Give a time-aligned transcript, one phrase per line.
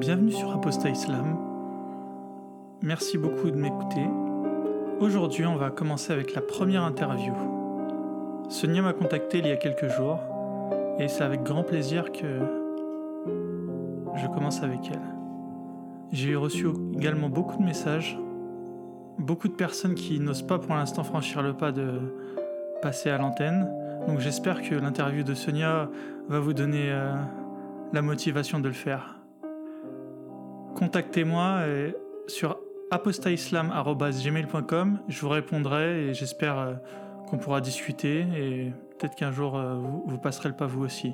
[0.00, 1.36] Bienvenue sur Apostat Islam.
[2.82, 4.06] Merci beaucoup de m'écouter.
[5.00, 7.34] Aujourd'hui, on va commencer avec la première interview.
[8.48, 10.20] Sonia m'a contacté il y a quelques jours
[11.00, 12.38] et c'est avec grand plaisir que
[14.14, 15.02] je commence avec elle.
[16.12, 18.16] J'ai reçu également beaucoup de messages,
[19.18, 22.14] beaucoup de personnes qui n'osent pas pour l'instant franchir le pas de
[22.82, 23.68] passer à l'antenne.
[24.06, 25.90] Donc j'espère que l'interview de Sonia
[26.28, 27.16] va vous donner euh,
[27.92, 29.17] la motivation de le faire.
[30.78, 31.92] Contactez-moi euh,
[32.28, 32.58] sur
[32.90, 36.74] apostaislam.gmail.com, je vous répondrai et j'espère euh,
[37.26, 41.12] qu'on pourra discuter et peut-être qu'un jour vous, vous passerez le pas vous aussi.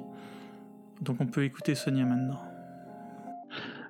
[1.01, 2.41] Donc on peut écouter Sonia maintenant.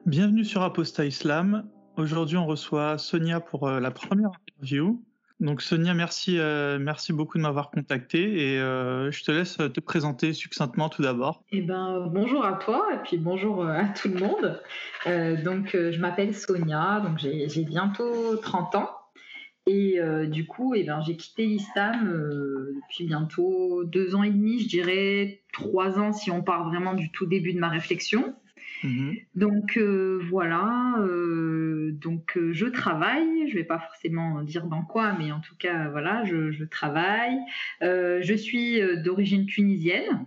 [0.06, 1.64] Bienvenue sur Apostat Islam.
[1.96, 5.02] Aujourd'hui, on reçoit Sonia pour euh, la première interview.
[5.40, 9.80] Donc Sonia, merci, euh, merci beaucoup de m'avoir contacté et euh, je te laisse te
[9.80, 11.42] présenter succinctement tout d'abord.
[11.50, 14.62] Eh ben bonjour à toi et puis bonjour à tout le monde.
[15.44, 18.90] donc je m'appelle Sonia, donc j'ai bientôt 30 ans
[19.66, 22.06] et du coup eh ben j'ai quitté l'islam
[22.76, 27.10] depuis bientôt deux ans et demi, je dirais trois ans si on part vraiment du
[27.10, 28.34] tout début de ma réflexion.
[28.84, 29.16] Mhm.
[29.34, 35.16] Donc euh, voilà, euh, donc euh, je travaille, je vais pas forcément dire dans quoi,
[35.18, 37.38] mais en tout cas voilà, je, travaille.
[37.80, 40.26] je suis d'origine tunisienne,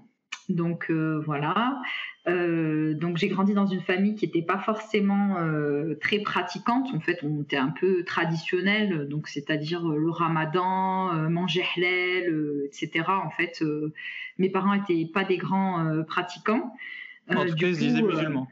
[0.49, 1.80] donc voilà.
[2.25, 5.36] donc j'ai grandi dans une famille qui n'était pas forcément
[6.02, 6.88] très pratiquante.
[6.95, 13.05] En fait, on était un peu traditionnel, donc c'est-à-dire le Ramadan, manger halal, etc.
[13.08, 13.64] En fait,
[14.39, 16.73] mes parents étaient pas des grands pratiquants.
[17.30, 18.47] En tout cas, ils se disaient musulmans.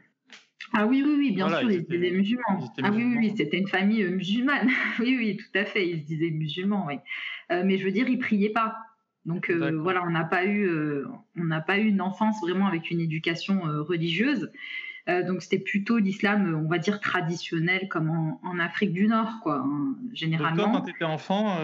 [0.72, 2.72] Ah oui, oui, oui, bien sûr, ils, étaient, musulmans.
[2.82, 4.68] ah oui, oui, oui, c'était une famille euh, musulmane.
[5.00, 6.96] oui, oui, tout à fait, ils se disaient musulmans, oui.
[7.50, 8.76] Euh, mais je veux dire, ils priaient pas.
[9.24, 10.70] Donc euh, voilà, on n'a pas eu,
[11.36, 14.52] on n'a pas eu une enfance vraiment avec une éducation religieuse.
[15.08, 18.08] donc c'était plutôt l'islam, on va dire traditionnel, comme
[18.44, 20.56] en, Afrique du Nord, quoi, hein, généralement.
[20.56, 21.58] Donc toi, quand tu étais enfant,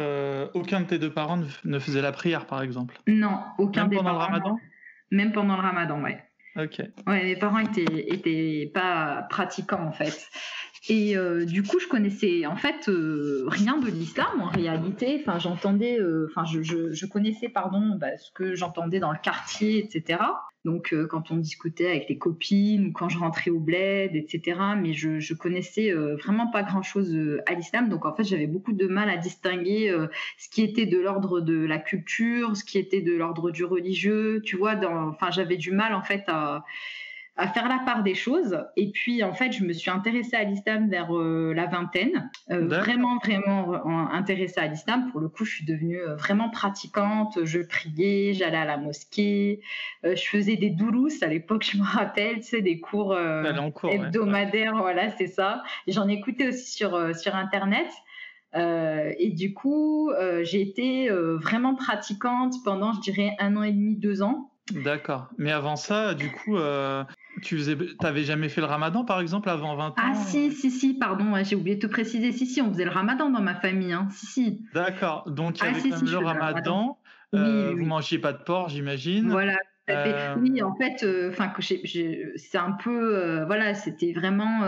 [0.54, 2.98] aucun de tes deux parents ne, faisait la prière, par exemple?
[3.06, 4.18] Non, aucun Même des pendant parents.
[4.18, 4.58] le Ramadan?
[5.12, 6.18] Même pendant le Ramadan, ouais.
[7.06, 10.28] Ouais, mes parents étaient, étaient pas pratiquants en fait.
[10.88, 15.20] Et euh, du coup, je connaissais en fait euh, rien de l'islam en réalité.
[15.20, 19.18] Enfin, j'entendais, euh, enfin, je, je, je, connaissais, pardon, bah, ce que j'entendais dans le
[19.22, 20.18] quartier, etc.
[20.64, 24.60] Donc, quand on discutait avec les copines ou quand je rentrais au bled, etc.
[24.80, 27.88] Mais je, je connaissais vraiment pas grand-chose à l'islam.
[27.88, 29.92] Donc, en fait, j'avais beaucoup de mal à distinguer
[30.38, 34.40] ce qui était de l'ordre de la culture, ce qui était de l'ordre du religieux.
[34.44, 36.64] Tu vois, enfin, j'avais du mal en fait à
[37.36, 38.58] à faire la part des choses.
[38.76, 42.30] Et puis, en fait, je me suis intéressée à l'islam vers euh, la vingtaine.
[42.50, 43.78] Euh, vraiment, vraiment euh,
[44.12, 45.10] intéressée à l'islam.
[45.10, 47.42] Pour le coup, je suis devenue vraiment pratiquante.
[47.44, 49.60] Je priais, j'allais à la mosquée.
[50.04, 54.76] je faisais des doulous à l'époque, je me rappelle, tu sais, des cours, hebdomadaires.
[54.76, 55.62] Voilà, c'est ça.
[55.86, 57.88] J'en écoutais aussi sur, sur Internet.
[58.54, 60.12] et du coup,
[60.42, 64.51] j'ai été vraiment pratiquante pendant, je dirais, un an et demi, deux ans.
[64.70, 65.28] D'accord.
[65.38, 66.56] Mais avant ça, du coup,
[67.42, 70.70] tu faisais, t'avais jamais fait le ramadan, par exemple, avant 20 ans Ah si, si,
[70.70, 72.32] si, pardon, j'ai oublié de te préciser.
[72.32, 74.08] Si, si, on faisait le ramadan dans ma famille, hein.
[74.10, 74.62] Si, si.
[74.74, 75.28] D'accord.
[75.30, 76.98] Donc, il y ah, avait quand même le ramadan.
[77.34, 79.30] Euh, vous mangiez pas de porc, j'imagine.
[79.30, 79.56] Voilà,
[79.90, 84.60] euh, oui, en fait, euh, enfin, c'est un peu, euh, voilà, c'était vraiment,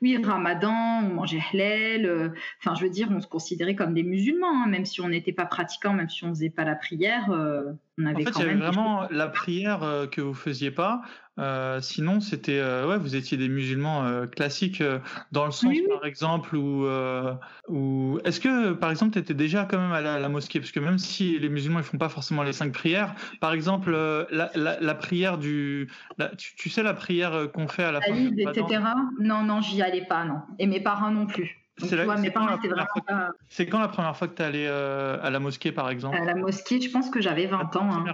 [0.00, 2.32] oui, Ramadan, on mangeait halal.
[2.60, 5.32] Enfin, je veux dire, on se considérait comme des musulmans, hein, même si on n'était
[5.32, 7.26] pas pratiquant, même si on faisait pas la prière.
[7.30, 11.02] on avait en fait, il y avait vraiment la prière que vous faisiez pas.
[11.80, 14.82] Sinon, c'était, ouais, vous étiez des musulmans classiques
[15.32, 16.86] dans le sens, par exemple, où,
[17.68, 20.80] où est-ce que, par exemple, tu étais déjà quand même à la, mosquée, parce que
[20.80, 23.92] même si les musulmans ils font pas forcément les cinq prières, par exemple,
[24.30, 24.50] la
[24.80, 25.88] la, prière du.
[26.38, 28.82] tu, sais, la prière euh, qu'on fait à la fin etc.
[29.20, 30.40] Non, non, j'y allais pas, non.
[30.58, 31.60] Et mes parents non plus.
[31.76, 36.16] C'est quand la première fois que tu es allé euh, à la mosquée, par exemple?
[36.16, 37.90] À la mosquée, je pense que j'avais 20 ans.
[37.92, 38.04] Hein.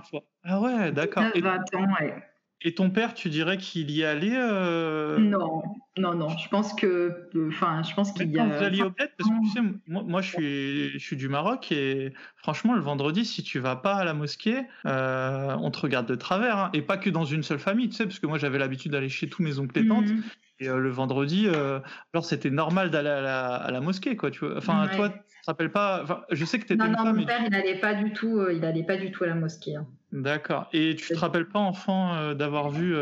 [0.44, 1.24] Ah ouais, d'accord.
[1.34, 2.14] 20 ans, ouais.
[2.62, 5.18] Et ton père, tu dirais qu'il y allait euh...
[5.18, 5.62] Non,
[5.96, 6.28] non, non.
[6.36, 8.44] Je pense que, enfin, je pense qu'il y a.
[8.44, 11.28] Vous alliez au bled parce que tu sais, moi, moi, je suis, je suis du
[11.28, 15.80] Maroc et franchement, le vendredi, si tu vas pas à la mosquée, euh, on te
[15.80, 16.70] regarde de travers, hein.
[16.74, 19.08] et pas que dans une seule famille, tu sais, parce que moi, j'avais l'habitude d'aller
[19.08, 20.08] chez tous mes oncles et tantes.
[20.08, 20.22] Mhm.
[20.62, 24.30] Et euh, le vendredi, alors c'était normal d'aller à la, à la, mosquée, quoi.
[24.30, 24.58] Tu vois.
[24.58, 26.26] Enfin, toi, tu te rappelles pas.
[26.30, 26.86] Je sais que tu étais.
[26.86, 28.46] Non, non, mon père, il n'allait pas du tout.
[28.50, 29.76] il allait pas du tout à la mosquée.
[29.76, 29.86] Hein.
[30.12, 30.68] D'accord.
[30.72, 32.94] Et tu te rappelles pas, enfant, d'avoir vu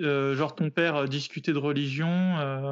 [0.00, 2.08] euh, genre ton père euh, discuter de religion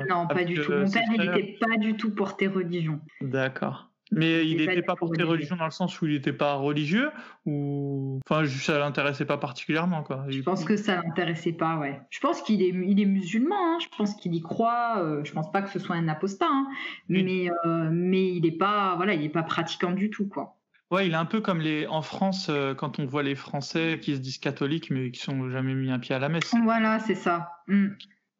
[0.08, 0.72] Non, pas du tout.
[0.72, 3.00] Mon père, il n'était pas du tout porté religion.
[3.20, 3.90] D'accord.
[4.12, 7.10] Mais il n'était pas porté religion dans le sens où il n'était pas religieux
[7.46, 10.26] ou enfin ça l'intéressait pas particulièrement quoi.
[10.28, 12.00] Je pense que ça l'intéressait pas ouais.
[12.10, 13.78] Je pense qu'il est il est musulman, hein.
[13.80, 14.98] je pense qu'il y croit.
[14.98, 16.68] Euh, je pense pas que ce soit un apostat, hein.
[17.08, 20.58] mais euh, mais il est pas voilà il est pas pratiquant du tout quoi.
[20.90, 23.98] Ouais, il est un peu comme les en France euh, quand on voit les Français
[24.00, 26.54] qui se disent catholiques mais qui sont jamais mis un pied à la messe.
[26.62, 27.50] Voilà c'est ça.
[27.68, 27.88] Mm.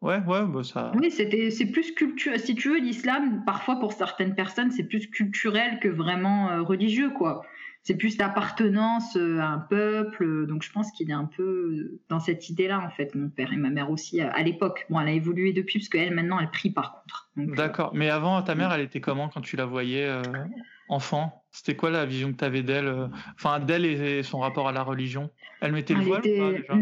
[0.05, 0.93] Ouais, ouais, bah ça.
[0.97, 2.39] Oui, c'était, c'est plus culturel.
[2.39, 7.09] Si tu veux, l'islam, parfois pour certaines personnes, c'est plus culturel que vraiment euh, religieux,
[7.09, 7.41] quoi.
[7.85, 10.47] C'est plus l'appartenance euh, à un peuple.
[10.47, 13.57] Donc je pense qu'il est un peu dans cette idée-là, en fait, mon père et
[13.57, 14.87] ma mère aussi, à, l'époque.
[14.89, 17.31] Bon, elle a évolué depuis, parce qu'elle, maintenant, elle prie par contre.
[17.39, 17.93] Euh, D'accord.
[17.95, 20.11] Mais avant, ta mère, elle était comment quand tu la voyais
[20.89, 21.45] enfant?
[21.51, 24.73] C'était quoi la vision que tu avais d'elle euh, Enfin, d'elle et son rapport à
[24.73, 25.31] la religion?
[25.61, 26.23] Elle mettait le voile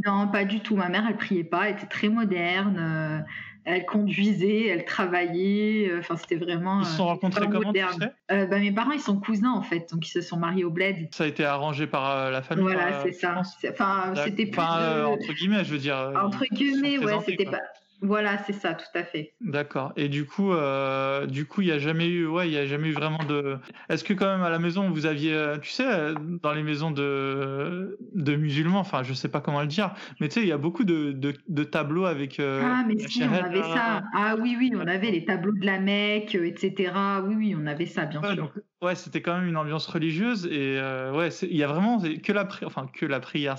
[0.07, 0.77] Non, pas du tout.
[0.77, 1.69] Ma mère, elle priait pas.
[1.69, 3.25] Elle était très moderne.
[3.67, 5.89] Euh, elle conduisait, elle travaillait.
[5.89, 6.81] Euh, enfin, c'était vraiment.
[6.81, 8.47] Ils se sont rencontrés comment tu sais?
[8.47, 11.09] Bah, Mes parents, ils sont cousins en fait, donc ils se sont mariés au bled.
[11.13, 12.65] Ça a été arrangé par la famille.
[12.65, 13.43] Voilà, c'est ça.
[13.71, 16.13] Enfin, c'était Enfin, entre guillemets, je veux dire.
[16.23, 17.61] Entre guillemets, ouais, c'était pas.
[18.03, 19.35] Voilà, c'est ça, tout à fait.
[19.41, 19.93] D'accord.
[19.97, 22.67] Et du coup, euh, du coup, il n'y a jamais eu, ouais, il y a
[22.67, 23.59] jamais eu vraiment de.
[23.89, 26.65] Est-ce que quand même à la maison vous aviez, euh, tu sais, euh, dans les
[26.65, 30.49] maisons de de musulmans, enfin, je sais pas comment le dire, mais tu sais, il
[30.49, 32.41] y a beaucoup de, de, tableaux avec.
[32.41, 34.03] ah, mais si, on avait ça.
[34.15, 36.93] Ah oui, oui, on avait les tableaux de la Mecque, etc.
[37.25, 38.53] Oui, oui, on avait ça, bien sûr.
[38.83, 42.33] Ouais, c'était quand même une ambiance religieuse et euh, ouais, il y a vraiment que
[42.33, 43.55] la prière, enfin que la prière.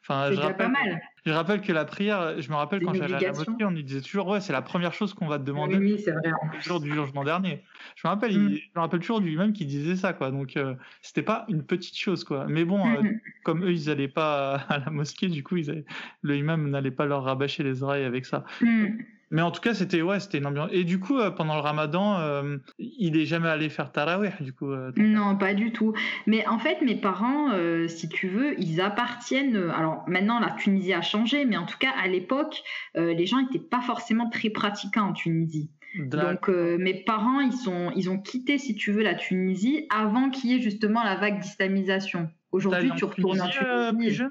[0.00, 1.00] Enfin, je rappelle, pas mal.
[1.26, 3.82] Je rappelle que la prière, je me rappelle quand j'allais à la mosquée, on nous
[3.82, 5.76] disait toujours ouais, c'est la première chose qu'on va te demander.
[5.76, 6.30] Oui, c'est vrai.
[6.54, 7.64] Le jour du jugement dernier.
[7.96, 8.54] Je me rappelle, mm.
[8.54, 10.30] je me rappelle toujours du même qui disait ça quoi.
[10.30, 12.46] Donc euh, c'était pas une petite chose quoi.
[12.48, 13.20] Mais bon, euh, mm-hmm.
[13.42, 15.84] comme eux ils allaient pas à la mosquée, du coup ils
[16.22, 18.44] le imam n'allait pas leur rabâcher les oreilles avec ça.
[18.60, 19.00] Mm.
[19.30, 20.70] Mais en tout cas, c'était ouais, c'était une ambiance.
[20.72, 24.52] Et du coup, euh, pendant le Ramadan, euh, il est jamais allé faire tarawih, du
[24.52, 24.70] coup.
[24.72, 25.94] Euh, non, pas du tout.
[26.26, 27.50] Mais en fait, mes parents,
[27.86, 29.56] si tu veux, ils appartiennent.
[29.56, 32.62] Alors maintenant, la Tunisie a changé, mais en tout cas, à l'époque,
[32.94, 35.70] les gens n'étaient pas forcément très pratiquants en Tunisie.
[35.98, 40.50] Donc mes parents, ils sont, ils ont quitté, si tu veux, la Tunisie avant qu'il
[40.50, 42.30] y ait justement la vague d'islamisation.
[42.52, 44.22] Aujourd'hui, tu retournes en Tunisie.
[44.22, 44.28] Euh,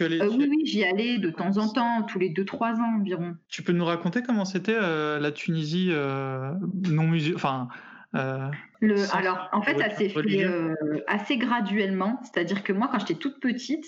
[0.00, 3.36] oui, oui, j'y allais de temps en temps, tous les 2-3 ans environ.
[3.48, 6.52] Tu peux nous raconter comment c'était euh, la Tunisie euh,
[6.88, 7.68] non musulmane enfin,
[8.80, 10.46] le, alors, en fait, ça s'est fait
[11.06, 12.18] assez graduellement.
[12.22, 13.84] C'est-à-dire que moi, quand j'étais toute petite,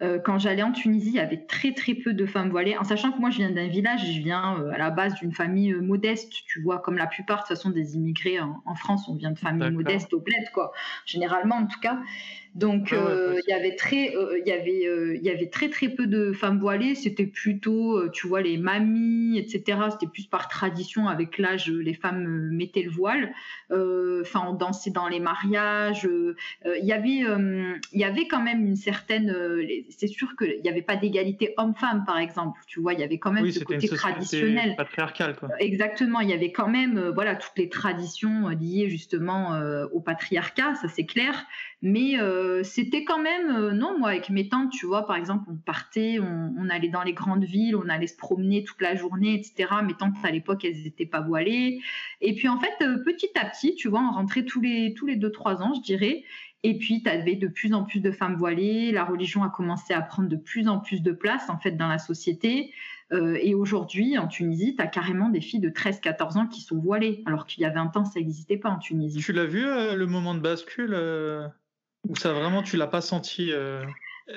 [0.00, 2.76] quand j'allais en Tunisie, il y avait très très peu de femmes voilées.
[2.76, 5.74] En sachant que moi, je viens d'un village, je viens à la base d'une famille
[5.74, 9.30] modeste, tu vois, comme la plupart de toute façon des immigrés en, France, on vient
[9.30, 10.72] de familles modestes au bled, quoi.
[11.06, 12.00] Généralement, en tout cas.
[12.54, 15.68] Donc euh, il y avait très, euh, il y avait, euh, il y avait très
[15.68, 16.94] très peu de femmes voilées.
[16.94, 19.78] C'était plutôt, tu vois, les mamies, etc.
[19.90, 21.08] C'était plus par tradition.
[21.08, 23.32] Avec l'âge, les femmes mettaient le voile.
[23.70, 26.08] Enfin, on dansait dans les mariages.
[26.64, 27.22] Il y avait,
[27.92, 29.34] il y avait quand même une certaine.
[29.90, 32.60] C'est sûr qu'il n'y avait pas d'égalité homme-femme, par exemple.
[32.66, 35.36] Tu vois, il y avait quand même ce côté traditionnel, patriarcal.
[35.36, 35.50] Quoi.
[35.58, 36.20] Exactement.
[36.20, 39.60] Il y avait quand même, voilà, toutes les traditions liées justement
[39.92, 40.74] au patriarcat.
[40.76, 41.46] Ça c'est clair.
[41.80, 45.44] Mais euh, c'était quand même, euh, non, moi avec mes tantes, tu vois, par exemple,
[45.48, 49.34] on partait, on, allait dans les grandes villes, on allait se promener toute la journée,
[49.34, 49.70] etc.
[49.84, 51.80] Mes tantes à l'époque, elles n'étaient pas voilées.
[52.20, 55.06] Et puis en fait, euh, petit à petit, tu vois, on rentrait tous les tous
[55.06, 56.24] les deux trois ans, je dirais.
[56.64, 58.90] Et puis, tu avais de plus en plus de femmes voilées.
[58.90, 61.86] La religion a commencé à prendre de plus en plus de place, en fait, dans
[61.86, 62.72] la société.
[63.12, 67.22] et aujourd'hui, en Tunisie, tu as carrément des filles de 13-14 ans qui sont voilées,
[67.26, 69.20] alors qu'il y a 20 ans, ça n'existait pas en Tunisie.
[69.20, 70.96] Tu l'as vu, le moment de bascule
[72.14, 73.84] ça vraiment, tu l'as pas senti euh...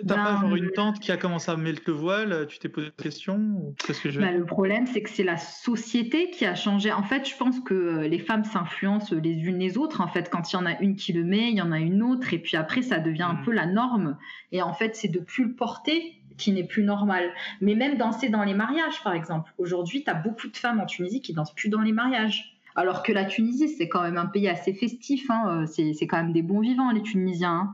[0.08, 2.88] T'as pas genre une tante qui a commencé à mettre le voile, tu t'es posé
[2.98, 6.56] des questions ce que je bah, Le problème, c'est que c'est la société qui a
[6.56, 6.94] changé.
[6.94, 10.00] En fait, je pense que euh, les femmes s'influencent les unes les autres.
[10.00, 11.80] En fait, quand il y en a une qui le met, il y en a
[11.80, 13.44] une autre, et puis après, ça devient un hmm.
[13.44, 14.18] peu la norme.
[14.53, 17.30] Et en fait, c'est de plus le porter qui n'est plus normal.
[17.60, 19.53] Mais même danser dans les mariages, par exemple.
[19.58, 22.58] Aujourd'hui, tu as beaucoup de femmes en Tunisie qui dansent plus dans les mariages.
[22.75, 25.30] Alors que la Tunisie, c'est quand même un pays assez festif.
[25.30, 25.66] Hein.
[25.68, 27.51] C'est quand même des bons vivants, les Tunisiens.
[27.51, 27.74] Hein.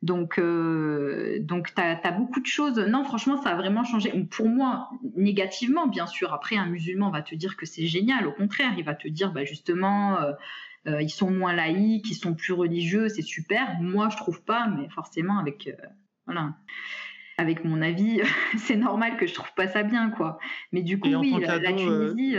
[0.00, 2.78] Donc, euh, donc tu as, beaucoup de choses.
[2.78, 4.12] Non, franchement, ça a vraiment changé.
[4.30, 6.32] Pour moi, négativement, bien sûr.
[6.32, 8.26] Après, un musulman va te dire que c'est génial.
[8.26, 10.32] Au contraire, il va te dire, bah, justement, euh,
[10.86, 13.80] euh, ils sont moins laïcs, ils sont plus religieux, c'est super.
[13.80, 15.68] Moi, je trouve pas, mais forcément, avec,
[16.26, 16.54] voilà,
[17.36, 18.20] avec mon avis,
[18.56, 20.38] c'est normal que je trouve pas ça bien, quoi.
[20.70, 22.36] Mais du coup, oui, la, Tunisie.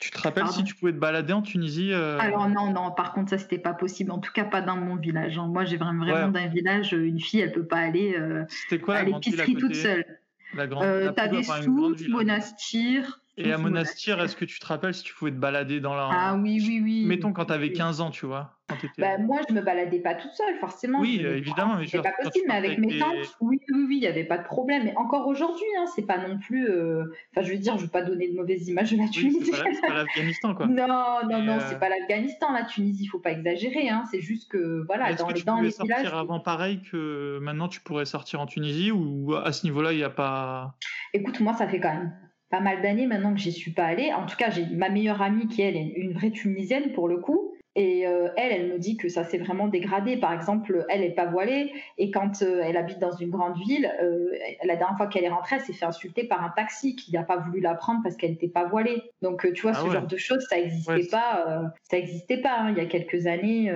[0.00, 3.12] Tu te rappelles si tu pouvais te balader en Tunisie euh Alors non, non, par
[3.12, 5.36] contre ça c'était pas possible, en tout cas pas dans mon village.
[5.38, 5.48] Hein.
[5.48, 8.44] Moi j'ai vraiment, vraiment d'un village, une fille elle peut pas aller euh,
[8.82, 10.06] quoi, à l'épicerie toute seule.
[10.54, 14.94] La grande, euh, T'as des soutes, Monastir, Et à Monastir, est-ce que tu te rappelles
[14.94, 16.08] si tu pouvais te balader dans la.
[16.12, 17.04] Ah oui, oui, oui.
[17.06, 18.56] Mettons quand tu avais 15 ans, tu vois.
[18.98, 21.00] Bah, moi, je me baladais pas toute seule, forcément.
[21.00, 21.76] Oui, évidemment.
[21.76, 24.44] mais pas possible, mais avec mes tantes, oui, oui, oui, il n'y avait pas de
[24.44, 24.84] problème.
[24.84, 26.68] Mais encore aujourd'hui, hein, c'est pas non plus.
[26.68, 29.52] Euh, enfin, je veux dire, je veux pas donner de mauvaises images de la Tunisie.
[29.52, 30.66] c'est pas l'Afghanistan, quoi.
[30.80, 33.88] Non, non, non, c'est euh, pas l'Afghanistan, la Tunisie, il faut pas exagérer.
[33.88, 34.04] Hein.
[34.10, 37.80] C'est juste que, voilà, dans, que tu dans les sortir avant pareil que maintenant tu
[37.80, 40.76] pourrais sortir en Tunisie ou à ce niveau-là, il n'y a pas.
[41.12, 42.12] Écoute, moi, ça fait quand même
[42.50, 44.12] pas mal d'années maintenant que j'y suis pas allée.
[44.12, 47.18] En tout cas, j'ai ma meilleure amie qui elle est une vraie tunisienne pour le
[47.18, 47.54] coup.
[47.76, 50.16] Et euh, elle, elle me dit que ça s'est vraiment dégradé.
[50.16, 53.90] Par exemple, elle n'est pas voilée et quand euh, elle habite dans une grande ville,
[54.02, 54.32] euh,
[54.64, 57.22] la dernière fois qu'elle est rentrée, elle s'est fait insulter par un taxi qui n'a
[57.22, 59.09] pas voulu la prendre parce qu'elle n'était pas voilée.
[59.22, 61.72] Donc, tu vois, ah ce genre de choses, ça n'existait pas.
[61.82, 63.72] ça n'existait pas hein, il y a quelques années.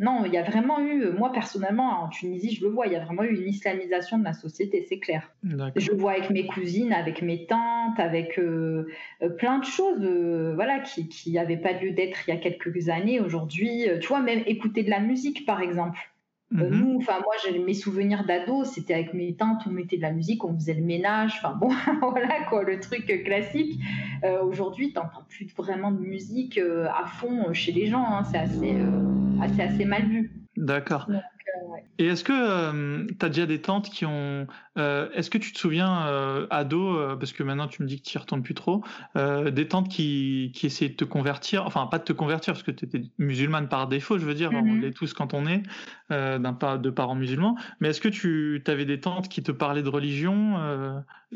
[0.00, 2.96] non, il y a vraiment eu, moi personnellement, en Tunisie, je le vois, il y
[2.96, 5.30] a vraiment eu une islamisation de la société, c'est clair.
[5.76, 8.40] Je le vois avec mes cousines, avec mes tantes, avec
[9.38, 10.04] plein de choses,
[10.54, 13.20] voilà, qui n'avaient pas lieu d'être il y a quelques années.
[13.20, 15.98] Aujourd'hui euh, tu vois, même écouter de la musique, par exemple.
[16.54, 16.78] Euh, mhm.
[16.78, 20.12] nous, enfin moi, j'ai mes souvenirs d'ado, c'était avec mes tantes, on mettait de la
[20.12, 21.68] musique, on faisait le ménage, enfin bon,
[22.00, 23.78] voilà quoi, le truc classique.
[24.24, 28.24] Euh, aujourd'hui, t'entends plus vraiment de musique à fond chez les gens, hein.
[28.24, 28.74] c'est assez,
[29.42, 30.32] assez, assez mal vu.
[30.56, 31.06] D'accord.
[31.98, 34.46] Et est-ce que euh, tu as déjà des tantes qui ont.
[34.78, 38.08] Euh, est-ce que tu te souviens, euh, ado, parce que maintenant tu me dis que
[38.08, 38.82] tu n'y retournes plus trop,
[39.16, 42.70] des tantes qui, qui essayaient de te convertir, enfin pas de te convertir parce que
[42.70, 44.80] tu étais musulmane par défaut, je veux dire, on mm-hmm.
[44.80, 45.62] l'est tous quand on est,
[46.10, 49.88] d'un de parents musulmans, mais est-ce que tu avais des tantes qui te parlaient de
[49.88, 50.54] religion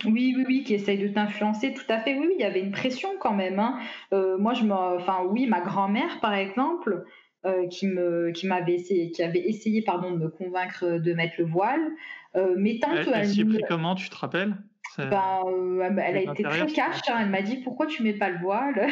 [0.05, 2.17] Oui, oui, oui, qui essayent de t'influencer, tout à fait.
[2.17, 3.59] Oui, oui, il y avait une pression quand même.
[3.59, 3.79] Hein.
[4.39, 4.73] moi, je me.
[4.73, 7.05] Enfin, oui, ma grand-mère, par exemple.
[7.45, 11.35] Euh, qui me qui m'avait essayé qui avait essayé pardon de me convaincre de mettre
[11.39, 11.81] le voile.
[12.37, 14.55] Euh, mais tant elle, elle s'y est pris comment tu te rappelles?
[14.97, 17.17] Bah, euh, elle a été très cash hein.
[17.21, 18.87] elle m'a dit pourquoi tu mets pas le voile?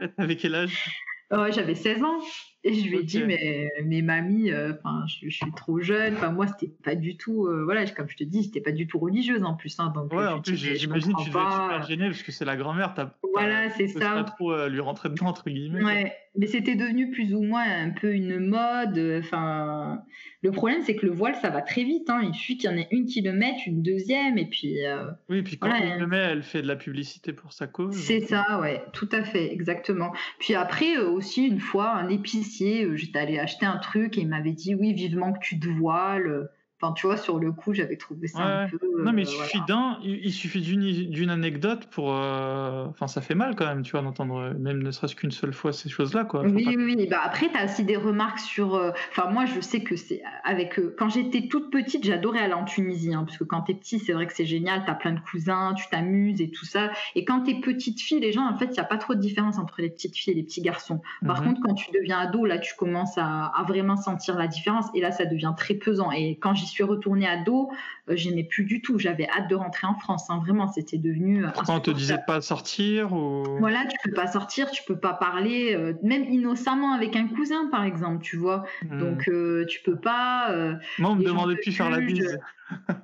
[0.00, 0.90] Elle t'avait quel âge?
[1.30, 2.18] J'avais 16 ans
[2.66, 6.14] et je lui ai dit, mais, mais mamie, euh, enfin, je, suis trop jeune.
[6.14, 8.88] Enfin, moi, c'était pas du tout, euh, voilà, comme je te dis, c'était pas du
[8.88, 9.78] tout religieuse en plus.
[9.78, 12.44] Hein, donc, ouais, en plus, j'imagine que tu devais être super gênée parce que c'est
[12.44, 12.94] la grand-mère.
[13.32, 14.10] Voilà, c'est ça.
[14.10, 15.84] pas trop lui rentrer dedans, entre guillemets.
[15.84, 18.98] Ouais, mais c'était devenu plus ou moins un peu une mode.
[19.20, 20.02] Enfin,
[20.46, 22.08] le problème, c'est que le voile, ça va très vite.
[22.08, 22.20] Hein.
[22.22, 24.86] Il suffit qu'il y en ait une qui le mette, une deuxième, et puis.
[24.86, 27.96] Euh, oui, puis quand elle le met, elle fait de la publicité pour sa cause.
[27.96, 30.12] C'est ça, ouais, tout à fait, exactement.
[30.38, 34.28] Puis après, aussi, une fois, un épicier euh, j'étais allée acheter un truc et il
[34.28, 36.48] m'avait dit oui, vivement que tu te voiles.
[36.80, 38.78] Enfin, tu vois, sur le coup, j'avais trouvé ça un peu.
[38.98, 42.14] non, mais il euh, suffit d'un, il suffit d'une anecdote pour.
[42.14, 45.54] Euh, enfin, ça fait mal quand même, tu vois, d'entendre même ne serait-ce qu'une seule
[45.54, 46.42] fois ces choses-là, quoi.
[46.42, 47.06] oui, oui.
[47.10, 48.74] Bah, après, tu as aussi des remarques sur.
[48.74, 50.78] Euh, enfin, moi, je sais que c'est avec.
[50.98, 53.98] Quand j'étais toute petite, j'adorais aller en Tunisie, hein, parce que quand tu es petit,
[53.98, 56.90] c'est vrai que c'est génial, tu as plein de cousins, tu t'amuses et tout ça.
[57.14, 59.14] Et quand tu es petite fille, les gens, en fait, il n'y a pas trop
[59.14, 61.00] de différence entre les petites filles et les petits garçons.
[61.24, 61.48] Par mhm.
[61.48, 65.00] contre, quand tu deviens ado, là, tu commences à, à, vraiment sentir la différence, et
[65.00, 66.12] là, ça devient très pesant.
[66.12, 67.70] Et quand j'y suis retournée à dos,
[68.08, 68.98] euh, j'aimais plus du tout.
[68.98, 70.28] J'avais hâte de rentrer en France.
[70.30, 70.40] Hein.
[70.44, 71.44] Vraiment, c'était devenu.
[71.54, 73.44] Quand on te disait de pas sortir ou...
[73.58, 77.68] Voilà, tu peux pas sortir, tu peux pas parler, euh, même innocemment avec un cousin,
[77.70, 78.64] par exemple, tu vois.
[78.88, 78.98] Hmm.
[78.98, 80.54] Donc, euh, tu peux pas.
[80.98, 82.38] Moi, on me demandait plus faire la bise.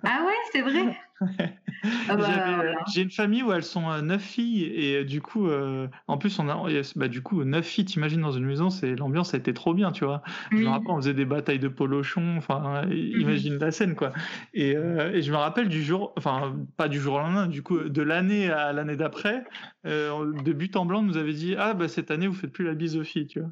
[0.04, 0.96] Ah ouais, c'est vrai.
[2.08, 5.20] Ah bah, euh, j'ai une famille où elles sont euh, neuf filles et euh, du
[5.20, 5.48] coup,
[6.06, 7.84] en plus on a, bah, du coup neuf filles.
[7.84, 10.22] T'imagines dans une maison, c'est l'ambiance a été trop bien, tu vois.
[10.50, 12.36] Je me rappelle, on faisait des batailles de polochons.
[12.36, 12.92] Enfin, mhm.
[12.92, 14.12] imagine la scène quoi.
[14.54, 17.78] Et, et, je me rappelle du jour, enfin pas du jour au lendemain, du coup
[17.78, 19.44] de l'année à l'année d'après,
[19.84, 22.64] de but en blanc, on nous avait dit ah bah cette année vous faites plus
[22.64, 23.50] la bise aux filles, tu vois.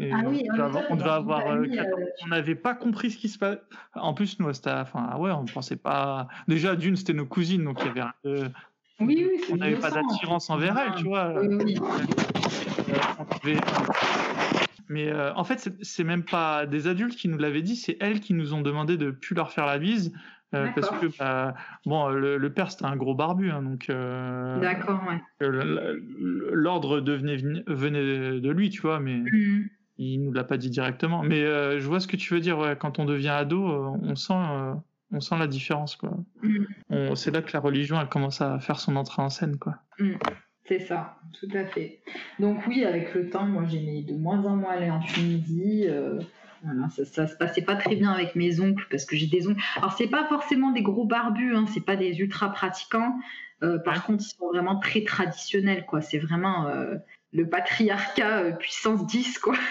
[0.00, 0.44] Ah oui,
[0.90, 3.60] on devait avoir, on n'avait pas compris ce qui se passait.
[3.94, 6.28] En plus, nous, c'était, enfin, ah ouais, on pensait pas.
[6.48, 8.08] Déjà, d'une, c'était nos cousines, donc il y avait.
[8.24, 8.48] Euh,
[9.00, 11.34] oui, oui, on n'avait pas d'attirance envers elles, tu vois.
[11.42, 11.76] Oui,
[13.44, 13.56] oui.
[14.88, 18.20] Mais euh, en fait, c'est même pas des adultes qui nous l'avaient dit, c'est elles
[18.20, 20.12] qui nous ont demandé de plus leur faire la bise.
[20.54, 21.54] Euh, parce que bah,
[21.86, 23.86] bon, le, père c'était un gros barbu, hein, donc.
[23.88, 25.20] D'accord, ouais.
[25.40, 27.36] L'ordre venait
[28.40, 29.16] de lui, tu vois, mais.
[29.16, 29.68] Mmh
[29.98, 31.22] il nous l'a pas dit directement.
[31.22, 32.76] Mais euh, je vois ce que tu veux dire.
[32.78, 34.74] Quand on devient ado, euh, on sent, euh,
[35.12, 35.96] on sent la différence.
[35.96, 36.16] Quoi.
[36.42, 37.14] Mm.
[37.14, 39.58] C'est là que la religion elle commence à faire son entrée en scène.
[39.58, 39.76] Quoi.
[39.98, 40.14] Mm.
[40.64, 42.00] C'est ça, tout à fait.
[42.38, 45.86] Donc oui, avec le temps, moi j'aimais de moins en moins aller en Tunisie.
[46.64, 49.48] Voilà, ça, ça, se passait pas très bien avec mes oncles parce que j'ai des
[49.48, 49.60] oncles.
[49.76, 53.18] Alors c'est pas forcément des gros barbus, hein, c'est pas des ultra pratiquants.
[53.60, 56.00] par contre, ils sont vraiment très traditionnels, quoi.
[56.00, 56.70] C'est vraiment,
[57.32, 59.54] le patriarcat euh, puissance 10, quoi.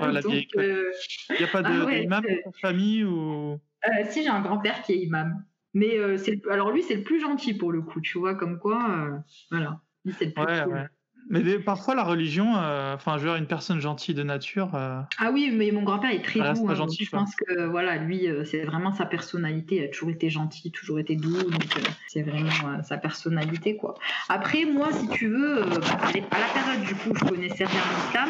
[0.00, 0.92] Euh,
[1.30, 3.54] il n'y a pas d'imam ah famille ou...
[3.54, 5.44] Euh, si, j'ai un grand-père qui est imam.
[5.74, 9.10] Mais c'est alors lui, c'est le plus gentil pour le coup, tu vois, comme quoi,
[9.50, 9.80] voilà.
[10.16, 10.72] c'est le plus Ouais, cool.
[10.72, 10.86] ouais.
[11.30, 14.70] Mais des- parfois, la religion, euh, enfin, je veux dire, une personne gentille de nature,
[14.74, 16.66] euh, Ah oui, mais mon grand-père est très doux.
[16.68, 17.20] hein, gentil, je quoi.
[17.20, 19.76] pense que voilà, lui, euh, c'est vraiment sa personnalité.
[19.76, 21.42] Il a toujours été gentil, toujours été doux.
[21.42, 23.94] Donc euh, c'est vraiment sa personnalité, quoi.
[24.28, 27.80] Après, moi, si tu veux, bah, à à la période du coup, je connaissais rien
[28.06, 28.28] l'islam.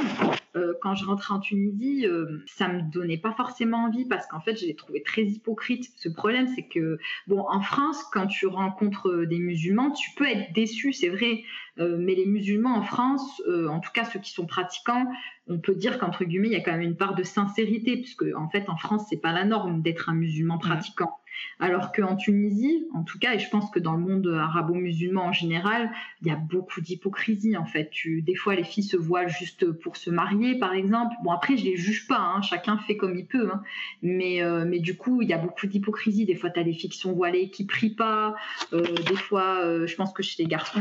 [0.57, 4.40] Euh, quand je rentrais en Tunisie, euh, ça me donnait pas forcément envie parce qu'en
[4.40, 5.90] fait, je les trouvais très hypocrites.
[5.97, 10.26] Ce problème, c'est que bon, en France, quand tu rencontres euh, des musulmans, tu peux
[10.26, 11.43] être déçu, c'est vrai.
[11.78, 15.07] Euh, mais les musulmans en France, en tout cas ceux qui sont pratiquants,
[15.47, 18.25] on peut dire qu'entre guillemets, il y a quand même une part de sincérité, puisque
[18.37, 21.19] en fait, en France, c'est pas la norme d'être un musulman pratiquant.
[21.61, 25.33] Alors qu'en Tunisie, en tout cas, et je pense que dans le monde arabo-musulman en
[25.33, 25.90] général,
[26.23, 27.90] il y a beaucoup d'hypocrisie en fait.
[28.07, 31.14] Des fois, les filles se voilent juste pour se marier, par exemple.
[31.25, 33.49] Bon, après, je les juge pas, hein, chacun fait comme il peut.
[33.52, 33.62] hein.
[34.02, 36.25] Mais, euh, mais du coup, il y a beaucoup d'hypocrisie.
[36.26, 38.35] Des fois, tu as des filles qui sont voilées, qui prient pas.
[38.73, 40.80] Euh, des fois, euh, je pense que chez les garçons,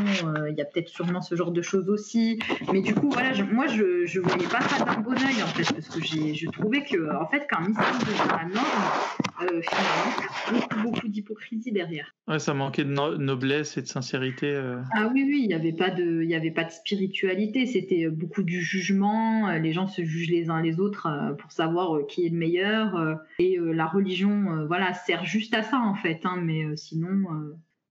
[0.49, 2.39] il y a peut-être sûrement ce genre de choses aussi.
[2.71, 5.73] Mais du coup, voilà, moi, je, je voyais pas ça d'un bon oeil en fait,
[5.73, 11.07] parce que je trouvais que, en fait, quand l'islam devient la norme, finalement, beaucoup, beaucoup
[11.07, 12.13] d'hypocrisie derrière.
[12.27, 14.47] ouais, ça manquait de no- noblesse et de sincérité.
[14.47, 14.81] euh.
[14.93, 17.65] Ah oui, oui, il n'y avait pas de, y avait pas de spiritualité.
[17.65, 19.49] C'était euh, beaucoup du jugement.
[19.49, 21.07] euh, Les gens se jugent les uns les autres
[21.39, 23.17] pour savoir qui est le meilleur.
[23.39, 26.21] Et la religion, voilà, sert juste à ça en fait.
[26.23, 27.25] hein, Mais sinon,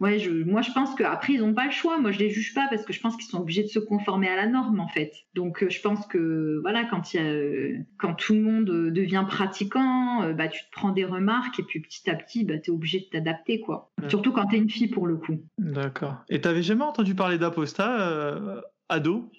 [0.00, 1.99] ouais, je, moi je pense qu'après ils n'ont pas le choix.
[1.99, 4.29] Moi je les juge pas parce que je pense qu'ils sont obligés de se conformer
[4.29, 5.12] à la norme en fait.
[5.35, 8.71] Donc euh, je pense que voilà, quand il y a, euh, quand tout le monde
[8.71, 12.59] euh, devient pratiquant, bah tu te prends des remarques et puis petit à petit, bah
[12.59, 13.93] t'es obligé de t'adapter quoi.
[14.03, 14.09] Ouais.
[14.09, 15.41] Surtout quand t'es une fille pour le coup.
[15.59, 16.17] D'accord.
[16.29, 19.31] Et t'avais jamais entendu parler d'apostat, euh, ado?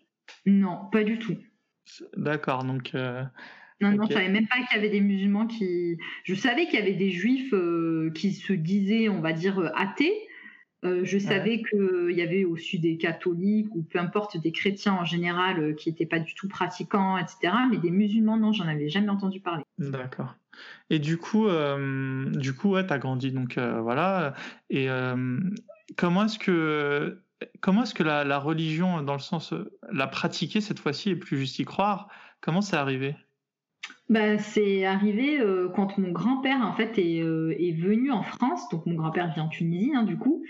[0.45, 1.37] Non, pas du tout.
[2.17, 2.91] D'accord, donc.
[2.95, 3.23] euh,
[3.79, 5.97] Non, non, je savais même pas qu'il y avait des musulmans qui.
[6.23, 10.13] Je savais qu'il y avait des juifs euh, qui se disaient, on va dire, athées.
[10.85, 15.05] Euh, je savais qu'il y avait aussi des catholiques ou peu importe des chrétiens en
[15.05, 17.53] général euh, qui n'étaient pas du tout pratiquants, etc.
[17.71, 19.63] Mais des musulmans, non, j'en avais jamais entendu parler.
[19.79, 20.35] D'accord.
[20.89, 24.33] Et du coup, euh, du coup, ouais, t'as grandi, donc euh, voilà.
[24.69, 25.39] Et euh,
[25.97, 27.21] comment est-ce que,
[27.59, 31.15] comment est-ce que la, la religion, dans le sens, euh, la pratiquer cette fois-ci, et
[31.15, 32.07] plus juste y croire,
[32.41, 33.15] comment c'est arrivé?
[34.09, 38.69] Bah, c'est arrivé euh, quand mon grand-père en fait est, euh, est venu en France.
[38.69, 40.43] Donc mon grand-père vient en Tunisie hein, du coup.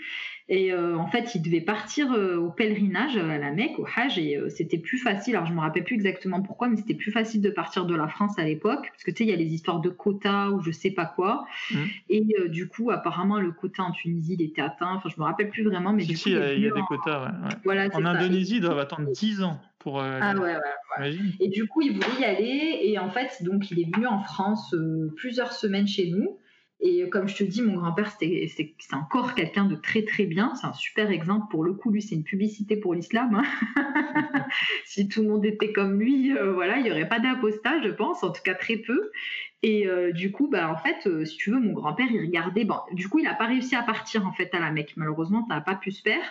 [0.50, 4.40] Et euh, en fait, il devait partir au pèlerinage à la Mecque, au Hajj, et
[4.48, 5.36] c'était plus facile.
[5.36, 8.08] Alors je me rappelle plus exactement pourquoi, mais c'était plus facile de partir de la
[8.08, 10.62] France à l'époque, parce que tu sais, il y a les histoires de quotas ou
[10.62, 11.44] je sais pas quoi.
[11.70, 11.86] Mhm.
[12.08, 14.94] Et du coup, apparemment, le quota en Tunisie, il était atteint.
[14.94, 16.62] Enfin, je me rappelle plus vraiment, mais Si, du si, coup, il y a, il
[16.62, 17.54] y a venu des en- quotas, ouais, ouais.
[17.64, 18.04] Voilà, En.
[18.06, 20.00] Indonésie, ils doivent attendre 10 ans pour.
[20.00, 21.10] euh, Ah ouais, ouais.
[21.40, 22.78] Et du coup, il voulait y aller.
[22.82, 26.38] Et en fait, donc, il est venu en France euh, plusieurs semaines chez nous.
[26.80, 30.26] Et euh, comme je te dis, mon grand-père, c'était- c'est encore quelqu'un de très très
[30.26, 30.54] bien.
[30.54, 31.46] C'est un super exemple.
[31.50, 33.34] Pour le coup, lui, c'est une publicité pour l'islam.
[33.42, 33.42] hein.
[34.84, 37.88] si tout le monde était comme lui, euh, voilà, il n'y aurait pas d'apostat, je
[37.90, 39.10] pense, en tout cas très peu.
[39.64, 42.64] Et euh, du coup, bah, en fait, euh, si tu veux, mon grand-père, il regardait.
[42.64, 44.92] Bon, du coup, il n'a pas réussi à partir en fait à la Mecque.
[44.96, 46.22] Malheureusement, ça n'a pas pu se faire.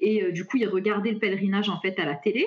[0.00, 2.44] Et du coup, il regardait le pèlerinage en fait à la télé.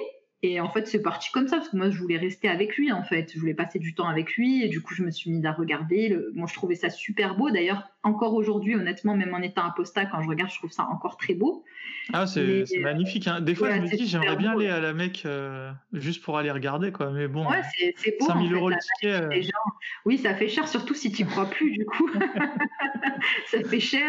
[0.47, 2.91] Et en fait, c'est parti comme ça, parce que moi, je voulais rester avec lui,
[2.91, 3.31] en fait.
[3.33, 5.51] Je voulais passer du temps avec lui, et du coup, je me suis mise à
[5.51, 6.07] regarder.
[6.07, 6.31] Le...
[6.35, 7.49] Moi, je trouvais ça super beau.
[7.49, 11.17] D'ailleurs, encore aujourd'hui, honnêtement, même en étant apostat, quand je regarde, je trouve ça encore
[11.17, 11.63] très beau.
[12.13, 13.27] Ah, c'est magnifique.
[13.27, 13.41] hein.
[13.41, 14.59] Des fois, je me dis, j'aimerais bien beau.
[14.59, 17.09] aller à la Mecque euh, juste pour aller regarder, quoi.
[17.11, 18.27] Mais bon, Ouais, c'est c'est beau.
[18.27, 19.13] 5000 en fait, euros le ticket.
[19.13, 19.73] euh, gens.
[20.05, 22.09] Oui, ça fait cher, surtout si tu n'y crois plus, du coup.
[23.47, 24.07] ça fait cher.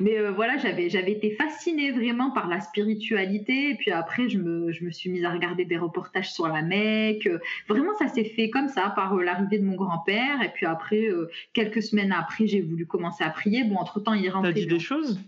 [0.00, 3.70] Mais euh, voilà, j'avais, j'avais été fascinée vraiment par la spiritualité.
[3.70, 6.62] Et puis après, je me, je me suis mise à regarder des reportages sur la
[6.62, 7.28] Mecque.
[7.68, 10.42] Vraiment, ça s'est fait comme ça, par l'arrivée de mon grand-père.
[10.42, 11.08] Et puis après,
[11.54, 13.64] quelques semaines après, j'ai voulu commencer à prier.
[13.64, 14.52] Bon, entre-temps, il est T'as rentré.
[14.52, 15.18] dit des choses?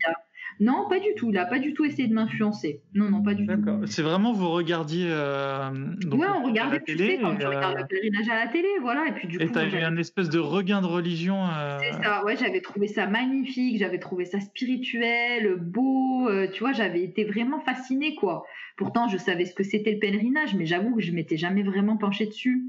[0.61, 1.31] Non, pas du tout.
[1.31, 2.83] Il n'a pas du tout essayé de m'influencer.
[2.95, 3.57] Non, non, pas du tout.
[3.57, 3.81] D'accord.
[3.87, 5.71] C'est vraiment, vous regardiez euh,
[6.03, 7.17] donc, ouais, on regardait la tu télé.
[7.17, 9.07] sais, quand tu et, regardes euh, le pèlerinage à la télé, voilà.
[9.09, 11.47] Et puis du Et coup, t'as eu un espèce de regain de religion.
[11.49, 16.61] euh, C'est ça, ouais, j'avais trouvé ça magnifique, j'avais trouvé ça spirituel, beau, euh, tu
[16.61, 18.45] vois, j'avais été vraiment fascinée, quoi.
[18.77, 21.97] Pourtant, je savais ce que c'était le pèlerinage, mais j'avoue que je m'étais jamais vraiment
[21.97, 22.65] penchée dessus.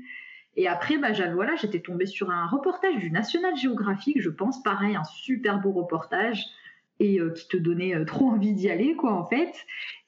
[0.58, 4.62] Et après, bah, j'avais, voilà, j'étais tombée sur un reportage du National Geographic, je pense,
[4.64, 6.44] pareil, un super beau reportage,
[7.02, 9.52] et euh, qui te donnait euh, trop envie d'y aller, quoi, en fait.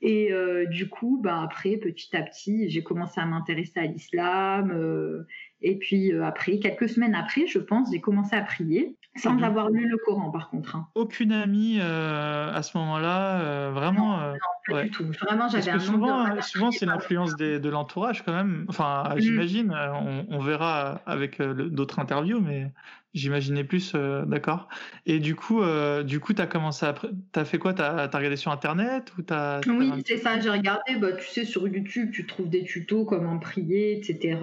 [0.02, 5.26] Et euh, du coup, bah, après, petit à petit, j'ai commencé à m'intéresser à l'islam.
[5.62, 9.44] et puis après, quelques semaines après, je pense, j'ai commencé à prier, sans Mhm.
[9.44, 10.76] avoir lu le Coran, par contre.
[10.76, 10.88] hein.
[10.94, 14.34] Aucune amie à ce moment-là, vraiment.
[14.68, 14.84] Pas Ouais.
[14.86, 15.06] du tout.
[15.22, 18.66] Vraiment, j'avais un souvent, souvent c'est l'influence des- de l'entourage quand même.
[18.70, 19.20] Enfin, Mm.
[19.20, 22.72] j'imagine, euh, on, on verra avec euh, d'autres interviews, mais
[23.16, 24.68] J'imaginais plus, euh, d'accord.
[25.06, 26.96] Et du coup, euh, du coup, t'as commencé à,
[27.32, 27.76] t'as fait quoi?
[27.76, 30.40] T'as as regardé sur internet ou t'as Oui, c'est ça.
[30.40, 30.96] J'ai regardé.
[31.00, 34.40] Bah, tu sais, sur YouTube, tu trouves des tutos comment prier, etc.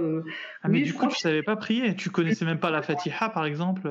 [0.00, 0.22] Euh.
[0.62, 1.94] Ah, mais du coup, tu savais pas prier?
[1.94, 3.82] Tu connaissais même pas la Fatiha, par exemple?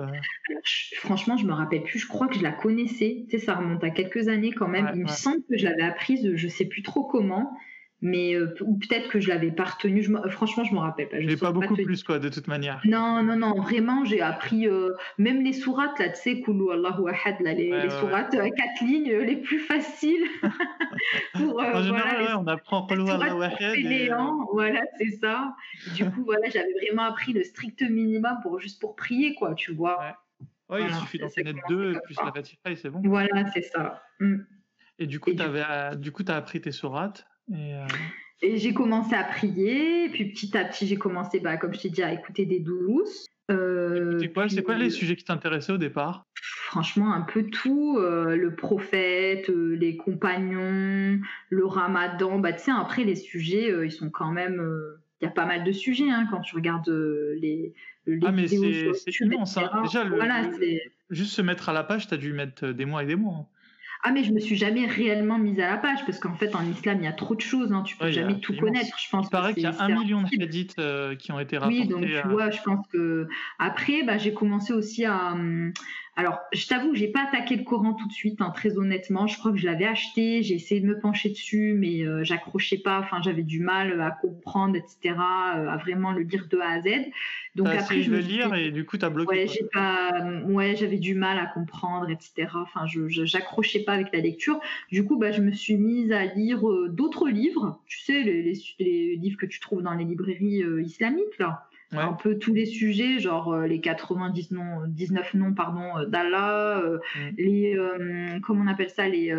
[0.95, 1.99] Franchement, je me rappelle plus.
[1.99, 3.25] Je crois que je la connaissais.
[3.29, 4.89] Tu sais, ça remonte à quelques années quand même.
[4.95, 6.36] Il me semble que je l'avais apprise.
[6.36, 7.54] Je sais plus trop comment
[8.06, 10.04] mais euh, ou peut-être que je l'avais pas retenu.
[10.04, 11.19] Je franchement, je me rappelle pas.
[11.19, 12.82] Je n'ai pas beaucoup plus quoi, de toute manière.
[12.86, 17.10] Non, non, non, vraiment, j'ai appris euh, même les sourates là, tu sais, Koulou Allahu
[17.10, 20.25] Ahad, là, les, les sourates euh, quatre lignes les plus faciles.
[21.34, 23.75] pour, en général, voilà, on apprend Koulou Allahu Ahad.
[23.75, 24.10] Et...
[24.51, 25.56] Voilà, c'est ça.
[25.95, 29.73] Du coup, voilà, j'avais vraiment appris le strict minimum pour juste pour prier, quoi, tu
[29.73, 30.15] vois.
[30.69, 33.01] Ouais, il suffit d'en connaître deux plus la Fatiha et c'est bon.
[33.04, 34.04] Voilà, c'est ça.
[34.19, 34.38] Mm.
[34.99, 37.86] Et du coup, tu as appris tes sourates euh,
[38.41, 41.81] et, j'ai commencé à prier, et puis petit à petit, j'ai commencé, bah, comme je
[41.81, 43.27] t'ai dit, à écouter des douces.
[43.51, 46.25] Euh, c'est quoi, quoi, les sujets qui t'intéressaient au départ?
[46.41, 47.97] Franchement, un peu tout.
[47.99, 52.39] Euh, le prophète, les compagnons, le ramadan.
[52.39, 54.62] Bah, tu sais, après, les sujets, ils sont quand même.
[55.21, 57.73] Il y a pas mal de sujets hein, quand tu regardes les,
[58.08, 59.58] les ah, mais c'est immense.
[59.58, 59.84] Hein.
[59.84, 60.03] Déjà,
[61.10, 63.47] juste se mettre à la page, tu as dû mettre des mois et des mois.
[64.03, 66.65] Ah mais je me suis jamais réellement mise à la page parce qu'en fait en
[66.69, 68.97] islam il y a trop de choses, hein, tu peux jamais tout connaître.
[68.99, 69.27] Je pense.
[69.27, 71.81] Il paraît qu'il y a un million de hadiths euh, qui ont été rapportés.
[71.81, 73.27] Oui donc tu vois, je pense que
[73.60, 75.73] après bah, j'ai commencé aussi à hum,
[76.17, 79.28] alors, je t'avoue que j'ai pas attaqué le Coran tout de suite, hein, très honnêtement.
[79.28, 82.78] Je crois que je l'avais acheté, j'ai essayé de me pencher dessus, mais euh, j'accrochais
[82.78, 82.99] pas.
[83.01, 86.82] Enfin, j'avais du mal à comprendre, etc., euh, à vraiment le lire de A à
[86.82, 86.88] Z.
[87.56, 89.30] Donc après, je le lire et du coup, t'as bloqué.
[89.30, 90.12] Ouais, j'ai pas,
[90.45, 92.47] ouais, j'avais du mal à comprendre, etc.
[92.54, 94.62] Enfin, je, j'accrochais pas avec la lecture.
[94.91, 97.82] Du coup, bah, je me suis mise à lire euh, d'autres livres.
[97.88, 102.13] Tu sais, les, les, les, livres que tu trouves dans les librairies islamiques, là un
[102.13, 106.99] peu tous les sujets, genre euh, les 90 noms, 19 noms pardon euh, d'Allah, euh,
[107.15, 107.36] mm.
[107.38, 109.36] les comment on appelle ça les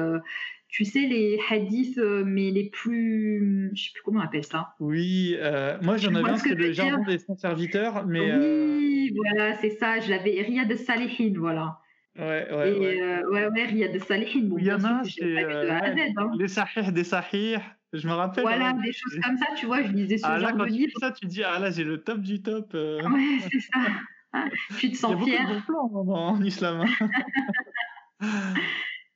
[0.68, 4.74] tu sais les hadiths mais les plus je sais plus comment on appelle ça.
[4.80, 5.36] Oui,
[5.82, 10.00] moi j'en avais un c'est le jardin des saints serviteurs mais Oui, voilà, c'est ça,
[10.00, 11.78] je l'avais Riyad Salihin, voilà.
[12.18, 13.24] Ouais, ouais, et, ouais.
[13.30, 14.44] ouais, ouais, Riyad Salihin.
[14.44, 16.30] Bon, Il y en a, c'est hein.
[16.38, 17.58] les sahih des sahih.
[17.92, 18.42] Je me rappelle.
[18.42, 20.92] Voilà, des choses comme ça, tu vois, je lisais ce ah, genre de livre.
[21.00, 22.72] ça, tu dis, ah là, j'ai le top du top.
[22.74, 23.00] Euh.
[23.08, 23.80] Ouais, c'est ça.
[24.78, 25.26] tu te sens fier.
[25.26, 26.84] Il y a beaucoup de plans en islam.
[27.00, 27.08] Hein.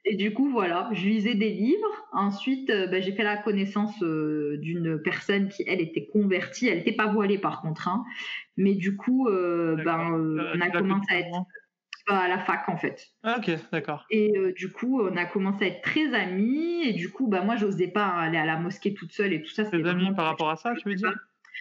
[0.07, 2.07] Et du coup, voilà, je lisais des livres.
[2.13, 6.69] Ensuite, euh, ben, j'ai fait la connaissance euh, d'une personne qui, elle, était convertie.
[6.69, 7.87] Elle n'était pas voilée, par contre.
[7.87, 8.03] Hein.
[8.57, 11.47] Mais du coup, ben, on a commencé à être
[12.15, 13.09] à la fac en fait.
[13.23, 14.07] Ah, ok, d'accord.
[14.11, 16.83] Et euh, du coup, on a commencé à être très amis.
[16.85, 19.51] Et du coup, bah, moi, j'osais pas aller à la mosquée toute seule et tout
[19.51, 19.63] ça.
[19.73, 21.15] Amis par rapport à ça, tu veux dire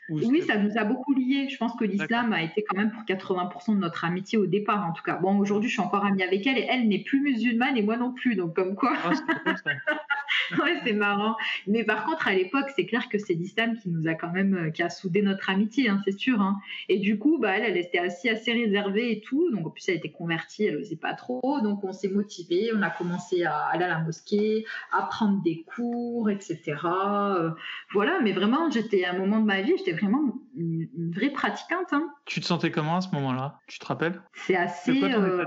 [0.09, 1.47] oui, ça nous a beaucoup liés.
[1.49, 4.85] Je pense que l'islam a été quand même pour 80% de notre amitié au départ,
[4.85, 5.17] en tout cas.
[5.17, 7.97] Bon, aujourd'hui, je suis encore amie avec elle et elle n'est plus musulmane et moi
[7.97, 8.93] non plus, donc comme quoi.
[9.03, 9.11] Ah,
[10.63, 11.35] ouais, c'est marrant.
[11.67, 14.55] Mais par contre, à l'époque, c'est clair que c'est l'islam qui nous a quand même,
[14.55, 16.41] euh, qui a soudé notre amitié, hein, c'est sûr.
[16.41, 16.59] Hein.
[16.87, 19.51] Et du coup, bah, elle, elle était assez, assez réservée et tout.
[19.51, 21.41] Donc, en plus, elle était convertie, elle n'osait pas trop.
[21.61, 25.63] Donc, on s'est motivé, on a commencé à aller à la mosquée, à prendre des
[25.63, 26.75] cours, etc.
[26.85, 27.51] Euh,
[27.91, 31.91] voilà, mais vraiment, j'étais à un moment de ma vie, j'étais vraiment une, vraie pratiquante.
[31.91, 32.09] Hein.
[32.25, 33.59] Tu te sentais comment à ce moment-là?
[33.67, 34.21] Tu te rappelles?
[34.33, 35.45] C'est assez, euh, euh,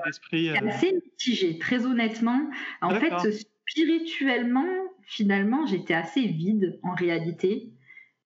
[0.68, 2.50] assez mitigé, très honnêtement.
[2.80, 3.12] En fait,
[3.66, 4.68] spirituellement,
[5.04, 7.70] finalement, j'étais assez vide en réalité.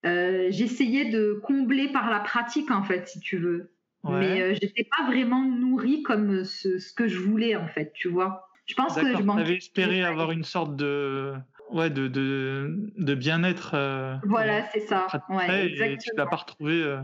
[0.05, 3.72] Euh, j'essayais de combler par la pratique, en fait, si tu veux.
[4.05, 8.49] Mais je j'étais pas vraiment nourrie comme ce, que je voulais, en fait, tu vois.
[8.66, 11.35] Je pense que je espéré avoir une sorte de
[11.70, 13.72] ouais, de, de, de bien-être.
[13.75, 15.07] Euh, voilà, c'est ça.
[15.29, 16.99] Ouais, et tu l'as pas retrouvé.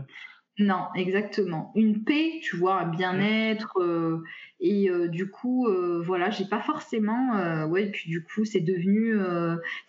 [0.59, 0.63] Euh.
[0.63, 1.71] Non, exactement.
[1.75, 3.79] Une paix, tu vois, un bien-être.
[3.79, 4.23] Euh,
[4.59, 5.67] et du coup,
[6.05, 7.65] voilà, j'ai pas forcément.
[7.67, 9.17] ouais, et puis du coup, c'est devenu.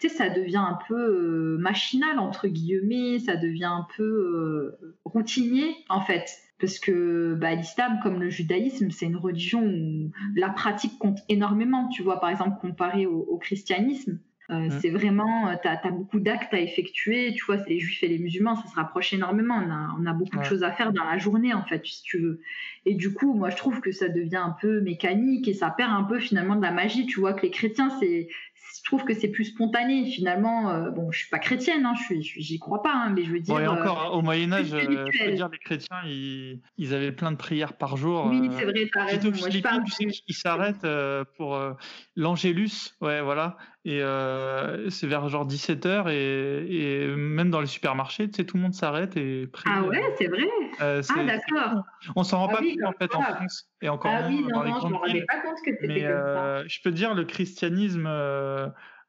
[0.01, 3.21] tu sais, ça devient un peu machinal, entre guillemets.
[3.21, 4.75] Ça devient un peu
[5.05, 6.29] routinier, en fait.
[6.59, 11.89] Parce que bah, l'islam, comme le judaïsme, c'est une religion où la pratique compte énormément.
[11.89, 14.19] Tu vois, par exemple, comparé au christianisme.
[14.51, 14.71] Euh, mmh.
[14.81, 18.09] C'est vraiment, euh, tu as, beaucoup d'actes à effectuer, tu vois, c'est les juifs et
[18.09, 19.55] les musulmans, ça se rapproche énormément.
[19.55, 22.03] On a, on a beaucoup de choses à faire dans la journée, en fait, si
[22.03, 22.41] tu veux.
[22.85, 25.91] Et du coup, moi, je trouve que ça devient un peu mécanique et ça perd
[25.93, 27.07] un peu finalement de la magie.
[27.07, 28.29] Tu vois que les chrétiens, c'est
[28.77, 30.07] je trouve que c'est plus spontané.
[30.07, 33.25] Finalement, euh, bon, je suis pas chrétienne, hein, je suis, j'y crois pas, hein, mais
[33.25, 33.59] je veux dire.
[33.59, 37.37] et encore, au Moyen Âge, je veux dire, les chrétiens, ils, ils, avaient plein de
[37.37, 38.27] prières par jour.
[38.27, 39.31] Oui, c'est vrai, t'as raison.
[39.39, 39.85] Moi, je parle...
[40.01, 40.87] Ils s'arrêtent
[41.37, 41.59] pour
[42.17, 43.57] l'Angélus, ouais, voilà.
[43.85, 44.01] Et
[44.91, 48.75] c'est vers genre 17h et, et, même dans les supermarchés, tu sais, tout le monde
[48.75, 49.65] s'arrête et prie.
[49.67, 50.49] Ah ouais, c'est vrai?
[50.81, 51.83] ah d'accord.
[52.17, 54.65] On s'en rend ah pas compte en fait en France et encore ah, oui, non,
[54.65, 56.67] non, je me rendais pas compte que c'était comme ça.
[56.67, 58.07] Je peux te dire, le christianisme.
[58.07, 58.64] Euh,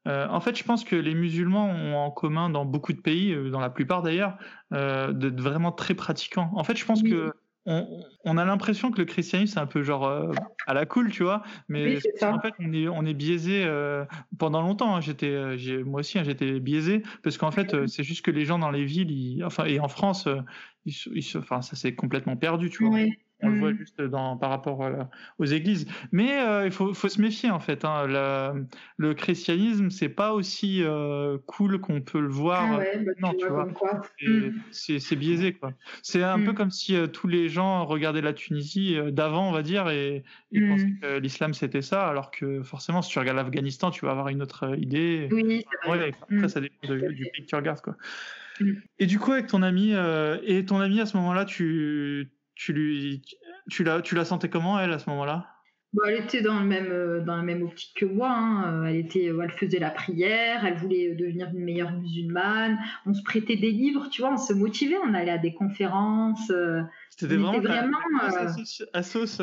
[0.06, 3.60] en fait, je pense que les musulmans ont en commun dans beaucoup de pays, dans
[3.60, 4.38] la plupart d'ailleurs,
[4.74, 6.52] euh, d'être vraiment très pratiquants.
[6.56, 7.34] En fait, je pense que
[7.65, 10.32] on, a l'impression que le christianisme c'est un peu genre euh,
[10.68, 14.06] à la cool, tu vois, mais en fait on est on est biaisé euh,
[14.38, 14.96] pendant longtemps.
[14.96, 18.46] Hein, j'étais euh, moi aussi hein, j'étais biaisé parce qu'en fait c'est juste que les
[18.46, 20.28] gens dans les villes, enfin et en France,
[20.86, 23.00] ils, enfin ça s'est complètement perdu, tu vois.
[23.45, 23.77] On le voit mmh.
[23.77, 25.03] juste dans, par rapport euh,
[25.38, 25.88] aux églises.
[26.12, 27.86] Mais euh, il faut, faut, se méfier en fait.
[27.86, 28.08] Hein.
[28.08, 28.65] Le,
[28.97, 32.63] le, christianisme, c'est pas aussi euh, cool qu'on peut le voir.
[32.73, 33.65] Ah ouais, bah, non, tu, vois.
[33.65, 34.51] Mmh.
[34.71, 35.73] C'est biaisé quoi.
[36.01, 36.55] C'est un peu mmh.
[36.55, 40.93] comme si tous les gens regardaient la Tunisie d'avant, on va dire, et, ils pensaient
[41.01, 44.41] que l'islam c'était ça, alors que forcément, si tu regardes l'Afghanistan, tu vas avoir une
[44.41, 45.27] autre idée.
[45.31, 47.95] Oui, ouais, après, ça dépend du pays que tu regardes quoi.
[48.99, 49.93] Et du coup, avec ton ami,
[50.43, 53.22] et ton ami à ce moment-là, tu tu lui,
[53.70, 55.48] tu la, tu la sentais comment elle à ce moment-là?
[55.94, 58.30] Bah, elle était dans le même euh, dans la même optique que moi.
[58.30, 58.84] Hein.
[58.84, 62.78] Euh, elle était, elle faisait la prière, elle voulait devenir une meilleure musulmane.
[63.06, 66.50] On se prêtait des livres, tu vois, on se motivait, on allait à des conférences.
[66.50, 67.98] Euh, C'était vraiment, vraiment
[68.94, 69.41] à sauce.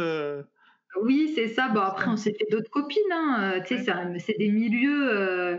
[1.00, 1.70] Oui, c'est ça.
[1.70, 3.00] Bon après, on s'est fait d'autres copines.
[3.12, 3.60] Hein.
[3.66, 3.86] Tu sais,
[4.18, 5.58] c'est des milieux,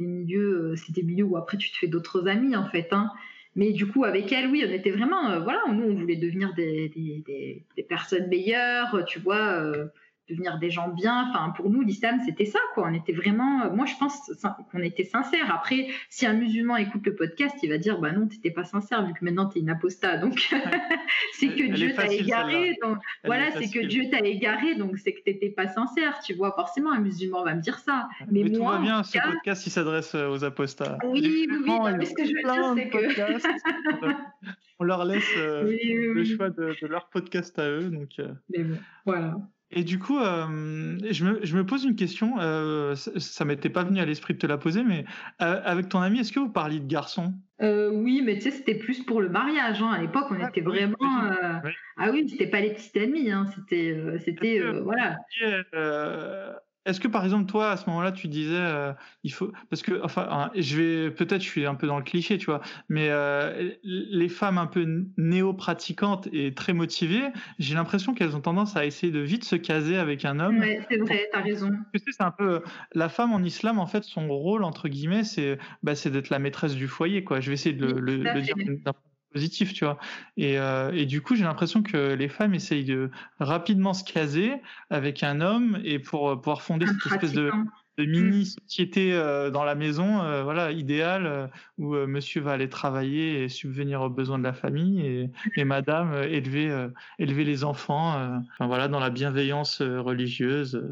[0.00, 2.88] des milieux, c'est des milieux où après tu te fais d'autres amis en fait.
[2.90, 3.08] Hein.
[3.56, 6.54] Mais du coup, avec elle, oui, on était vraiment, euh, voilà, nous, on voulait devenir
[6.54, 9.86] des, des, personnes meilleures, tu vois, euh,
[10.28, 11.28] devenir des gens bien.
[11.28, 12.88] Enfin, pour nous, l'islam, c'était ça, quoi.
[12.88, 14.30] On était vraiment, moi, je pense
[14.70, 15.54] qu'on était sincère.
[15.54, 19.06] Après, si un musulman écoute le podcast, il va dire, bah non, t'étais pas sincère,
[19.06, 20.18] vu que maintenant t'es une apostat.
[20.18, 20.38] Donc,
[21.34, 22.76] c'est que Dieu t'a égaré.
[22.82, 26.52] Donc, voilà, c'est que Dieu t'a égaré, donc c'est que t'étais pas sincère, tu vois.
[26.52, 28.08] Forcément, un musulman va me dire ça.
[28.30, 30.98] Mais, moi, tout va bien, ce podcast, il s'adresse euh, aux apostats.
[31.04, 31.78] Oui, oui, oui.
[31.98, 34.14] mais ce que je veux dire, c'est que.
[34.78, 35.76] on leur laisse euh,
[36.14, 37.90] le choix de, leur podcast à eux.
[37.90, 38.32] Donc, euh.
[38.50, 39.36] Mais bon, voilà.
[39.76, 40.46] Et du coup, euh,
[41.10, 44.34] je, me, je, me, pose une question, euh, ça, ne m'était pas venu à l'esprit
[44.34, 45.04] de te la poser, mais
[45.42, 47.34] euh, avec ton ami, est-ce que vous parliez de garçons?
[47.60, 49.82] Oui, mais tu sais, c'était plus pour le mariage.
[49.82, 49.90] Hein.
[49.90, 50.96] À l'époque, on ah, était vraiment.
[51.96, 53.46] Ah oui, c'était pas les petites amies, hein.
[53.54, 55.18] c'était, c'était voilà.
[56.86, 58.92] Est-ce que par exemple toi à ce moment-là tu disais euh,
[59.22, 62.04] il faut parce que enfin hein, je vais peut-être je suis un peu dans le
[62.04, 68.14] cliché tu vois mais euh, les femmes un peu néo-pratiquantes et très motivées j'ai l'impression
[68.14, 70.58] qu'elles ont tendance à essayer de vite se caser avec un homme.
[70.58, 71.70] Ouais, c'est vrai t'as raison.
[71.92, 75.24] Tu sais, c'est un peu la femme en islam en fait son rôle entre guillemets
[75.24, 78.40] c'est bah, c'est d'être la maîtresse du foyer quoi je vais essayer de le, le
[78.42, 78.92] dire d'un
[79.34, 79.98] positif, tu vois.
[80.36, 84.52] Et, euh, et du coup, j'ai l'impression que les femmes essayent de rapidement se caser
[84.88, 87.50] avec un homme et pour euh, pouvoir fonder cette espèce de,
[87.98, 93.42] de mini société euh, dans la maison, euh, voilà, idéale où Monsieur va aller travailler
[93.42, 98.66] et subvenir aux besoins de la famille et, et Madame élever élever les enfants, enfin
[98.68, 100.82] voilà, dans la bienveillance religieuse.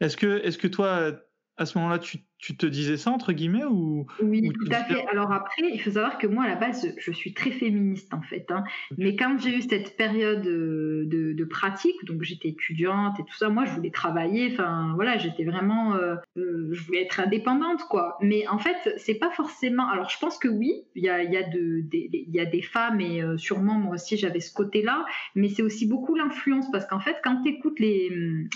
[0.00, 1.12] Est-ce que est-ce que toi
[1.58, 5.06] à ce moment-là, tu, tu, te disais ça, entre guillemets ou, Oui, tout à fait.
[5.06, 8.20] Alors après, il faut savoir que moi, à la base, je suis très féministe, en
[8.20, 8.46] fait.
[8.50, 8.64] Hein.
[8.98, 13.36] Mais quand j'ai eu cette période euh, de, de pratique, donc j'étais étudiante et tout
[13.36, 14.50] ça, moi, je voulais travailler.
[14.52, 15.94] Enfin, voilà, j'étais vraiment...
[15.94, 18.18] Euh, euh, je voulais être indépendante, quoi.
[18.20, 19.88] Mais en fait, c'est pas forcément...
[19.88, 23.00] Alors, je pense que oui, il y a, y, a de, y a des femmes,
[23.00, 25.04] et sûrement, moi aussi, j'avais ce côté-là.
[25.36, 28.10] Mais c'est aussi beaucoup l'influence, parce qu'en fait, quand tu écoutes les,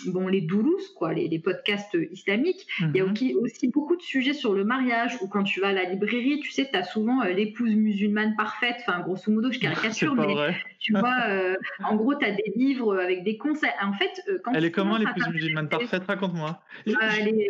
[0.09, 3.13] bon, les doulous, quoi, les, les podcasts islamiques, il y a mhm.
[3.43, 6.51] aussi beaucoup de sujets sur le mariage, ou quand tu vas à la librairie, tu
[6.51, 10.35] sais, tu as souvent euh, l'épouse musulmane parfaite, enfin, grosso modo, je caricature, mais
[10.79, 13.71] tu vois, euh, en gros, tu as des livres avec des conseils.
[13.83, 16.05] En fait, euh, quand Elle est comment l'épouse musulmane parfaite?
[16.09, 16.59] Raconte-moi.
[16.87, 16.95] elle,
[17.29, 17.49] est,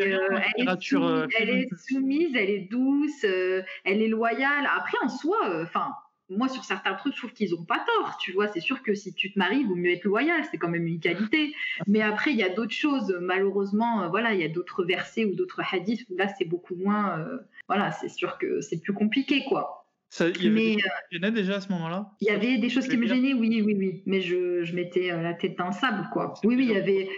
[1.38, 4.68] elle, est soumise, elle est douce, elle est loyale.
[4.76, 5.94] Après, en soi, enfin
[6.28, 8.16] moi, sur certains trucs, je trouve qu'ils n'ont pas tort.
[8.18, 10.42] Tu vois, c'est sûr que si tu te maries, il vaut mieux être loyal.
[10.50, 11.54] C'est quand même une qualité.
[11.86, 13.16] Mais après, il y a d'autres choses.
[13.20, 16.74] Malheureusement, euh, voilà, il y a d'autres versets ou d'autres hadiths où là, c'est beaucoup
[16.74, 17.18] moins.
[17.20, 19.85] Euh, voilà, c'est sûr que c'est plus compliqué, quoi.
[20.08, 22.68] Ça, il y avait des choses qui déjà à ce moment-là Il y avait des
[22.68, 24.02] choses qui me gênaient, oui, oui, oui.
[24.06, 26.34] Mais je, je mettais la tête dans le sable, quoi.
[26.44, 27.08] Oui, oui, il y avait.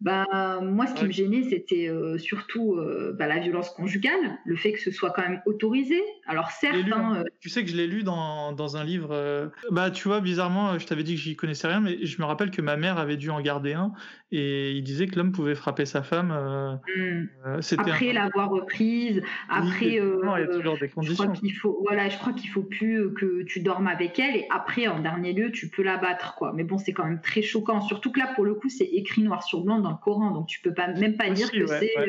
[0.00, 4.56] Bah, moi, ce qui me gênait, c'était euh, surtout euh, bah, la violence conjugale, le
[4.56, 6.00] fait que ce soit quand même autorisé.
[6.26, 6.76] Alors, certes.
[6.92, 9.50] Hein, euh, tu sais que je l'ai lu dans, dans, un livre.
[9.70, 12.50] Bah, tu vois, bizarrement, je t'avais dit que j'y connaissais rien, mais je me rappelle
[12.50, 13.92] que ma mère avait dû en garder un
[14.32, 16.80] et il disait que l'homme pouvait frapper sa femme.
[16.96, 17.60] Mmh.
[17.78, 19.86] après l'avoir reprise, après.
[19.86, 21.24] il y a toujours des conditions.
[21.24, 24.36] Je crois qu'il faut, voilà, je crois qu'il faut plus que tu dormes avec elle
[24.36, 26.52] et après, en dernier lieu, tu peux la battre, quoi.
[26.54, 27.80] Mais bon, c'est quand même très choquant.
[27.80, 30.46] Surtout que là, pour le coup, c'est écrit noir sur blanc dans le Coran, donc
[30.46, 31.96] tu peux pas même pas dire que c'est.
[31.98, 32.06] Euh,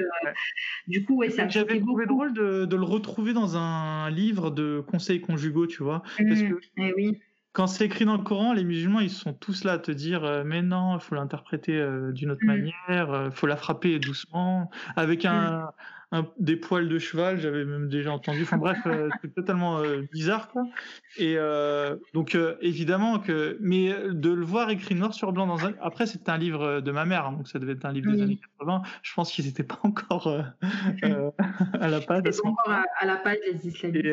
[0.87, 5.21] du coup, ouais, ça J'avais trouvé drôle de, le retrouver dans un livre de conseils
[5.21, 6.59] conjugaux, tu vois, parce que.
[6.77, 7.19] Eh oui
[7.53, 10.23] quand c'est écrit dans le Coran, les musulmans, ils sont tous là à te dire
[10.23, 12.47] euh, mais non, il faut l'interpréter euh, d'une autre mm.
[12.47, 15.69] manière, il faut la frapper doucement, avec un,
[16.11, 18.43] mm des poils de cheval, j'avais même déjà entendu.
[18.43, 20.63] Enfin bref, euh, c'est totalement euh, bizarre quoi.
[21.17, 25.73] Et euh, donc évidemment que, mais de le voir écrit noir sur blanc dans un.
[25.81, 28.21] Après c'était un livre de ma mère, hein, donc ça devait être un livre des
[28.21, 28.81] années 80.
[29.03, 30.27] Je pense qu'ils n'étaient pas encore
[31.03, 32.23] à la page.
[32.25, 34.05] Ils encore à, la page des islamistes.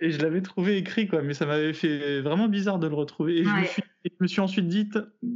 [0.00, 3.38] Et, je l'avais trouvé écrit quoi, mais ça m'avait fait vraiment bizarre de le retrouver.
[3.38, 4.88] Et je, me suis, ensuite dit,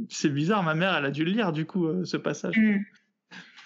[0.09, 2.57] c'est bizarre, ma mère elle a dû le lire du coup ce passage.
[2.57, 2.79] Mm.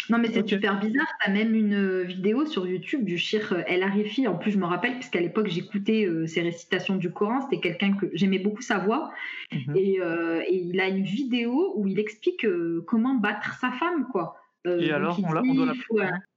[0.09, 1.07] Non, mais c'est super bizarre.
[1.23, 4.27] Tu as même une euh, vidéo sur YouTube du Shir euh, El Arifi.
[4.27, 7.41] En plus, je me rappelle, puisqu'à l'époque, j'écoutais euh, ses récitations du Coran.
[7.41, 9.11] C'était quelqu'un que j'aimais beaucoup sa voix.
[9.51, 9.75] Mhm.
[9.75, 12.45] Et, et, il a une vidéo où il explique
[12.85, 14.35] comment battre sa femme, quoi.
[14.65, 15.73] Euh, et alors, on, on, doit.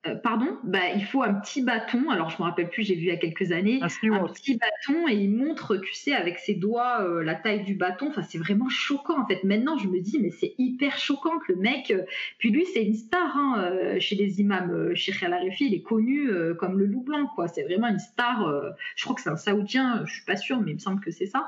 [0.07, 0.59] Euh, pardon?
[0.65, 2.11] Bah, Il faut un petit bâton.
[2.11, 3.79] Alors, je me rappelle plus, j'ai vu il y a quelques années.
[3.83, 7.75] un petit bâton et il montre, tu sais, avec ses doigts, euh, la taille du
[7.75, 8.09] bâton.
[8.09, 9.45] Enfin, c'est vraiment choquant, en fait.
[9.45, 11.95] Maintenant, je me dis, mais c'est hyper choquant que le mec.
[12.39, 14.95] Puis lui, c'est une star hein, chez les imams.
[14.95, 17.47] Sheikh Al-Arifi, il est connu comme le loup blanc, quoi.
[17.47, 18.53] C'est vraiment une star.
[18.97, 21.11] je crois que c'est un saoudien, je suis pas sûre, mais il me semble que
[21.11, 21.47] c'est ça.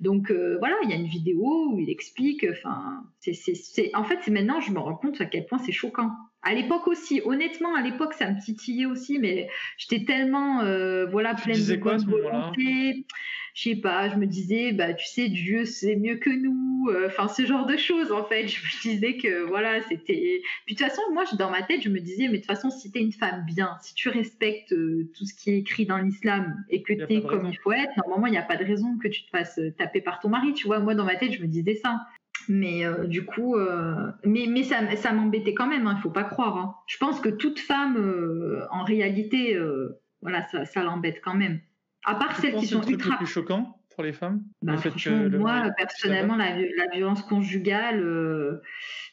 [0.00, 2.46] Donc euh, voilà, il y a une vidéo où il explique.
[2.50, 6.10] Enfin, c'est, en fait, c'est maintenant je me rends compte à quel point c'est choquant.
[6.42, 11.34] À l'époque aussi, honnêtement, à l'époque, ça me titillait aussi, mais j'étais tellement, euh, voilà,
[11.34, 13.06] pleine de bonne volonté
[13.54, 16.88] je sais pas, je me disais, bah, tu sais, Dieu, c'est mieux que nous.
[16.88, 18.48] Euh, enfin, ce genre de choses, en fait.
[18.48, 20.42] Je me disais que, voilà, c'était.
[20.66, 22.70] Puis, de toute façon, moi, dans ma tête, je me disais, mais de toute façon,
[22.70, 25.86] si tu es une femme bien, si tu respectes euh, tout ce qui est écrit
[25.86, 28.56] dans l'islam et que tu es comme il faut être, normalement, il n'y a pas
[28.56, 30.54] de raison que tu te fasses euh, taper par ton mari.
[30.54, 32.00] Tu vois, moi, dans ma tête, je me disais ça.
[32.48, 33.56] Mais du coup,
[34.24, 36.56] mais, mais ça, ça m'embêtait quand même, il hein, ne faut pas croire.
[36.56, 36.74] Hein.
[36.88, 39.56] Je pense que toute femme, en réalité,
[40.22, 41.60] voilà, ça, ça l'embête quand même.
[42.04, 43.16] À part celles qui sont ultra.
[43.16, 44.74] plus choquant pour les femmes bah,
[45.30, 46.56] Moi, personnellement, la,
[46.92, 48.62] violence conjugale, euh,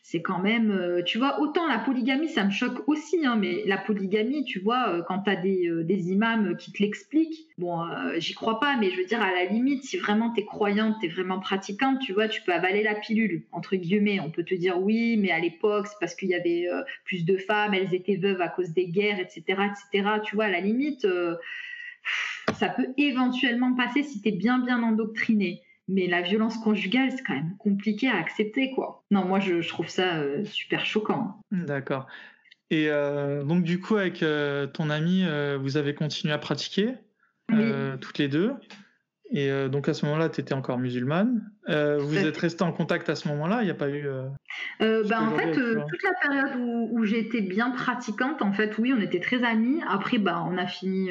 [0.01, 0.71] c'est quand même.
[0.71, 4.59] Euh, tu vois, autant la polygamie, ça me choque aussi, hein, mais la polygamie, tu
[4.59, 7.85] vois, euh, quand tu as des, des, imams qui te l'expliquent, bon,
[8.17, 10.95] j'y crois pas, mais je veux dire, à la limite, si vraiment tu es croyante,
[10.99, 14.19] tu es vraiment pratiquante, tu vois, tu peux avaler la pilule, entre guillemets.
[14.19, 16.67] On peut te dire oui, mais à l'époque, c'est parce qu'il y avait
[17.05, 20.09] plus de femmes, elles étaient veuves à cause des guerres, etc., etc.
[20.23, 21.05] Tu vois, à la limite
[22.59, 25.61] ça peut éventuellement passer si tu es bien bien endoctriné.
[25.87, 29.03] Mais la violence conjugale, c'est quand même compliqué à accepter, quoi.
[29.09, 31.41] Non, moi, je, trouve ça euh, super choquant.
[31.51, 32.05] D'accord.
[32.69, 35.25] Et euh, donc, du coup, avec euh, ton ami,
[35.59, 36.93] vous avez continué à pratiquer,
[37.47, 38.53] toutes les deux.
[39.31, 41.49] Et donc, à ce moment-là, tu étais encore musulmane.
[41.67, 43.61] vous êtes resté en contact à ce moment-là?
[43.61, 44.07] Il n'y a pas eu.
[44.79, 49.01] Ben, en fait, toute la période où, où j'étais bien pratiquante, en fait, oui, on
[49.01, 49.81] était très amis.
[49.87, 51.09] Après, bah, on a fini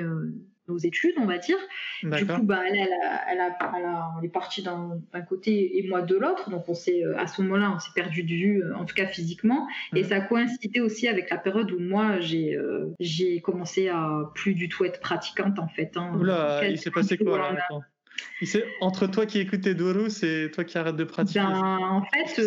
[0.68, 1.58] nos études, on va dire.
[2.02, 2.88] Du coup, bah, elle,
[3.30, 6.50] elle, a, on est parti d'un côté et moi de l'autre.
[6.50, 8.94] Donc, on s'est, euh, à ce moment-là, on s'est perdu de vue, euh, en tout
[8.94, 9.66] cas physiquement.
[9.94, 14.30] Et ça a coïncidé aussi avec la période où moi, j'ai, euh, j'ai commencé à
[14.34, 15.96] plus du tout être pratiquante, en fait.
[15.96, 16.12] Hein.
[16.18, 17.56] Oula, il s'est passé quoi là
[18.80, 22.42] entre toi qui écoutes Dourous et toi qui arrêtes de pratiquer ben, En fait,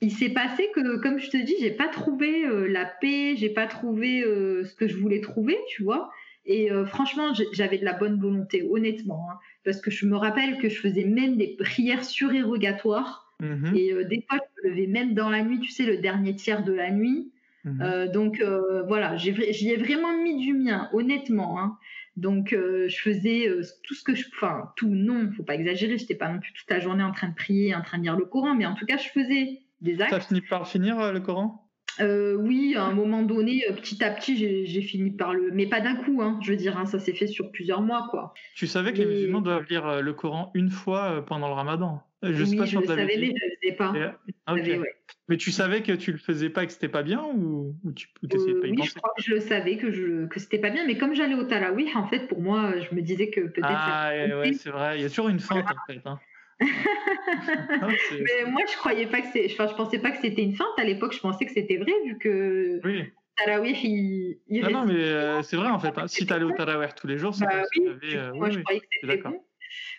[0.00, 3.66] il s'est passé que, comme je te dis, j'ai pas trouvé la paix, j'ai pas
[3.66, 6.10] trouvé ce que je voulais trouver, tu vois.
[6.46, 10.58] Et euh, franchement, j'avais de la bonne volonté, honnêtement, hein, parce que je me rappelle
[10.58, 13.34] que je faisais même des prières surérogatoires.
[13.40, 13.72] Mhm.
[13.74, 16.34] Et euh, des fois, je me levais même dans la nuit, tu sais, le dernier
[16.34, 17.30] tiers de la nuit.
[17.64, 17.82] Mhm.
[17.82, 18.42] Euh, donc
[18.88, 21.60] voilà, j'y ai, vraiment mis du mien, honnêtement.
[21.60, 21.76] Hein.
[22.16, 23.50] Donc je faisais
[23.82, 25.98] tout ce que je, enfin tout, non, faut pas exagérer.
[25.98, 28.16] J'étais pas non plus toute la journée en train de prier, en train de lire
[28.16, 30.10] le Coran, mais en tout cas je faisais des actes.
[30.10, 31.59] T'as fini par finir le Coran?
[32.00, 35.50] Euh, oui, à un moment donné, euh, petit à petit, j'ai fini par le.
[35.52, 38.08] Mais pas d'un coup, hein, je veux dire, hein, ça s'est fait sur plusieurs mois,
[38.10, 38.32] quoi.
[38.54, 42.02] Tu savais que les musulmans doivent lire euh, le Coran une fois pendant le ramadan
[42.22, 43.20] Je oui, sais pas je si on le savais, dit.
[43.20, 43.92] mais je le faisais pas.
[43.94, 44.00] Et-
[44.46, 44.60] ah, Je ok.
[44.62, 44.94] savais, ouais.
[45.28, 47.92] Mais tu savais que tu le faisais pas et que c'était pas bien ou, ou
[47.92, 50.26] tu essayais de Euh, pas y oui, je crois que je le savais que je
[50.26, 53.02] que c'était pas bien, mais comme j'allais au Tarawih, en fait, pour moi, je me
[53.02, 53.88] disais que peut-être.
[53.88, 56.00] Ah ouais, c'est vrai, il y a toujours une feinte en fait.
[56.06, 56.24] hein.
[56.60, 59.46] Mais moi, je croyais pas que c'est.
[59.52, 60.68] Enfin, je pensais pas que c'était une feinte.
[60.78, 63.04] À l'époque, je pensais que c'était vrai, vu que Oui.
[63.36, 64.38] Tarawih, il.
[64.48, 65.96] il Non, non, mais euh, c'est vrai en fait.
[65.96, 66.06] hein.
[66.06, 68.50] Si t'allais au Tarawih tous les jours, c'est Bah oui, t'avais, du euh, oui, moi,
[68.50, 68.62] je oui.
[68.64, 69.32] croyais que c'était d'accord.
[69.32, 69.44] bon.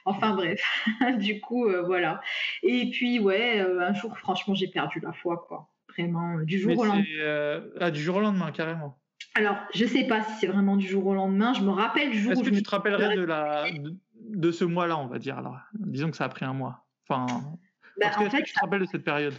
[0.06, 0.62] Enfin bref,
[1.18, 2.22] du coup, euh, voilà.
[2.64, 5.70] Et puis, ouais, euh, un jour, franchement, j'ai perdu la foi, quoi.
[5.90, 7.70] Vraiment, du jour Mais au lendemain.
[7.80, 9.01] ah, du jour au lendemain, carrément.
[9.36, 11.54] Alors, je sais pas si c'est vraiment du jour au lendemain.
[11.54, 13.66] Je me rappelle du jour Est-ce que je me tu te rappellerais de, la,
[14.20, 15.58] de, ce mois-là, on va dire alors?
[15.74, 16.86] Disons que ça a pris un mois.
[17.08, 17.26] Enfin,
[18.00, 19.34] Bah, en fait, tu te rappelles de cette période?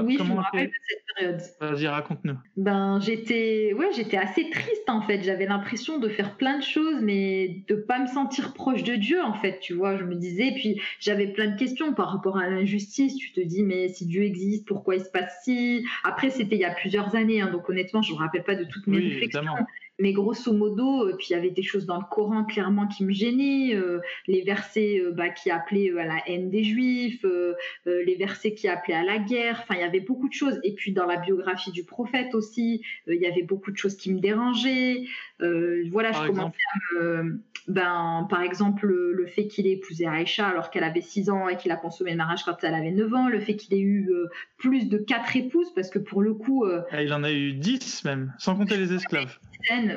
[0.00, 1.40] Oui, je me rappelle de cette période.
[1.60, 2.36] Vas-y, raconte-nous.
[2.56, 5.22] Ben, j'étais, ouais, j'étais assez triste en fait.
[5.22, 9.22] J'avais l'impression de faire plein de choses, mais de pas me sentir proche de Dieu
[9.22, 9.58] en fait.
[9.60, 10.52] Tu vois, je me disais.
[10.54, 13.16] Puis j'avais plein de questions par rapport à l'injustice.
[13.16, 16.60] Tu te dis, mais si Dieu existe, pourquoi il se passe si Après, c'était il
[16.62, 19.08] y a plusieurs années, hein, donc honnêtement, je me rappelle pas de toutes mes Oui,
[19.10, 19.40] réflexions.
[19.42, 19.66] évidemment.
[20.02, 23.04] Mais grosso modo, euh, puis il y avait des choses dans le Coran clairement qui
[23.04, 27.24] me gênaient, euh, les versets euh, bah, qui appelaient à la haine des Juifs,
[27.86, 29.60] les versets qui appelaient à la guerre.
[29.62, 30.58] Enfin, il y avait beaucoup de choses.
[30.64, 34.12] Et puis dans la biographie du prophète aussi, il y avait beaucoup de choses qui
[34.12, 35.04] me dérangeaient.
[35.38, 40.06] Voilà, Par je commençais à me, ben, par exemple, le, le fait qu'il ait épousé
[40.06, 42.90] Aïcha alors qu'elle avait 6 ans et qu'il a consommé le mariage quand elle avait
[42.90, 44.28] 9 ans, le fait qu'il ait eu euh,
[44.58, 47.52] plus de 4 épouses, parce que pour le coup, euh, Ah, il en a eu
[47.52, 49.38] 10 même, sans compter les esclaves.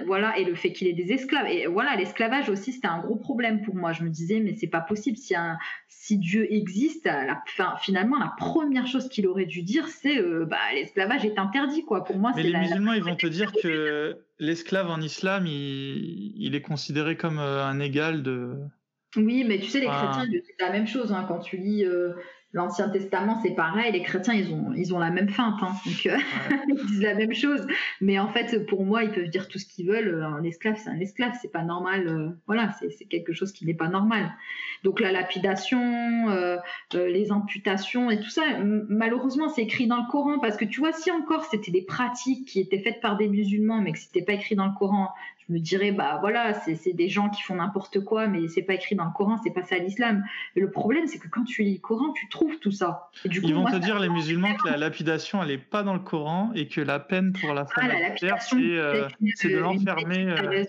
[0.05, 1.47] Voilà, et le fait qu'il ait des esclaves.
[1.47, 3.93] Et voilà, l'esclavage aussi, c'était un gros problème pour moi.
[3.93, 5.17] Je me disais, mais c'est pas possible.
[5.17, 9.87] Si, un, si Dieu existe, la, fin, finalement, la première chose qu'il aurait dû dire,
[9.87, 12.03] c'est euh, bah, l'esclavage est interdit, quoi.
[12.03, 14.99] Pour moi, Mais c'est les la- la- musulmans, ils vont te dire que l'esclave en
[15.01, 18.55] islam, il, il est considéré comme euh, un égal de.
[19.17, 21.13] Oui, mais tu sais, les chrétiens, ils disent la même chose.
[21.13, 21.23] hein.
[21.27, 22.13] Quand tu lis euh,
[22.55, 23.91] l'Ancien Testament, c'est pareil.
[23.91, 25.61] Les chrétiens, ils ont, ils ont la même feinte.
[25.61, 25.73] hein.
[25.85, 26.17] Donc, euh,
[26.69, 27.67] ils disent la même chose.
[27.99, 30.23] Mais en fait, pour moi, ils peuvent dire tout ce qu'ils veulent.
[30.23, 31.33] Un esclave, c'est un esclave.
[31.41, 32.07] C'est pas normal.
[32.07, 34.31] euh, voilà, c'est quelque chose qui n'est pas normal.
[34.85, 36.55] Donc, la lapidation, euh,
[36.93, 40.39] euh, les amputations et tout ça, malheureusement, c'est écrit dans le Coran.
[40.39, 43.81] Parce que tu vois, si encore c'était des pratiques qui étaient faites par des musulmans,
[43.81, 45.09] mais que c'était pas écrit dans le Coran,
[45.47, 48.73] je me dirais, bah voilà, c'est des gens qui font n'importe quoi, mais c'est pas
[48.73, 50.23] écrit dans le Coran, c'est pas ça l'islam.
[50.55, 53.09] Le problème, c'est que quand tu lis le Coran, tu trouves tout ça.
[53.23, 55.57] Et du coup, Ils vont moi, te dire, les musulmans, que la lapidation, elle n'est
[55.57, 59.07] pas dans le Coran et que la peine pour la femme Ah, c'est euh,
[59.43, 60.25] de l'enfermer.
[60.29, 60.63] euh.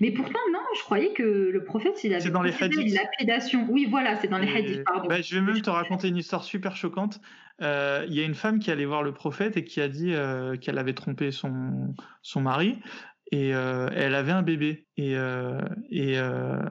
[0.00, 3.66] Mais pourtant, non, je croyais que le prophète, il avait dans les une lapidation.
[3.70, 5.08] Oui, voilà, c'est dans les Et- hadiths, pardon.
[5.08, 7.20] bah, je vais même te raconter une histoire super choquante.
[7.60, 10.12] Euh, Il y a une femme qui allait voir le prophète et qui a dit
[10.12, 12.78] euh, qu'elle avait trompé son, son mari
[13.32, 14.86] et euh, elle avait un bébé.
[14.96, 15.58] Et, euh,
[15.90, 16.62] et, euh,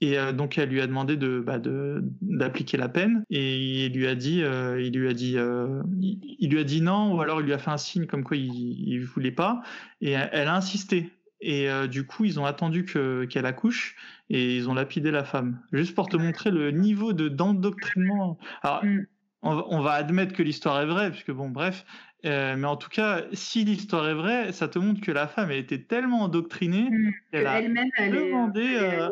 [0.00, 4.06] et donc elle lui a demandé de bah, de- d'appliquer la peine et il lui
[4.06, 7.46] a dit il lui a dit il, il lui a dit non ou alors il
[7.46, 9.62] lui a fait un signe comme quoi il, il voulait pas
[10.00, 11.10] et elle, a insisté.
[11.42, 13.96] Et du coup, ils ont attendu que qu'elle accouche
[14.28, 15.58] et ils ont lapidé la femme.
[15.72, 18.38] Juste pour te montrer le niveau de d'endoctrinement.
[18.62, 19.06] Alors, Mm.
[19.42, 21.86] on va admettre que l'histoire est vraie, puisque bon, bref.
[22.26, 25.50] Euh, mais en tout cas, si l'histoire est vraie, ça te montre que la femme
[25.50, 27.10] a été tellement endoctrinée Mm.
[27.32, 28.10] qu'elle a Elle-même, est.
[28.10, 29.08] demandé, elle est euh,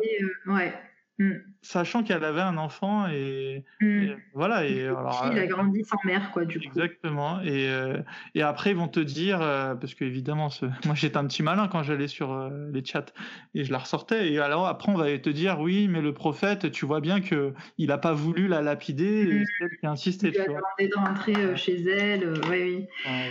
[0.46, 0.74] euh, ouais.
[1.20, 1.32] Mm.
[1.62, 3.86] sachant qu'elle avait un enfant et, Mm.
[4.02, 4.64] et voilà.
[4.66, 6.64] Et alors, il euh, a grandi sans mère, quoi, du coup.
[6.66, 7.40] Exactement.
[7.42, 7.98] Et, euh,
[8.36, 11.42] et après, ils vont te dire, euh, parce que évidemment, ce- moi j'étais un petit
[11.42, 13.06] malin quand j'allais sur euh, les chats
[13.54, 14.32] et je la ressortais.
[14.32, 17.52] Et alors après, on va te dire, oui, mais le prophète, tu vois bien que
[17.78, 19.44] il a pas voulu la lapider, et Mhm.
[19.58, 20.28] c'est elle qui a insisté.
[20.32, 22.32] Il a demandé de rentrer chez elle.
[22.48, 22.86] oui, oui.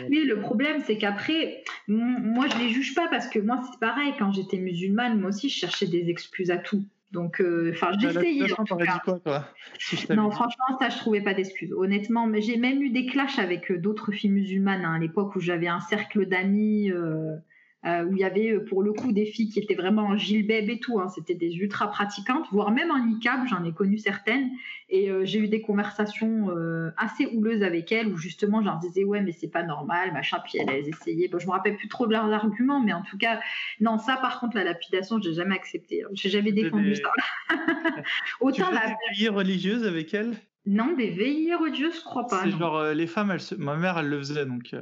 [0.10, 4.14] Oui, le problème, c'est qu'après, moi, je les juge pas parce que moi, c'est pareil.
[4.20, 6.84] Quand j'étais musulmane, moi aussi, je cherchais des excuses à tout.
[7.12, 7.92] Donc, euh, enfin,
[10.14, 11.72] Non, franchement, ça, je trouvais pas d'excuses.
[11.74, 15.36] Honnêtement, mais j'ai même eu des clashs avec euh, d'autres filles musulmanes hein, à l'époque
[15.36, 16.92] où j'avais un cercle d'amis.
[16.92, 17.36] euh,
[17.88, 20.18] euh, où il y avait euh, pour le coup des filles qui étaient vraiment en
[20.18, 21.08] gilbeb et tout, hein.
[21.08, 24.50] c'était des ultra pratiquantes, voire même en niqab, j'en ai connu certaines,
[24.90, 28.78] et euh, j'ai eu des conversations euh, assez houleuses avec elles où justement je leur
[28.80, 31.78] disais ouais mais c'est pas normal, machin, puis elles, elles essayaient, bon, je me rappelle
[31.78, 33.40] plus trop de leurs arguments, mais en tout cas,
[33.80, 36.10] non ça par contre la lapidation j'ai jamais accepté, hein.
[36.14, 37.12] j'ai jamais défendu ça.
[38.42, 38.88] Autant la...
[38.88, 40.34] des veillées religieuses avec elle
[40.68, 42.44] Non, des veillées religieuses, je crois pas.
[42.44, 44.46] C'est genre euh, les femmes, elles se- ma mère, elle le faisait.
[44.46, 44.82] Donc, euh,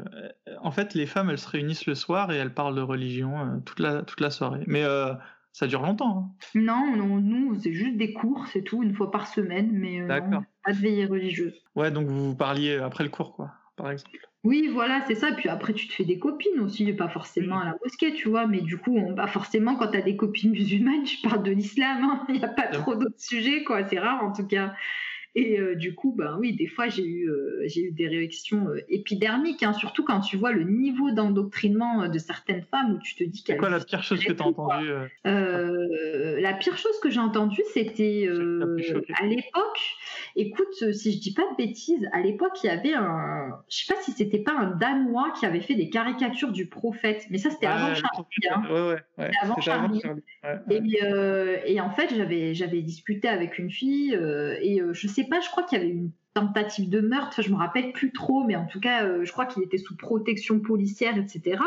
[0.62, 3.58] en fait, les femmes, elles se réunissent le soir et elles parlent de religion euh,
[3.64, 4.64] toute la toute la soirée.
[4.68, 5.14] Mais euh,
[5.52, 6.18] ça dure longtemps.
[6.18, 6.36] hein.
[6.60, 10.08] Non, non, nous, c'est juste des cours, c'est tout, une fois par semaine, mais euh,
[10.22, 11.54] non, pas de veillée religieuse.
[11.76, 14.18] Ouais, donc vous vous parliez après le cours, quoi, par exemple.
[14.44, 15.32] Oui, voilà, c'est ça.
[15.32, 18.46] Puis après, tu te fais des copines aussi, pas forcément à la mosquée, tu vois.
[18.48, 21.52] Mais du coup, on, pas forcément, quand tu as des copines musulmanes, tu parles de
[21.52, 22.04] l'islam.
[22.04, 22.26] hein.
[22.30, 23.88] Il n'y a pas trop d'autres sujets, quoi.
[23.88, 24.76] C'est rare, en tout cas.
[25.38, 28.70] Et euh, du coup, ben oui, des fois, j'ai eu, euh, j'ai eu des réactions
[28.70, 33.16] euh, épidermiques, hein, surtout quand tu vois le niveau d'endoctrinement de certaines femmes où tu
[33.16, 33.56] te dis qu'elles.
[33.56, 34.94] C'est quoi la pire chose que tu as entendue
[35.26, 39.82] La pire chose que j'ai entendue, c'était à l'époque,
[40.38, 43.60] écoute, si je dis pas de bêtises, à l'époque, il y avait un.
[43.70, 47.26] Je sais pas si c'était pas un Danois qui avait fait des caricatures du prophète,
[47.30, 48.26] mais ça, c'était avant Charlie.
[48.50, 48.64] Hein.
[48.70, 50.02] Ouais, ouais, avant Charlie.
[50.70, 55.50] Et, et, en fait, j'avais, j'avais discuté avec une fille et je sais pas, je
[55.50, 58.56] crois qu'il y avait une tentative de meurtre, enfin, je me rappelle plus trop, mais
[58.56, 61.62] en tout cas, euh, je crois qu'il était sous protection policière, etc.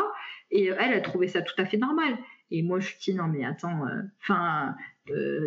[0.51, 2.17] Et euh, elle, a trouvé ça tout à fait normal.
[2.51, 4.75] Et moi, je suis dit, non, mais attends, euh, enfin,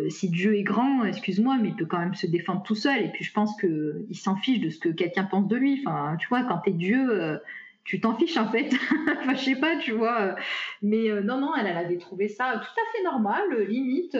[0.09, 3.01] si Dieu est grand, excuse-moi, mais il peut quand même se défendre tout seul.
[3.01, 5.81] Et puis, je pense qu'il s'en fiche de ce que quelqu'un pense de lui.
[5.85, 7.39] Enfin, tu vois, quand t'es Dieu,
[7.85, 8.73] tu t'en fiches, en fait.
[9.19, 10.35] enfin, je sais pas, tu vois.
[10.81, 14.17] Mais non, non, elle, elle avait trouvé ça tout à fait normal, limite.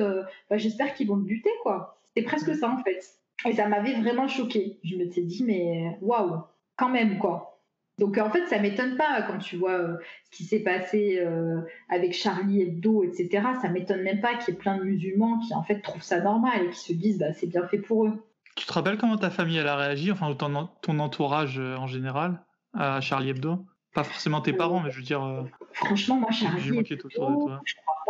[0.49, 1.99] Bah, j'espère qu'ils vont le buter, quoi.
[2.15, 3.01] C'est presque ça, en fait.
[3.45, 4.79] Et ça m'avait vraiment choqué.
[4.83, 6.41] Je me suis dit, mais waouh,
[6.77, 7.53] quand même, quoi.
[7.99, 11.61] Donc en fait, ça m'étonne pas quand tu vois euh, ce qui s'est passé euh,
[11.89, 13.47] avec Charlie Hebdo, etc.
[13.61, 16.19] Ça m'étonne même pas qu'il y ait plein de musulmans qui en fait trouvent ça
[16.19, 18.25] normal et qui se disent, bah, c'est bien fait pour eux.
[18.55, 21.87] Tu te rappelles comment ta famille elle a réagi, enfin ton, ton entourage euh, en
[21.87, 23.63] général, à Charlie Hebdo?
[23.93, 25.45] Pas forcément tes parents, mais je veux dire.
[25.73, 27.61] Franchement, moi, Charlie Hebdo, je crois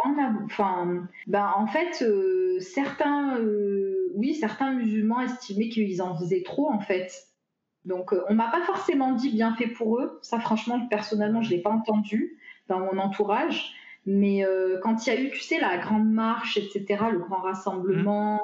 [0.03, 0.15] en
[0.45, 2.03] Enfin, bah, en fait,
[2.59, 3.37] certains
[4.13, 7.11] oui, certains musulmans estimaient qu'ils en faisaient trop en fait.
[7.85, 10.19] Donc euh, on m'a pas forcément dit bien fait pour eux.
[10.21, 12.37] Ça franchement personnellement je l'ai pas entendu
[12.67, 13.73] dans mon entourage.
[14.05, 17.37] Mais euh, quand il y a eu, tu sais, la grande marche, etc., le grand
[17.37, 18.39] rassemblement, mmh.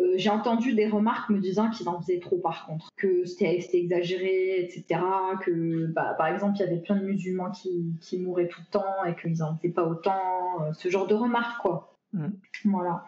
[0.00, 3.62] Euh, j'ai entendu des remarques me disant qu'ils en faisaient trop par contre, que c'était
[3.72, 5.00] exagéré, etc.,
[5.44, 8.70] que bah, par exemple il y avait plein de musulmans qui, qui mouraient tout le
[8.70, 11.96] temps et qu'ils en faisaient pas autant, ce genre de remarques quoi.
[12.12, 12.28] Mmh.
[12.64, 13.04] Voilà.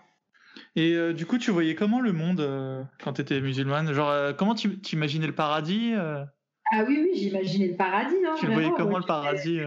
[0.76, 3.92] Et euh, du coup, tu voyais comment le monde euh, quand tu étais musulmane?
[3.92, 5.94] Genre, euh, comment tu, imaginais le paradis
[6.73, 8.16] Ah oui, oui, j'imaginais le paradis.
[8.27, 9.61] Hein, tu voyais comment le paradis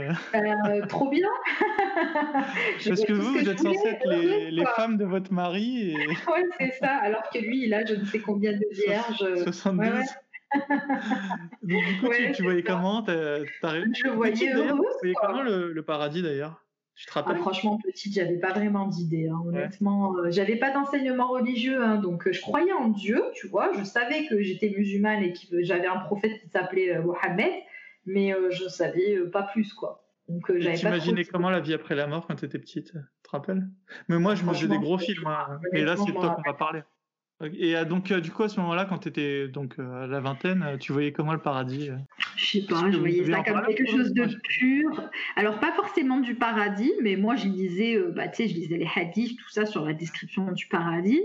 [0.88, 1.28] Trop bien
[2.88, 5.92] Parce que vous, vous êtes censés être les, les, femmes de votre mari.
[5.92, 5.96] Et...
[6.32, 6.96] ouais, c'est ça.
[6.98, 9.44] Alors que lui, il a je ne sais combien de vierges.
[9.44, 10.06] 72.
[11.64, 14.34] Donc, du coup, tu, voyais comment Je voyais.
[14.34, 16.61] Tu voyais comment le paradis d'ailleurs?
[17.16, 19.28] Ah, franchement, petite, j'avais pas vraiment d'idée.
[19.28, 23.48] Hein, honnêtement, euh, j'avais pas d'enseignement religieux, hein, donc euh, je croyais en Dieu, tu
[23.48, 23.72] vois.
[23.78, 27.52] Je savais que j'étais musulmane et que j'avais un prophète qui s'appelait euh, Mohammed,
[28.06, 30.06] mais je savais pas plus, quoi.
[30.28, 33.30] Donc j'avais T'imaginais comment la vie après la mort quand tu étais petite Tu te
[33.30, 33.68] rappelles?
[34.08, 36.82] Mais moi, je mangeais des gros films, hein, et là, c'est toi qu'on va parler.
[37.54, 40.08] Et euh, donc, euh, du coup, à ce moment-là, quand tu étais donc, euh, à
[40.08, 41.90] la vingtaine, tu voyais comment le paradis
[42.36, 45.10] Je sais pas, je voyais ça comme quelque chose de pur.
[45.36, 49.50] Alors, pas forcément du paradis, mais moi, je lisais, bah, je lisais les hadiths, tout
[49.50, 51.22] ça sur la description du paradis.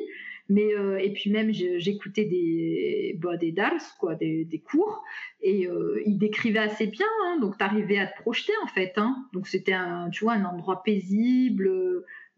[0.48, 0.68] Mais,
[1.00, 5.02] et puis même, j'écoutais des, bah, des dals, quoi, des, des cours,
[5.42, 5.68] et
[6.06, 8.92] ils décrivaient assez bien, hein, donc tu arrivais à te projeter, en fait.
[8.96, 9.26] Hein.
[9.32, 11.70] Donc, c'était, un, tu vois, un endroit paisible,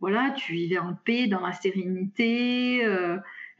[0.01, 2.83] voilà, tu vivais en paix, dans la sérénité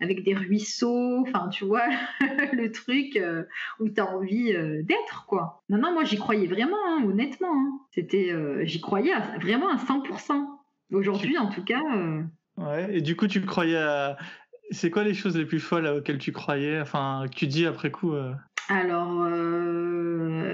[0.01, 1.87] avec des ruisseaux, enfin tu vois
[2.53, 3.45] le truc euh,
[3.81, 5.63] où tu as envie euh, d'être quoi.
[5.69, 7.53] Non non, moi j'y croyais vraiment hein, honnêtement.
[7.53, 7.79] Hein.
[7.91, 10.47] C'était euh, j'y croyais vraiment à 100%.
[10.93, 11.83] Aujourd'hui en tout cas
[12.57, 14.17] Ouais, et du coup tu croyais à
[14.71, 16.81] c'est quoi les choses les plus folles auxquelles tu croyais?
[16.81, 18.15] Enfin que tu dis après coup
[18.69, 19.29] Alors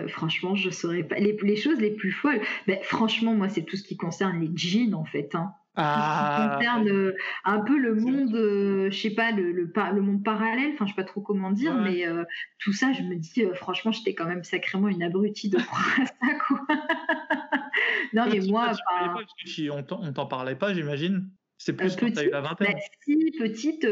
[0.08, 2.40] franchement, je saurais pas les, les choses les plus folles.
[2.66, 6.88] Mais franchement, moi c'est tout ce qui concerne les jeans en fait hein ah, concerne
[6.88, 10.86] euh, un peu le monde, euh, je sais pas, le, le, le, monde parallèle, enfin
[10.86, 12.24] je sais pas trop comment dire, mais euh,
[12.58, 16.06] tout ça, je me dis, franchement, j'étais quand même sacrément une abrutie de croire à
[16.06, 16.60] ça, quoi.
[18.12, 18.70] non, mais moi.
[19.72, 22.74] on t'en parlait pas, j'imagine c'est plus quand t'as eu la vingtaine.
[22.74, 23.86] Bah, si, petite,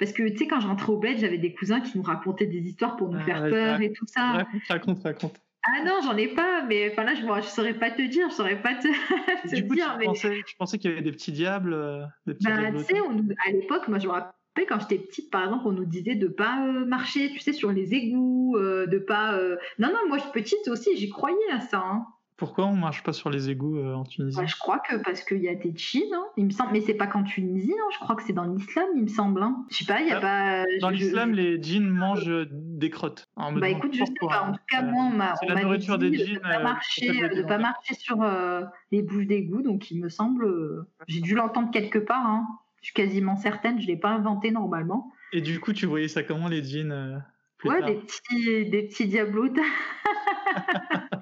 [0.00, 2.46] parce que tu sais, quand je rentrais au bled, j'avais des cousins qui nous racontaient
[2.46, 4.32] des histoires pour nous ah, faire peur et tout ça.
[4.32, 5.40] Raconte, raconte, raconte.
[5.64, 8.34] Ah non, j'en ai pas, mais enfin là, je ne saurais pas te dire, je
[8.34, 8.88] saurais pas te,
[9.54, 9.96] du coup, dire.
[10.00, 12.84] Tu, pensais, tu pensais qu'il y avait des petits diables, euh, des petits bah, tu
[12.84, 12.98] sais,
[13.46, 16.26] à l'époque, moi, je me rappelle quand j'étais petite, par exemple, on nous disait de
[16.26, 19.38] pas euh, marcher, tu sais, sur les égouts, euh, de pas.
[19.78, 21.78] Non, non, moi, petite aussi, j'y croyais à ça.
[21.78, 22.06] Hein.
[22.42, 25.38] Pourquoi on marche pas sur les égouts euh, en Tunisie Je crois que parce qu'il
[25.38, 28.00] y a des djinns, hein, il me semble, mais c'est pas qu'en Tunisie, hein, je
[28.00, 29.44] crois que c'est dans l'islam, il me semble.
[29.44, 29.64] Hein.
[29.70, 30.64] Je sais pas, il y a ah, pas.
[30.80, 33.28] Dans l'islam, les djinns mangent des crottes.
[33.36, 34.42] bah écoute, je sais pas.
[34.42, 36.34] En tout cas, moi, on m'a la nourriture dit des.
[36.34, 40.08] De pas euh, marcher, de pas marcher sur euh, les bouches d'égout, donc il me
[40.08, 40.84] semble.
[41.06, 42.26] J'ai dû l'entendre quelque part.
[42.26, 42.48] Hein.
[42.80, 45.12] Je suis quasiment certaine, je l'ai pas inventé normalement.
[45.32, 47.24] Et du coup, tu voyais ça comment les djinns
[47.64, 49.54] Ouais, des petits, des petits diablots.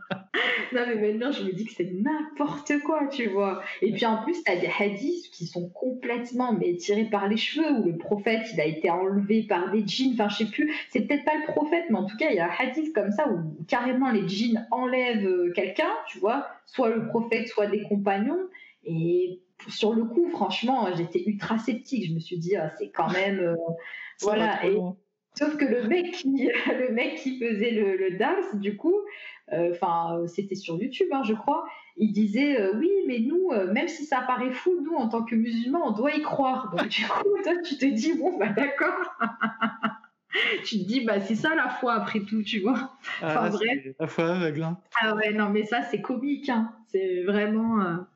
[0.73, 3.63] non, mais maintenant, je me dis que c'est n'importe quoi, tu vois.
[3.83, 7.37] Et puis en plus, tu as des hadiths qui sont complètement mais, tirés par les
[7.37, 10.13] cheveux, où le prophète, il a été enlevé par des djinns.
[10.15, 12.41] Enfin, je sais plus, c'est peut-être pas le prophète, mais en tout cas, il y
[12.41, 16.91] a un hadith comme ça où carrément les djinns enlèvent euh, quelqu'un, tu vois, soit
[16.91, 18.49] le prophète, soit des compagnons.
[18.85, 22.09] Et sur le coup, franchement, j'étais ultra sceptique.
[22.09, 23.41] Je me suis dit, ah, c'est quand même.
[23.41, 23.57] Euh,
[24.21, 24.65] voilà.
[24.67, 24.77] Et,
[25.35, 28.97] sauf que le mec qui, le mec qui faisait le, le dance, du coup,
[29.53, 31.65] enfin, c'était sur YouTube, hein, je crois,
[31.97, 35.35] il disait euh, oui, mais nous, même si ça paraît fou, nous, en tant que
[35.35, 36.71] musulmans, on doit y croire.
[36.71, 39.15] Donc, du coup, toi, tu te dis, bon, bah d'accord.
[40.65, 42.97] tu te dis, bah c'est ça la foi après tout, tu vois.
[43.23, 43.59] Ah, enfin,
[43.99, 44.63] La foi aveugle.
[44.63, 44.79] Hein.
[45.01, 46.49] Ah ouais, non, mais ça, c'est comique.
[46.49, 46.73] Hein.
[46.89, 48.07] C'est vraiment.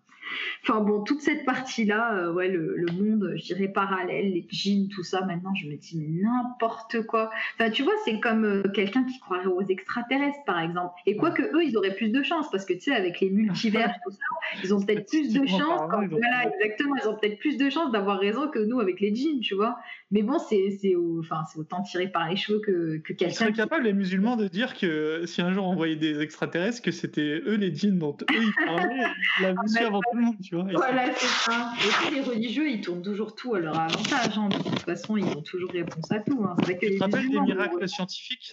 [0.67, 5.03] Enfin bon, toute cette partie-là, euh, ouais, le, monde, je dirais parallèle, les jeans, tout
[5.03, 7.31] ça, maintenant je me dis n'importe quoi.
[7.55, 10.95] Enfin, tu vois, c'est comme euh, quelqu'un qui croirait aux extraterrestres, par exemple.
[11.05, 13.95] Et quoique eux, ils auraient plus de chance, parce que tu sais, avec les multivers,
[14.05, 15.91] tout ça, ils ont peut-être plus de chance.
[15.91, 19.41] voilà, exactement, ils ont peut-être plus de chance d'avoir raison que nous avec les jeans,
[19.41, 19.77] tu vois.
[20.11, 20.71] Mais bon, c'est
[21.19, 23.27] enfin, autant tiré par les cheveux que, que quelqu'un.
[23.27, 26.81] Ils seraient capables, les musulmans, de dire que si un jour on voyait des extraterrestres,
[26.81, 29.05] que c'était eux les jeans dont eux ils parlaient,
[29.43, 30.65] la mission avant tout le monde, tu vois.
[30.73, 31.73] Voilà, c'est ça.
[31.85, 34.39] Et puis les religieux, ils tournent toujours tout à leur avantage.
[34.39, 34.49] Hein.
[34.49, 36.45] De toute façon, ils ont toujours réponse à tout.
[36.45, 36.57] Hein.
[36.67, 38.53] C'est que tu te rappelles des miracles scientifiques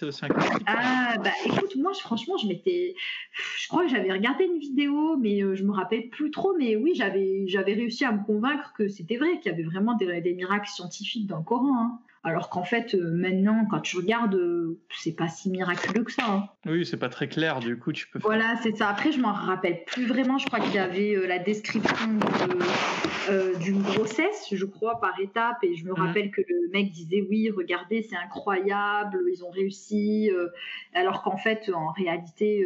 [0.66, 2.94] Ah, bah écoute, moi, franchement, je m'étais.
[3.58, 6.54] Je crois que j'avais regardé une vidéo, mais euh, je me rappelle plus trop.
[6.58, 10.20] Mais oui, j'avais réussi à me convaincre que c'était vrai, qu'il y avait vraiment des,
[10.20, 11.78] des miracles scientifiques dans le Coran.
[11.78, 11.98] Hein.
[12.24, 16.24] Alors qu'en fait, euh, maintenant, quand tu regardes, euh, c'est pas si miraculeux que ça.
[16.28, 16.48] Hein.
[16.66, 18.20] Oui, c'est pas très clair, du coup, tu peux.
[18.20, 18.88] Voilà, c'est ça.
[18.88, 20.38] Après, je m'en rappelle plus vraiment.
[20.38, 22.20] Je crois qu'il y avait euh, la description
[23.60, 25.56] d'une grossesse, je crois, par étape.
[25.64, 25.94] Et je me mmh.
[25.94, 30.30] rappelle que le mec disait Oui, regardez, c'est incroyable, ils ont réussi.
[30.94, 32.64] alors qu'en fait, en réalité,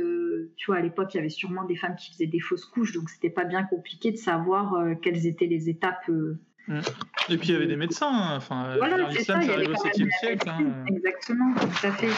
[0.57, 2.92] tu vois, à l'époque, il y avait sûrement des femmes qui faisaient des fausses couches,
[2.92, 6.11] donc c'était pas bien compliqué de savoir quelles étaient les étapes.
[7.28, 8.36] Et puis il y avait des médecins, hein.
[8.36, 10.48] enfin, voilà, l'islam ça, arrive au 7e siècle.
[10.48, 10.84] Hein.
[10.88, 12.08] Exactement, tout à fait.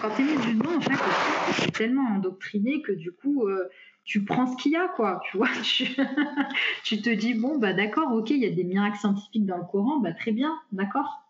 [0.00, 3.68] Quand tu es musulman, en fait, tu tellement endoctriné que du coup, euh,
[4.04, 5.20] tu prends ce qu'il y a, quoi.
[5.30, 5.48] Tu vois,
[6.84, 9.64] tu, te dis, bon, bah d'accord, ok, il y a des miracles scientifiques dans le
[9.64, 11.28] Coran, bah très bien, d'accord.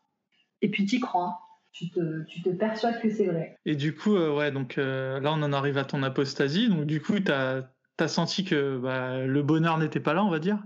[0.62, 1.38] Et puis tu y crois.
[1.72, 3.56] Tu te, tu te, persuades que c'est vrai.
[3.64, 6.68] Et du coup, euh, ouais, donc euh, là, on en arrive à ton apostasie.
[6.68, 10.30] Donc, du coup, tu as, as, senti que bah, le bonheur n'était pas là, on
[10.30, 10.58] va dire?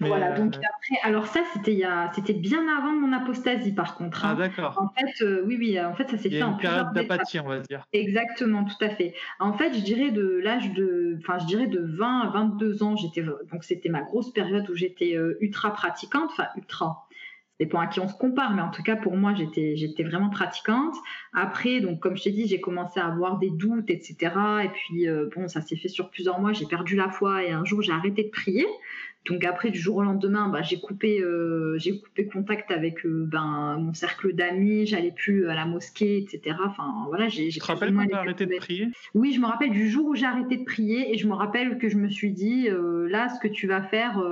[0.00, 1.82] Voilà, donc euh, après, alors ça, c'était
[2.14, 4.24] c'était bien avant mon apostasie, par contre.
[4.24, 4.34] Hein.
[4.36, 4.76] Ah, d'accord.
[4.78, 7.48] En fait, euh, oui, oui, en fait, ça s'est fait en une période d'apathie, on
[7.48, 7.84] va dire.
[7.92, 9.14] Exactement, tout à fait.
[9.40, 12.96] En fait, je dirais de l'âge de, enfin, je dirais de 20 à 22 ans,
[12.96, 17.06] j'étais, donc c'était ma grosse période où j'étais euh, ultra pratiquante, enfin, ultra.
[17.58, 20.02] C'est pour à qui on se compare, mais en tout cas pour moi j'étais j'étais
[20.02, 20.94] vraiment pratiquante.
[21.32, 24.30] Après donc comme je t'ai dit j'ai commencé à avoir des doutes etc.
[24.62, 26.52] Et puis bon ça s'est fait sur plusieurs mois.
[26.52, 28.66] J'ai perdu la foi et un jour j'ai arrêté de prier.
[29.28, 33.24] Donc après, du jour au lendemain, bah, j'ai coupé, euh, j'ai coupé contact avec euh,
[33.26, 34.86] ben, mon cercle d'amis.
[34.86, 36.56] J'allais plus à la mosquée, etc.
[36.64, 37.48] Enfin voilà, j'ai.
[37.48, 38.88] Tu te rappelles quand as arrêté de prier?
[39.14, 41.78] Oui, je me rappelle du jour où j'ai arrêté de prier et je me rappelle
[41.78, 44.22] que je me suis dit euh, là, ce que tu vas faire,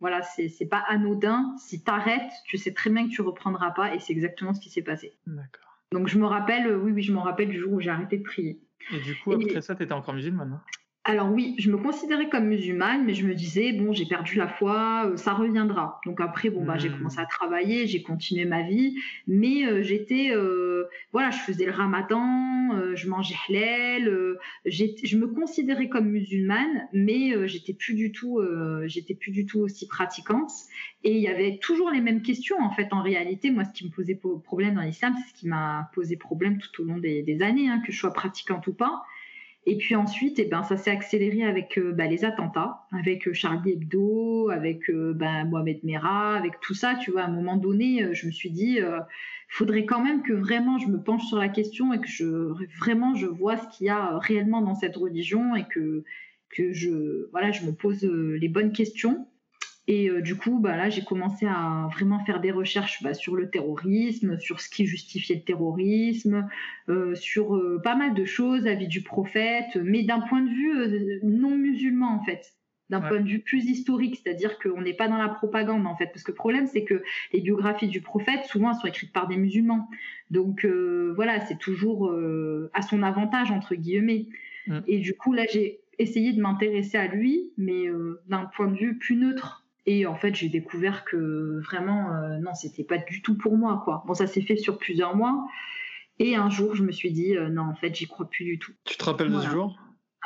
[0.00, 1.54] voilà, c'est pas anodin.
[1.58, 4.68] Si t'arrêtes, tu sais très bien que tu reprendras pas et c'est exactement ce qui
[4.68, 5.12] s'est passé.
[5.26, 5.80] D'accord.
[5.92, 8.22] Donc je me rappelle, oui, oui, je me rappelle du jour où j'ai arrêté de
[8.22, 8.58] prier.
[8.92, 10.62] Et du coup, après ça, tu étais encore musulmane hein
[11.08, 14.48] alors oui, je me considérais comme musulmane, mais je me disais bon, j'ai perdu la
[14.48, 16.00] foi, euh, ça reviendra.
[16.04, 16.98] Donc après, bon bah j'ai hmm.
[16.98, 18.96] commencé à travailler, j'ai continué ma vie,
[19.28, 25.88] mais euh, j'étais, euh, voilà, je faisais le Ramadan, je mangeais halal, je me considérais
[25.88, 28.40] comme musulmane, mais j'étais plus du tout,
[28.86, 30.50] j'étais plus du tout aussi pratiquante.
[31.04, 32.88] Et il y avait toujours les mêmes questions en fait.
[32.90, 36.16] En réalité, moi, ce qui me posait problème dans l'islam, c'est ce qui m'a posé
[36.16, 39.04] problème tout au long des, années, hein, que je sois pratiquante ou pas.
[39.68, 43.32] Et puis ensuite, eh ben, ça s'est accéléré avec euh, bah, les attentats, avec euh,
[43.32, 46.94] Charlie Hebdo, avec euh, ben, Mohamed Merah, avec tout ça.
[46.94, 49.04] Tu vois, à un moment donné, je me suis dit, il
[49.48, 53.16] faudrait quand même que vraiment je me penche sur la question et que je vraiment
[53.16, 56.04] je vois ce qu'il y a réellement dans cette religion et que
[56.50, 59.26] que je voilà, je me pose les bonnes questions.
[59.88, 63.36] Et euh, du coup, bah, là, j'ai commencé à vraiment faire des recherches bah, sur
[63.36, 66.48] le terrorisme, sur ce qui justifiait le terrorisme,
[66.88, 70.50] euh, sur euh, pas mal de choses, la vie du prophète, mais d'un point de
[70.50, 72.54] vue non musulman en fait.
[72.88, 76.06] D'un point de vue plus historique, c'est-à-dire qu'on n'est pas dans la propagande en fait,
[76.06, 79.36] parce que le problème c'est que les biographies du prophète souvent sont écrites par des
[79.36, 79.88] musulmans,
[80.30, 80.64] donc
[81.16, 82.14] voilà c'est toujours
[82.74, 84.28] à son avantage entre guillemets.
[84.68, 84.78] Mm.
[84.86, 87.86] Et du coup là j'ai essayé de m'intéresser à lui, mais
[88.28, 92.54] d'un point de vue plus neutre, et en fait, j'ai découvert que vraiment, euh, non,
[92.54, 94.02] c'était pas du tout pour moi, quoi.
[94.06, 95.46] Bon, ça s'est fait sur plusieurs mois.
[96.18, 98.58] Et un jour, je me suis dit, euh, non, en fait, j'y crois plus du
[98.58, 98.72] tout.
[98.84, 99.78] Tu te rappelles de ce jour?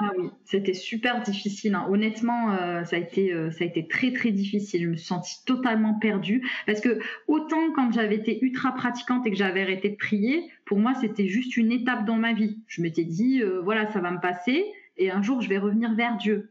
[0.02, 1.74] Ah oui, c'était super difficile.
[1.74, 1.86] Hein.
[1.90, 4.84] Honnêtement, euh, ça, a été, euh, ça a été très très difficile.
[4.84, 6.48] Je me suis sentie totalement perdue.
[6.64, 10.78] Parce que autant quand j'avais été ultra pratiquante et que j'avais arrêté de prier, pour
[10.78, 12.62] moi c'était juste une étape dans ma vie.
[12.66, 14.64] Je m'étais dit, voilà, ça va me passer
[14.96, 16.49] et un jour je vais revenir vers Dieu.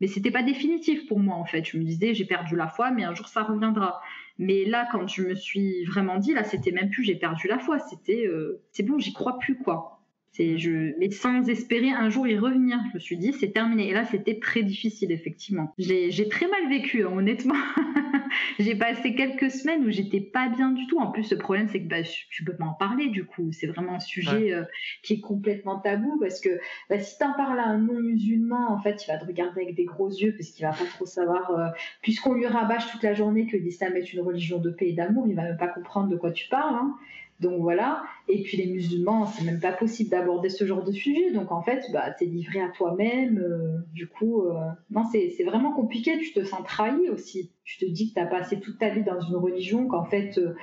[0.00, 1.64] Mais c'était pas définitif pour moi en fait.
[1.64, 4.00] Je me disais, j'ai perdu la foi, mais un jour ça reviendra.
[4.38, 7.58] Mais là, quand je me suis vraiment dit, là, c'était même plus j'ai perdu la
[7.58, 8.28] foi, c'était
[8.72, 9.95] c'est bon, j'y crois plus quoi
[10.38, 12.78] je, mais sans espérer un jour y revenir.
[12.90, 13.88] Je me suis dit, c'est terminé.
[13.88, 15.72] Et là, c'était très difficile, effectivement.
[15.78, 17.54] J'ai très mal vécu, hein, honnêtement.
[18.58, 20.98] j'ai passé quelques semaines où j'étais pas bien du tout.
[20.98, 23.50] En plus, le problème, c'est que bah, tu peux pas en parler, du coup.
[23.52, 24.64] C'est vraiment un sujet euh,
[25.02, 26.60] qui est complètement tabou parce que
[26.90, 29.74] bah, si tu en parles à un non-musulman, en fait, il va te regarder avec
[29.74, 31.50] des gros yeux parce qu'il va pas trop savoir.
[31.50, 31.68] Euh,
[32.02, 35.26] puisqu'on lui rabâche toute la journée que l'islam est une religion de paix et d'amour,
[35.28, 36.74] il va même pas comprendre de quoi tu parles.
[36.74, 36.96] Hein.
[37.40, 38.02] Donc voilà.
[38.28, 41.30] Et puis les musulmans, c'est même pas possible d'aborder ce genre de sujet.
[41.32, 43.38] Donc en fait, bah, t'es livré à toi-même.
[43.38, 44.54] Euh, du coup, euh,
[44.90, 46.18] non, c'est vraiment compliqué.
[46.18, 47.50] Tu te sens trahi aussi.
[47.64, 50.54] Tu te dis que t'as passé toute ta vie dans une religion, qu'en fait, euh,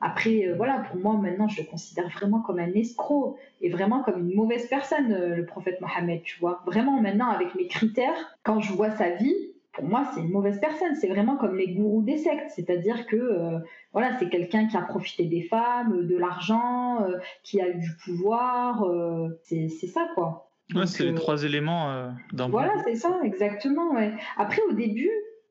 [0.00, 4.28] après, voilà, pour moi maintenant, je le considère vraiment comme un escroc et vraiment comme
[4.28, 6.22] une mauvaise personne, le prophète Mohammed.
[6.22, 9.34] Tu vois, vraiment maintenant avec mes critères, quand je vois sa vie,
[9.76, 10.94] pour moi, c'est une mauvaise personne.
[10.96, 13.58] C'est vraiment comme les gourous des sectes, c'est-à-dire que euh,
[13.92, 17.90] voilà, c'est quelqu'un qui a profité des femmes, de l'argent, euh, qui a eu du
[18.02, 18.82] pouvoir.
[18.84, 20.50] Euh, c'est ça, quoi.
[20.74, 23.92] Ouais, c'est les trois éléments d'un Voilà, c'est ça, exactement.
[23.92, 24.12] Ouais.
[24.36, 25.10] Après, au début,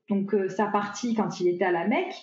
[0.10, 2.16] donc sa partie quand il était à la Mecque,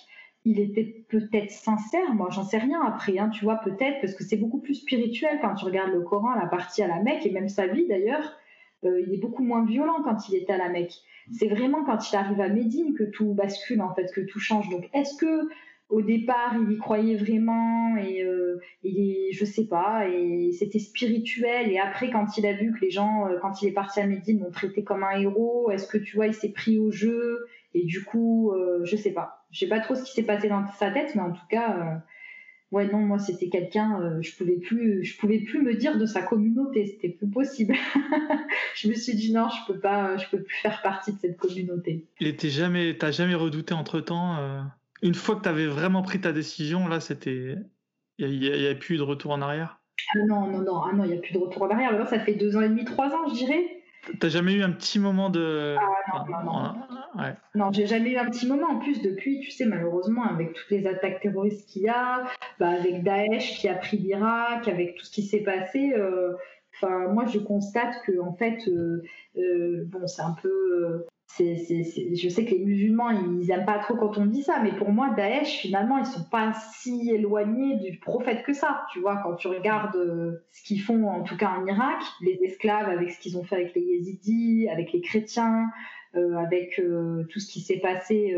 [0.45, 4.23] il était peut-être sincère, moi j'en sais rien après, hein, tu vois, peut-être, parce que
[4.23, 7.31] c'est beaucoup plus spirituel quand tu regardes le Coran, la partie à la Mecque, et
[7.31, 8.37] même sa vie d'ailleurs,
[8.85, 10.93] il est beaucoup moins violent quand il était à la Mecque.
[11.31, 14.69] C'est vraiment quand il arrive à Médine que tout bascule en fait, que tout change.
[14.69, 15.49] Donc est-ce que
[15.89, 21.77] au départ il y croyait vraiment et, euh, je sais pas et c'était spirituel et
[21.77, 24.39] après quand il a vu que les gens euh, quand il est parti à Médine
[24.39, 27.45] l'ont traité comme un héros, est-ce que tu vois il s'est pris au jeu?
[27.73, 30.49] Et du coup euh, je sais pas, je sais pas trop ce qui s'est passé
[30.49, 31.95] dans sa tête mais en tout cas euh,
[32.73, 36.05] ouais non moi c'était quelqu'un euh, je pouvais plus je pouvais plus me dire de
[36.05, 37.75] sa communauté c'était plus possible.
[38.75, 41.37] Je me suis dit non je peux pas je peux plus faire partie de cette
[41.37, 42.05] communauté.
[42.19, 44.61] Et t'es jamais t'as jamais redouté entre temps euh,
[45.03, 47.55] une fois que t'avais vraiment pris ta décision là c'était
[48.17, 49.79] il y, y, avait plus de retour en arrière?
[50.15, 51.91] Ah non non non ah non il y a plus de retour en arrière.
[51.91, 53.72] Alors ça fait deux ans et demi trois ans je dirais
[54.19, 55.75] T'as jamais eu un petit moment de.
[55.79, 57.35] Ah non, non, non.
[57.55, 58.67] Non, j'ai jamais eu un petit moment.
[58.67, 62.23] En plus, depuis, tu sais, malheureusement, avec toutes les attaques terroristes qu'il y a,
[62.59, 66.33] bah, avec Daesh qui a pris l'Irak, avec tout ce qui s'est passé, euh,
[66.81, 69.03] moi, je constate que, en fait, euh,
[69.37, 71.05] euh, bon, c'est un peu
[71.39, 74.91] je sais que les musulmans, ils n'aiment pas trop quand on dit ça, mais pour
[74.91, 78.85] moi, Daesh, finalement, ils sont pas si éloignés du prophète que ça.
[78.91, 82.39] Tu vois, quand tu regardes euh, ce qu'ils font, en tout cas en Irak, les
[82.43, 85.69] esclaves, avec ce qu'ils ont fait avec les yézidis, avec les chrétiens,
[86.15, 88.37] euh, avec euh, tout ce qui s'est passé.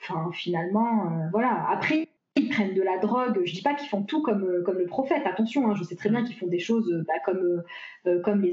[0.00, 1.66] Enfin, finalement, voilà.
[1.70, 3.40] Après, ils prennent de la drogue.
[3.44, 5.22] Je dis pas qu'ils font tout comme, euh, comme le prophète.
[5.24, 7.62] Attention, hein, je sais très bien qu'ils font des choses euh, bah, comme,
[8.06, 8.52] euh, comme les,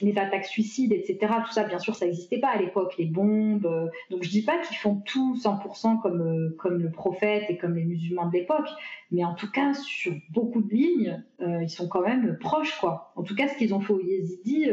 [0.00, 1.18] les, attaques suicides, etc.
[1.44, 3.90] Tout ça, bien sûr, ça n'existait pas à l'époque, les bombes.
[4.10, 7.84] donc je dis pas qu'ils font tout 100% comme, comme le prophète et comme les
[7.84, 8.68] musulmans de l'époque.
[9.10, 13.12] Mais en tout cas, sur beaucoup de lignes, ils sont quand même proches, quoi.
[13.16, 14.66] En tout cas, ce qu'ils ont fait aux yézidis,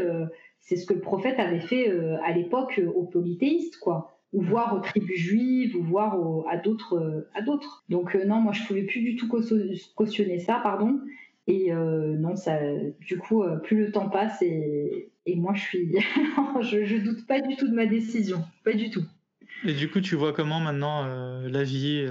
[0.61, 1.89] c'est ce que le prophète avait fait
[2.23, 6.17] à l'époque aux polythéistes, quoi ou voir aux tribus juives, ou voir
[6.49, 7.83] à d'autres, à d'autres.
[7.89, 10.99] Donc euh, non, moi je pouvais plus du tout cautionner ça, pardon.
[11.47, 12.59] Et euh, non, ça,
[12.99, 15.95] du coup, euh, plus le temps passe et, et moi je suis,
[16.61, 19.03] je, je, doute pas du tout de ma décision, pas du tout.
[19.63, 21.05] Et du coup, tu vois comment maintenant
[21.47, 22.05] la vie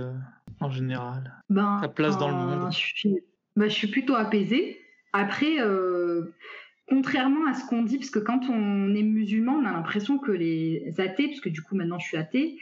[0.60, 3.18] en général, ben, ta place dans le monde je suis,
[3.56, 4.80] ben, je suis plutôt apaisée.
[5.12, 5.56] Après,
[6.88, 10.32] contrairement à ce qu'on dit, parce que quand on est musulman, on a l'impression que
[10.32, 12.58] les athées, parce que du coup maintenant je suis athée,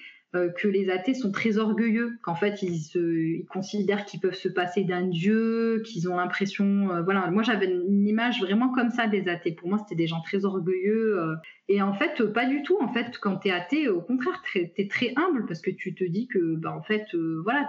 [0.56, 4.84] que les athées sont très orgueilleux, qu'en fait ils, se, considèrent qu'ils peuvent se passer
[4.84, 7.30] d'un dieu, qu'ils ont l'impression, euh, voilà.
[7.30, 9.52] Moi j'avais une image vraiment comme ça des athées.
[9.52, 11.18] Pour moi c'était des gens très orgueilleux.
[11.20, 11.34] Euh,
[11.68, 12.76] et en fait pas du tout.
[12.80, 16.26] En fait quand t'es athée, au contraire t'es très humble parce que tu te dis
[16.26, 17.06] que bah en fait
[17.42, 17.68] voilà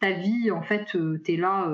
[0.00, 1.68] ta vie en fait t'es là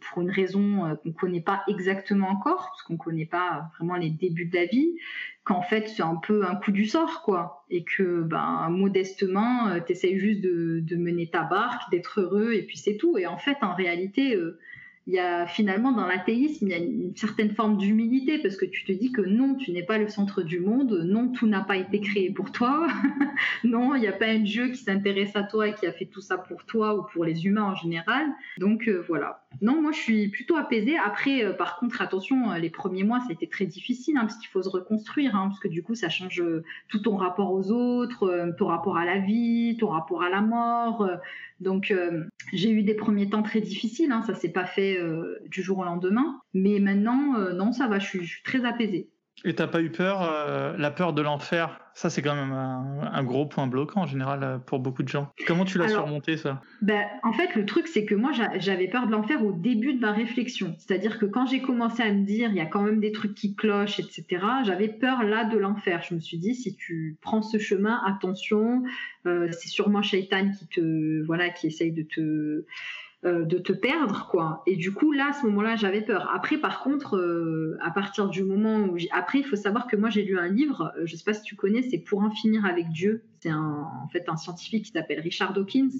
[0.00, 4.46] pour une raison qu'on connaît pas exactement encore, parce qu'on connaît pas vraiment les débuts
[4.46, 4.96] de la vie
[5.44, 7.64] qu'en fait c'est un peu un coup du sort quoi.
[7.70, 12.52] Et que ben modestement euh, tu essayes juste de, de, mener ta barque d'être heureux
[12.52, 13.18] et puis c'est tout.
[13.18, 14.58] Et en fait en réalité euh,
[15.06, 18.64] il y a finalement dans l'athéisme, il y a une certaine forme d'humilité parce que
[18.64, 21.60] tu te dis que non, tu n'es pas le centre du monde, non, tout n'a
[21.60, 22.86] pas été créé pour toi,
[23.64, 26.06] non, il n'y a pas un Dieu qui s'intéresse à toi et qui a fait
[26.06, 28.26] tout ça pour toi ou pour les humains en général.
[28.58, 30.96] Donc euh, voilà, non, moi je suis plutôt apaisée.
[30.98, 34.22] Après, euh, par contre, attention, euh, les premiers mois, ça a été très difficile, hein,
[34.22, 37.16] parce qu'il faut se reconstruire, hein, parce que du coup, ça change euh, tout ton
[37.16, 41.08] rapport aux autres, ton rapport à la vie, ton rapport à la mort.
[41.60, 41.94] donc,
[42.52, 44.98] j'ai eu des premiers temps très difficiles, hein, ça s'est pas fait
[45.46, 46.40] du jour au lendemain.
[46.52, 49.08] Mais maintenant, non, ça va, je suis très apaisée.
[49.44, 51.80] Et t'as pas eu peur, euh, la peur de l'enfer?
[51.92, 55.30] Ça, c'est quand même un, gros point bloquant en général euh, pour beaucoup de gens.
[55.46, 56.60] Comment tu l'as surmonté ça?
[56.82, 60.00] ben, En fait, le truc, c'est que moi, j'avais peur de l'enfer au début de
[60.00, 60.74] ma réflexion.
[60.78, 63.34] C'est-à-dire que quand j'ai commencé à me dire, il y a quand même des trucs
[63.34, 64.26] qui clochent, etc.,
[64.64, 66.02] j'avais peur là de l'enfer.
[66.08, 68.82] Je me suis dit, si tu prends ce chemin, attention,
[69.26, 72.64] euh, c'est sûrement Shaitan qui te, voilà, qui essaye de te
[73.24, 74.62] de te perdre quoi.
[74.66, 76.30] Et du coup là à ce moment-là j'avais peur.
[76.34, 80.10] Après par contre euh, à partir du moment où après il faut savoir que moi
[80.10, 82.66] j'ai lu un livre euh, je sais pas si tu connais c'est pour en finir
[82.66, 85.90] avec Dieu c'est en fait un scientifique qui s'appelle Richard Dawkins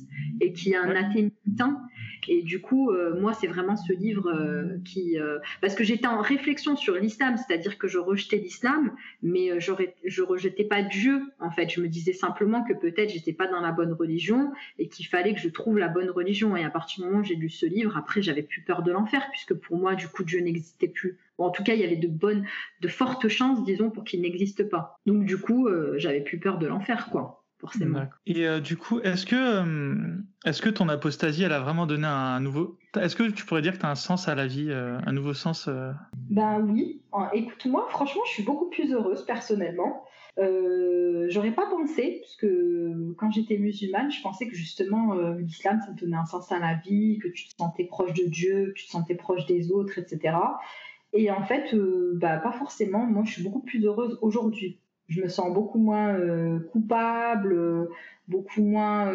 [0.41, 1.79] et qui est un athée militant.
[2.27, 5.19] Et du coup, euh, moi, c'est vraiment ce livre euh, qui.
[5.19, 8.93] Euh, parce que j'étais en réflexion sur l'islam, c'est-à-dire que je rejetais l'islam,
[9.23, 11.69] mais je rejetais pas Dieu, en fait.
[11.69, 15.35] Je me disais simplement que peut-être j'étais pas dans la bonne religion et qu'il fallait
[15.35, 16.57] que je trouve la bonne religion.
[16.57, 18.91] Et à partir du moment où j'ai lu ce livre, après, j'avais plus peur de
[18.91, 21.97] l'enfer, puisque pour moi, du coup, Dieu n'existait plus en tout cas, il y avait
[21.97, 22.47] de bonnes,
[22.81, 24.99] de fortes chances, disons, pour qu'il n'existe pas.
[25.07, 27.41] Donc, du coup, euh, j'avais plus peur de l'enfer, quoi.
[27.59, 28.07] Forcément.
[28.27, 32.07] Et euh, du coup, est-ce que, euh, est-ce que ton apostasie, elle a vraiment donné
[32.07, 32.79] un nouveau.
[33.01, 35.33] Est-ce que tu pourrais dire que tu as un sens à la vie, un nouveau
[35.33, 35.71] sens
[36.15, 37.01] Ben oui.
[37.33, 40.05] Écoute, moi, franchement, je suis beaucoup plus heureuse personnellement.
[40.37, 45.97] j'aurais pas pensé, parce que quand j'étais musulmane, je pensais que justement l'islam, ça me
[45.97, 48.87] donnait un sens à la vie, que tu te sentais proche de Dieu, que tu
[48.87, 50.35] te sentais proche des autres, etc.
[51.15, 53.07] Et en fait, euh, bah, pas forcément.
[53.07, 54.79] Moi, je suis beaucoup plus heureuse aujourd'hui.
[55.09, 57.89] Je me sens beaucoup moins euh, coupable,
[58.27, 59.15] beaucoup moins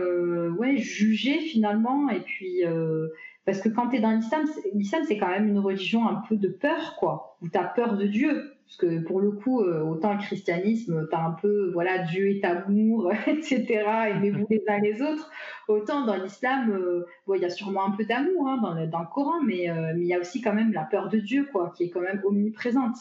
[0.57, 2.09] ouais, jugée finalement.
[2.09, 3.09] Et puis, euh,
[3.45, 6.37] parce que quand tu es dans l'islam, l'islam, c'est quand même une religion un peu
[6.37, 8.53] de peur, quoi, où tu as peur de Dieu.
[8.69, 12.29] Parce que pour le coup, euh, autant le christianisme, tu as un peu, voilà, Dieu
[12.29, 13.65] est amour, etc.,
[14.11, 15.31] aimez-vous les uns les autres.
[15.67, 17.03] Autant dans l'islam, euh,
[17.35, 19.93] il y a sûrement un peu d'amour hein, dans, le, dans, le, Coran, mais euh,
[19.95, 22.01] mais il y a aussi quand même la peur de Dieu, quoi, qui est quand
[22.01, 22.95] même omniprésente.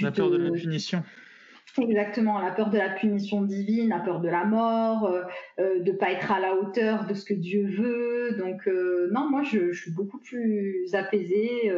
[0.00, 1.04] la peur de la punition.
[1.76, 5.22] Exactement, la peur de la punition divine, la peur de la mort, euh,
[5.58, 8.36] euh, de pas être à la hauteur de ce que Dieu veut.
[8.38, 11.72] Donc euh, non, moi je, suis beaucoup plus apaisée,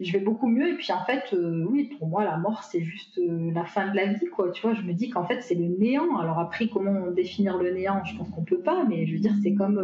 [0.00, 0.70] je vais beaucoup mieux.
[0.70, 1.36] Et puis en fait,
[1.68, 3.20] oui, pour moi la mort c'est juste
[3.54, 4.50] la fin de la vie, quoi.
[4.52, 6.16] Tu vois, je me dis qu'en fait c'est le néant.
[6.16, 8.02] Alors après, comment définir le néant?
[8.04, 9.82] Je pense qu'on peut pas, mais je veux dire c'est comme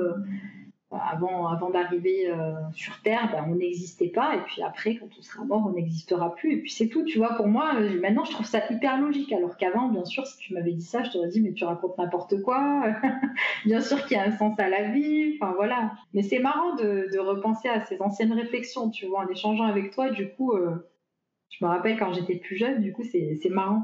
[0.90, 4.36] avant, d'arriver euh, sur Terre, ben, on n'existait pas.
[4.36, 6.54] Et puis après, quand on sera mort, on n'existera plus.
[6.54, 7.34] Et puis c'est tout, tu vois.
[7.36, 9.32] Pour moi, euh, maintenant, je trouve ça hyper logique.
[9.32, 11.98] Alors qu'avant, bien sûr, si tu m'avais dit ça, je t'aurais dit, mais tu racontes
[11.98, 12.84] n'importe quoi.
[13.66, 15.36] bien sûr qu'il y a un sens à la vie.
[15.40, 15.92] Enfin, voilà.
[16.14, 19.90] Mais c'est marrant de, de, repenser à ces anciennes réflexions, tu vois, en échangeant avec
[19.90, 20.10] toi.
[20.10, 20.88] Du coup, euh,
[21.50, 23.82] je me rappelle quand j'étais plus jeune, du coup, c'est marrant.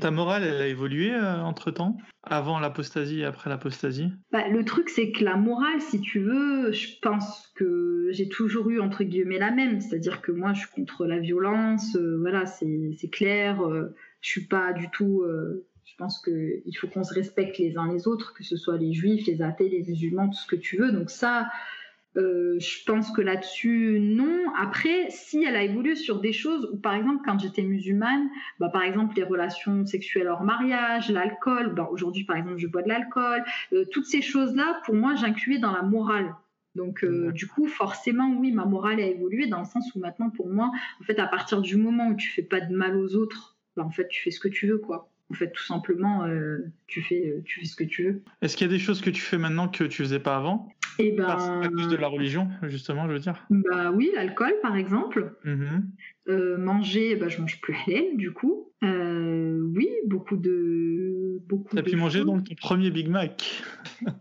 [0.00, 4.10] Ta morale, elle a évolué euh, entre temps, avant l'apostasie et après l'apostasie?
[4.32, 8.68] Bah, Le truc, c'est que la morale, si tu veux, je pense que j'ai toujours
[8.70, 9.80] eu entre guillemets la même.
[9.80, 13.62] C'est-à-dire que moi, je suis contre la violence, euh, voilà, c'est clair.
[13.62, 15.24] Euh, je suis pas du tout.
[15.84, 18.92] je pense qu'il faut qu'on se respecte les uns les autres, que ce soit les
[18.92, 20.90] juifs, les athées, les musulmans, tout ce que tu veux.
[20.90, 21.46] Donc, ça,
[22.16, 24.50] euh, je pense que là-dessus, non.
[24.58, 28.70] Après, si elle a évolué sur des choses où, par exemple, quand j'étais musulmane, bah,
[28.70, 32.88] par exemple, les relations sexuelles hors mariage, l'alcool, bah, aujourd'hui, par exemple, je bois de
[32.88, 36.34] l'alcool, euh, toutes ces choses-là, pour moi, j'incluais dans la morale.
[36.74, 40.30] Donc, euh, du coup, forcément, oui, ma morale a évolué dans le sens où maintenant,
[40.30, 43.14] pour moi, en fait, à partir du moment où tu fais pas de mal aux
[43.14, 45.10] autres, bah, en fait, tu fais ce que tu veux, quoi.
[45.30, 46.24] En fait, tout simplement,
[46.86, 48.22] tu, fais, tu fais ce que tu veux.
[48.42, 50.68] Est-ce qu'il y a des choses que tu fais maintenant que tu faisais pas avant?
[50.98, 53.46] Et eh ben, à cause de la religion, justement, je veux dire.
[53.50, 55.34] Bah oui, l'alcool, par exemple.
[55.44, 55.82] Mm-hmm.
[56.28, 58.72] Euh, manger, bah, je mange plus halal, du coup.
[58.82, 61.38] Euh, oui, beaucoup de.
[61.46, 63.62] Beaucoup T'as pu manger donc ton premier Big Mac.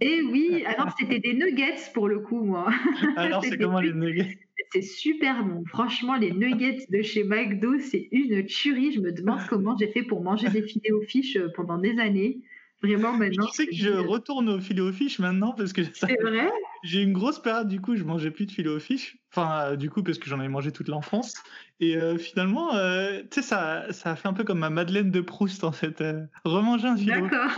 [0.01, 2.69] Eh oui, alors c'était des nuggets pour le coup, moi.
[3.17, 4.37] Alors c'est comment les nuggets?
[4.71, 5.63] c'est super bon.
[5.65, 8.91] Franchement, les nuggets de chez McDo, c'est une tuerie.
[8.91, 11.97] Je me demande comment j'ai fait pour manger des filets aux fiches euh, pendant des
[11.99, 12.39] années.
[12.83, 13.47] Vraiment, maintenant.
[13.47, 15.81] Tu sais que je retourne au filet aux fiches maintenant parce que.
[15.93, 16.49] C'est vrai?
[16.85, 19.17] J'ai une grosse période, du coup, je mangeais plus de filet aux fiches.
[19.31, 21.33] Enfin, euh, du coup, parce que j'en avais mangé toute l'enfance.
[21.79, 25.09] Et euh, finalement, euh, tu sais, ça, ça a fait un peu comme ma Madeleine
[25.09, 26.03] de Proust, en fait.
[26.43, 27.49] remanger un filet D'accord.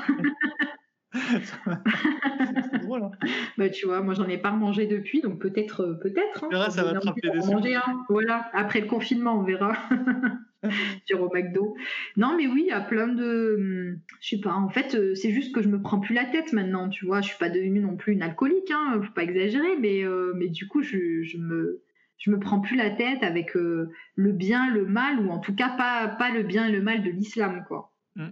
[2.71, 3.03] c'est drôle.
[3.03, 3.11] Hein.
[3.57, 5.99] Bah, tu vois, moi, j'en ai pas remangé depuis, donc peut-être.
[6.01, 8.05] peut-être hein, ça va te rappeler des manger un.
[8.07, 9.73] Voilà, après le confinement, on verra.
[11.05, 11.75] sur au McDo.
[12.15, 13.55] Non, mais oui, il y a plein de.
[13.57, 16.25] Hum, je sais pas, en fait, euh, c'est juste que je me prends plus la
[16.25, 17.21] tête maintenant, tu vois.
[17.21, 20.47] Je suis pas devenue non plus une alcoolique, hein, faut pas exagérer, mais, euh, mais
[20.47, 21.83] du coup, je, je, me.
[22.17, 25.55] Je me prends plus la tête avec euh, le bien, le mal, ou en tout
[25.55, 27.93] cas pas, pas le bien et le mal de l'islam, quoi.
[28.15, 28.29] Mm.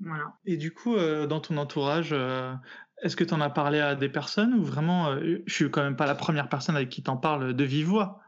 [0.00, 0.34] Voilà.
[0.46, 2.14] Et du coup, dans ton entourage,
[3.02, 5.94] est-ce que tu en as parlé à des personnes ou vraiment, je suis quand même
[5.94, 8.22] pas la première personne avec qui t'en parle de vive voix?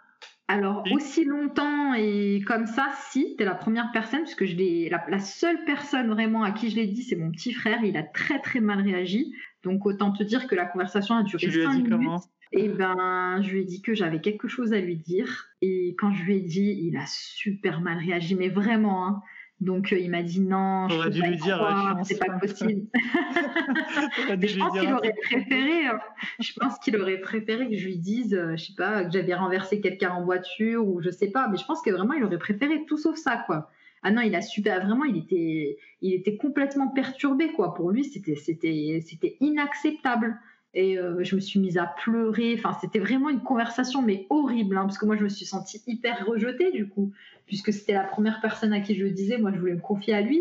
[0.52, 5.18] Alors, aussi longtemps et comme ça, si, t'es la première personne, puisque je l'ai, la,
[5.18, 7.82] seule personne vraiment à qui je l'ai dit, c'est mon petit frère.
[7.84, 9.32] Il a très très mal réagi.
[9.64, 11.88] Donc, autant te dire que la conversation a duré 5 minutes.
[11.88, 12.20] Comment
[12.54, 15.46] et ben, je lui ai dit que j'avais quelque chose à lui dire.
[15.62, 19.06] Et quand je lui ai dit, il a super mal réagi, mais vraiment.
[19.06, 19.22] Hein.
[19.62, 22.82] Donc euh, il m'a dit non, je pas lui dire, c'est pas possible.
[22.94, 25.86] je pense qu'il aurait préféré.
[25.86, 26.00] Hein.
[26.40, 29.34] Je pense qu'il aurait préféré que je lui dise, euh, je sais pas, que j'avais
[29.34, 31.46] renversé quelqu'un en voiture ou je sais pas.
[31.46, 33.70] Mais je pense que vraiment il aurait préféré tout sauf ça, quoi.
[34.02, 37.72] Ah non, il a super, vraiment, il était, il était complètement perturbé, quoi.
[37.74, 40.40] Pour lui, c'était, c'était, c'était inacceptable
[40.74, 42.54] et euh, je me suis mise à pleurer.
[42.58, 45.82] Enfin, c'était vraiment une conversation, mais horrible, hein, parce que moi, je me suis sentie
[45.86, 47.12] hyper rejetée du coup,
[47.46, 49.38] puisque c'était la première personne à qui je le disais.
[49.38, 50.40] Moi, je voulais me confier à lui,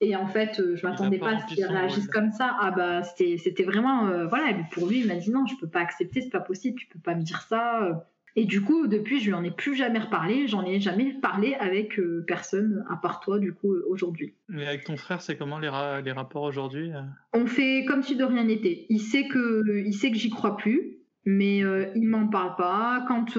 [0.00, 2.56] et en fait, euh, je m'attendais pas, à ce qu'il réagisse comme ça.
[2.60, 4.54] Ah bah, c'était vraiment, euh, voilà.
[4.72, 6.98] Pour lui, il m'a dit non, je peux pas accepter, c'est pas possible, tu peux
[6.98, 8.06] pas me dire ça.
[8.38, 10.46] Et du coup, depuis, je lui en ai plus jamais reparlé.
[10.46, 14.34] J'en ai jamais parlé avec euh, personne à part toi, du coup, aujourd'hui.
[14.50, 15.70] Mais avec ton frère, c'est comment les,
[16.04, 17.00] les rapports aujourd'hui euh?
[17.32, 18.84] On fait comme si de rien n'était.
[18.90, 20.95] Il sait que, il sait que j'y crois plus,
[21.26, 23.04] mais euh, il m'en parle pas.
[23.08, 23.36] Quand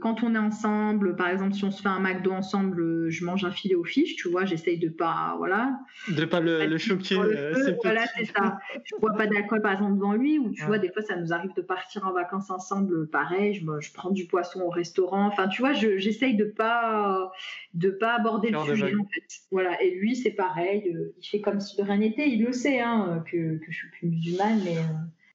[0.00, 3.44] quand on est ensemble, par exemple, si on se fait un McDo ensemble, je mange
[3.44, 5.78] un filet aux fiches, tu vois, j'essaye de pas, voilà.
[6.08, 7.18] De pas le, le choquer.
[7.18, 8.58] Euh, voilà, c'est ça.
[8.84, 11.32] Je bois pas d'alcool, par exemple, devant lui, ou tu vois, des fois, ça nous
[11.32, 15.26] arrive de partir en vacances ensemble, pareil, je, je prends du poisson au restaurant.
[15.26, 17.30] Enfin, tu vois, j'essaye de pas,
[17.74, 19.26] de pas aborder le sujet, en fait.
[19.50, 19.82] Voilà.
[19.82, 22.80] Et lui, c'est pareil, euh, il fait comme si de rien n'était, il le sait,
[22.80, 24.82] hein, que, que je suis plus musulmane, mais euh,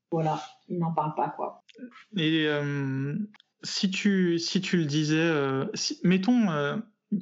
[0.09, 1.61] voilà, il n'en parle pas, quoi.
[2.17, 2.47] Et
[3.65, 5.65] si tu, si tu le disais, euh,
[6.03, 6.77] mettons euh,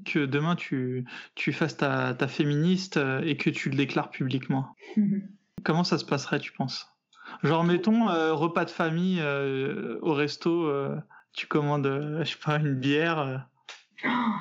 [0.06, 4.76] que demain tu, tu fasses ta, ta féministe euh, et que tu le déclares publiquement.
[4.98, 5.30] Mhm.
[5.64, 6.88] Comment ça se passerait, tu penses?
[7.42, 9.24] Genre, mettons, repas de famille
[10.02, 10.70] au resto,
[11.32, 13.48] tu commandes, je sais pas, une bière.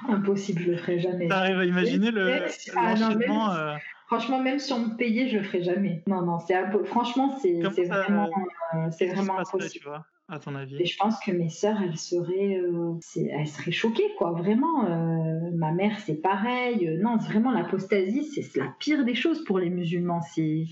[0.08, 1.28] Impossible, je le ferai jamais.
[1.28, 2.44] T'arrives à imaginer le.
[2.76, 6.02] Ah, franchement, même si on me payait, je le ferais jamais.
[6.06, 6.54] Non, non, c'est
[6.84, 8.30] franchement, c'est vraiment,
[8.90, 12.94] c'est vraiment impossible à ton avis Et je pense que mes sœurs, elles seraient, euh,
[13.16, 14.32] elles seraient choquées, quoi.
[14.32, 16.88] Vraiment, euh, ma mère, c'est pareil.
[16.88, 20.22] Euh, non, vraiment, l'apostasie, c'est la pire des choses pour les musulmans.
[20.34, 20.64] C'est,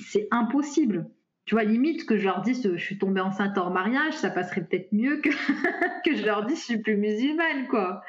[0.00, 1.06] c'est impossible.
[1.46, 4.62] Tu vois, limite que je leur dise je suis tombée enceinte hors mariage, ça passerait
[4.62, 5.28] peut-être mieux que,
[6.04, 8.02] que je leur dise je suis plus musulmane, quoi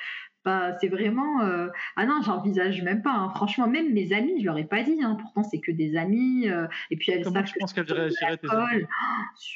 [0.80, 1.42] c'est vraiment.
[1.42, 3.12] Euh, ah non, j'envisage même pas.
[3.12, 3.30] Hein.
[3.36, 5.00] Franchement, même mes amis, je leur ai pas dit.
[5.02, 5.18] Hein.
[5.20, 6.48] Pourtant, c'est que des amis.
[6.48, 7.48] Euh, et puis elles Comment savent.
[7.48, 8.88] Je pense qu'elles réagiraient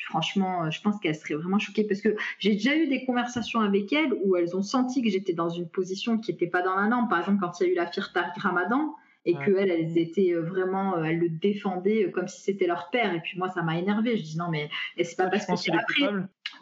[0.05, 3.61] Franchement, euh, je pense qu'elles seraient vraiment choquées parce que j'ai déjà eu des conversations
[3.61, 6.75] avec elles où elles ont senti que j'étais dans une position qui n'était pas dans
[6.75, 7.07] la norme.
[7.07, 8.95] Par exemple, quand il y a eu la Fir Ramadan
[9.29, 13.13] et que qu'elles, elles étaient vraiment, elles le défendaient comme si c'était leur père.
[13.13, 14.17] Et puis moi, ça m'a énervé.
[14.17, 14.69] Je dis non, mais
[15.01, 16.09] c'est pas parce que c'est après.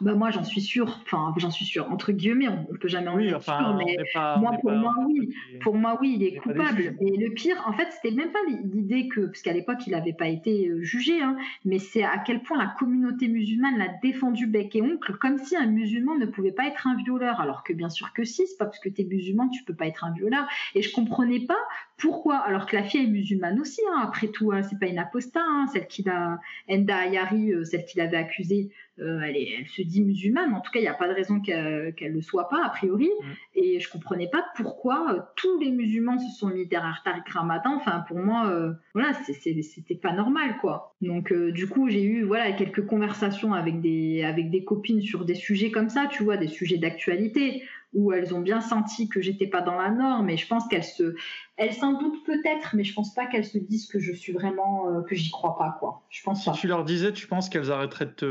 [0.00, 3.08] Bah moi j'en suis sûre, enfin j'en suis sûre entre guillemets, on, ne peut jamais
[3.08, 6.94] en oui, être sûr, mais moi pour moi oui, pour moi oui il est coupable.
[7.00, 10.12] Et le pire, en fait c'était même pas l'idée que, parce qu'à l'époque il n'avait
[10.12, 14.46] pas été euh, jugé, hein, mais c'est à quel point la communauté musulmane l'a défendu
[14.46, 17.72] bec et oncle, comme si un musulman ne pouvait pas être un violeur, alors que
[17.72, 19.86] bien sûr que si, c'est pas parce que tu es musulman que tu peux pas
[19.86, 20.46] être un violeur.
[20.74, 21.58] Et je comprenais pas
[21.98, 24.98] pourquoi, alors que la fille est musulmane aussi, hein, après tout, hein, c'est pas une
[24.98, 26.38] apostat, hein, celle qui a,
[26.70, 28.70] Enda Ayari, euh, celle qui l'avait accusée
[29.00, 31.40] euh, elle, elle, se dit musulmane, en tout cas, il n'y a pas de raison
[31.40, 33.08] qu'elle ne le soit pas, a priori.
[33.08, 33.26] Mm.
[33.54, 37.74] Et je comprenais pas pourquoi euh, tous les musulmans se sont mis derrière Tariq Ramadan.
[37.76, 40.94] Enfin, pour moi, euh, voilà, c'était pas normal, quoi.
[41.00, 45.34] Donc, du coup, j'ai eu voilà quelques conversations avec des, avec des copines sur des
[45.34, 47.62] sujets comme ça, tu vois, des sujets d'actualité
[47.94, 50.84] où elles ont bien senti que j'étais pas dans la norme et je pense qu'elles
[50.84, 51.14] se
[51.56, 54.88] elles s'en doutent peut-être mais je pense pas qu'elles se disent que je suis vraiment
[54.90, 57.70] euh, que j'y crois pas quoi je pense si tu leur disais tu penses qu'elles
[57.70, 58.24] arrêteraient de te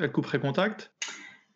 [0.00, 0.92] elles couperaient contact?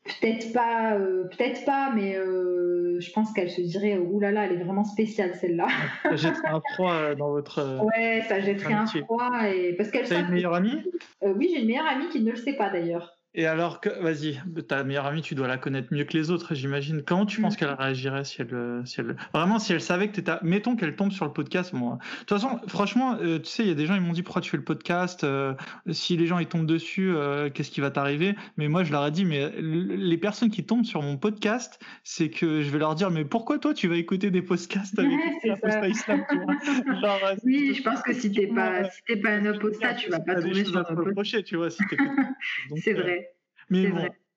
[0.05, 4.45] Peut-être pas euh, peut-être pas mais euh, je pense qu'elles se diraient ouh là là
[4.45, 5.67] elle est vraiment spéciale celle-là
[6.03, 10.21] ça jetterait un froid dans votre ouais ça jetterait un froid et parce qu'elle T'as
[10.21, 10.77] une meilleure amie?
[11.23, 14.41] Oui j'ai une meilleure amie qui ne le sait pas d'ailleurs Et alors, que, vas-y,
[14.69, 17.03] ta meilleure amie, tu dois la connaître mieux que les autres, j'imagine.
[17.03, 17.57] Comment tu penses mm.
[17.57, 20.95] qu'elle réagirait si elle, si elle, vraiment, si elle savait que tu étais, mettons qu'elle
[20.95, 21.99] tombe sur le podcast, moi.
[21.99, 24.23] De toute façon, franchement, euh, tu sais, il y a des gens, ils m'ont dit
[24.23, 25.55] pourquoi tu fais le podcast, euh,
[25.91, 28.37] si les gens ils tombent dessus, euh, qu'est-ce qui va t'arriver?
[28.57, 32.31] Mais moi, je leur ai dit, mais les personnes qui tombent sur mon podcast, c'est
[32.31, 35.57] que je vais leur dire, mais pourquoi toi, tu vas écouter des podcasts avec la
[35.57, 36.25] posta islam,
[37.43, 40.37] Oui, je pense que si t'es pas, si t'es pas un apostat, tu vas pas
[40.37, 41.45] tomber sur un podcast.
[41.45, 41.83] tu vois, si
[42.77, 43.24] C'est vrai.
[43.71, 43.91] Mais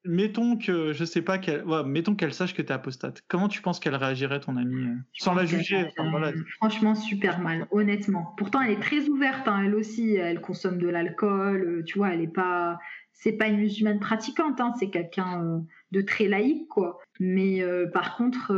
[0.07, 3.21] mettons que je sais pas qu'elle, mettons qu'elle sache que tu es apostate.
[3.27, 5.87] Comment tu penses qu'elle réagirait, ton amie, euh, sans la juger
[6.57, 8.33] Franchement, super mal, honnêtement.
[8.37, 9.47] Pourtant, elle est très ouverte.
[9.47, 11.61] Hein, elle aussi, elle consomme de l'alcool.
[11.61, 12.79] Euh, tu vois, elle est pas,
[13.11, 14.59] c'est pas une musulmane pratiquante.
[14.59, 15.59] Hein, c'est quelqu'un euh,
[15.91, 16.99] de très laïque, quoi.
[17.19, 17.63] Mais
[17.93, 18.53] par contre,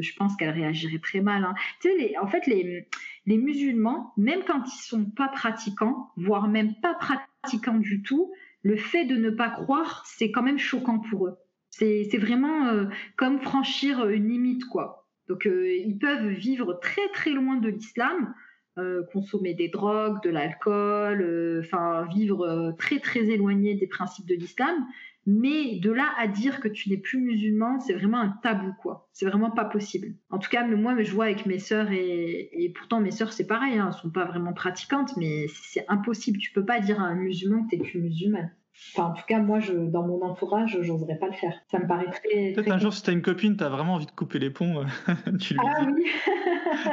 [0.00, 1.44] je pense qu'elle réagirait très mal.
[1.44, 1.54] Hein.
[1.80, 2.88] Tu sais, en fait, les,
[3.26, 8.32] les musulmans, même quand ils sont pas pratiquants, voire même pas pratiquants du tout,
[8.62, 11.36] le fait de ne pas croire, c'est quand même choquant pour eux.
[11.70, 12.86] C'est vraiment euh,
[13.16, 15.06] comme franchir une limite, quoi.
[15.28, 18.34] Donc, euh, ils peuvent vivre très très loin de l'islam,
[18.78, 24.84] euh, consommer des drogues, de l'alcool, enfin vivre très très éloigné des principes de l'islam.
[25.26, 29.08] Mais de là à dire que tu n'es plus musulman, c'est vraiment un tabou, quoi.
[29.12, 30.14] C'est vraiment pas possible.
[30.30, 33.78] En tout cas, moi, je vois avec mes sœurs et, pourtant mes sœurs, c'est pareil,
[33.78, 36.38] hein, elles sont pas vraiment pratiquantes, mais c'est impossible.
[36.38, 38.50] Tu peux pas dire à un musulman que tu n'es plus musulmane.
[38.94, 41.52] Enfin, en tout cas, moi, je, dans mon entourage, j'oserais pas le faire.
[41.70, 42.52] Ça me paraît très.
[42.54, 44.84] Peut-être un jour, si t'as une copine, t'as vraiment envie de couper les ponts,
[45.38, 46.06] tu lui ah, Oui.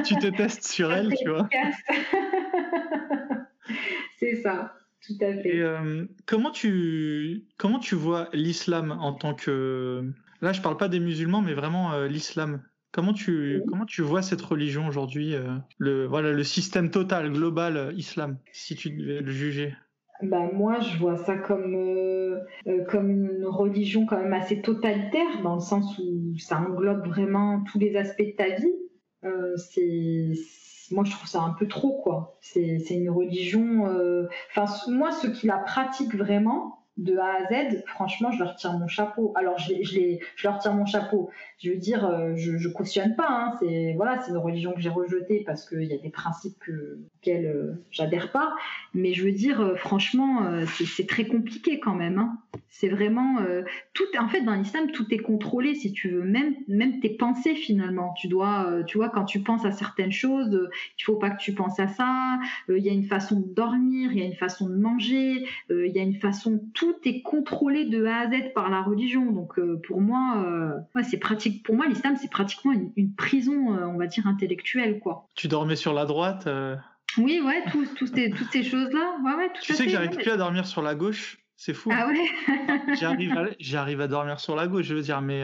[0.03, 1.47] tu te testes sur elle, tu vois.
[4.19, 4.73] c'est ça.
[5.05, 5.55] Tout à fait.
[5.55, 10.03] Et, euh, comment, tu, comment tu vois l'islam en tant que.
[10.41, 12.63] Là, je parle pas des musulmans, mais vraiment euh, l'islam.
[12.91, 17.93] Comment tu, comment tu vois cette religion aujourd'hui, euh, le, voilà, le système total, global,
[17.95, 19.75] islam, si tu devais le juger?
[20.23, 25.43] Bah, moi, je vois ça comme, euh, euh, comme une religion quand même assez totalitaire,
[25.43, 28.73] dans le sens où ça englobe vraiment tous les aspects de ta vie.
[29.23, 30.31] Euh, c'est,
[30.91, 32.37] moi, je trouve ça un peu trop, quoi.
[32.41, 33.85] C'est, une religion.
[34.51, 38.73] Enfin, moi, ceux qui la pratiquent vraiment, de A à Z, franchement, je leur tire
[38.73, 39.31] mon chapeau.
[39.35, 41.29] Alors, je, je, je leur tire mon chapeau.
[41.59, 43.27] Je veux dire, euh, je, je cautionne pas.
[43.29, 43.53] Hein.
[43.59, 46.99] c'est voilà, c'est une religion que j'ai rejetée parce qu'il y a des principes que,
[47.17, 48.55] auxquels euh, j'adhère pas.
[48.93, 52.17] Mais je veux dire, euh, franchement, c'est très compliqué quand même.
[52.17, 52.37] Hein.
[52.69, 53.37] C'est vraiment
[53.93, 54.03] tout.
[54.19, 56.23] En fait, dans l'islam, tout est contrôlé, si tu veux.
[56.23, 58.13] Même même tes pensées finalement.
[58.13, 60.69] Tu dois, tu vois, quand tu penses à certaines choses,
[60.99, 62.39] il faut pas que tu penses à ça.
[62.69, 65.91] Il y a une façon de dormir, il y a une façon de manger, il
[65.91, 69.31] y a une façon tout tout est contrôlé de A à Z par la religion.
[69.31, 71.63] Donc euh, pour moi, euh, c'est pratique.
[71.63, 75.27] Pour moi, l'islam c'est pratiquement une, prison, euh, on va dire intellectuelle, quoi.
[75.35, 76.47] Tu dormais sur la droite.
[77.17, 77.63] Oui, ouais,
[77.97, 78.15] toutes
[78.51, 79.17] ces choses-là.
[79.23, 81.39] Ouais, ouais, tu sais que j'arrive plus à dormir sur la gauche.
[81.59, 81.89] C'est fou.
[81.91, 82.95] Ah ouais?
[83.59, 85.41] J'arrive à, à, dormir sur la gauche, je veux dire, mais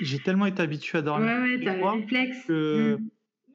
[0.00, 1.28] j'ai tellement été habitué à dormir.
[1.28, 2.46] Ouais, ouais, t'as le réflexe.
[2.46, 3.08] Que, mm.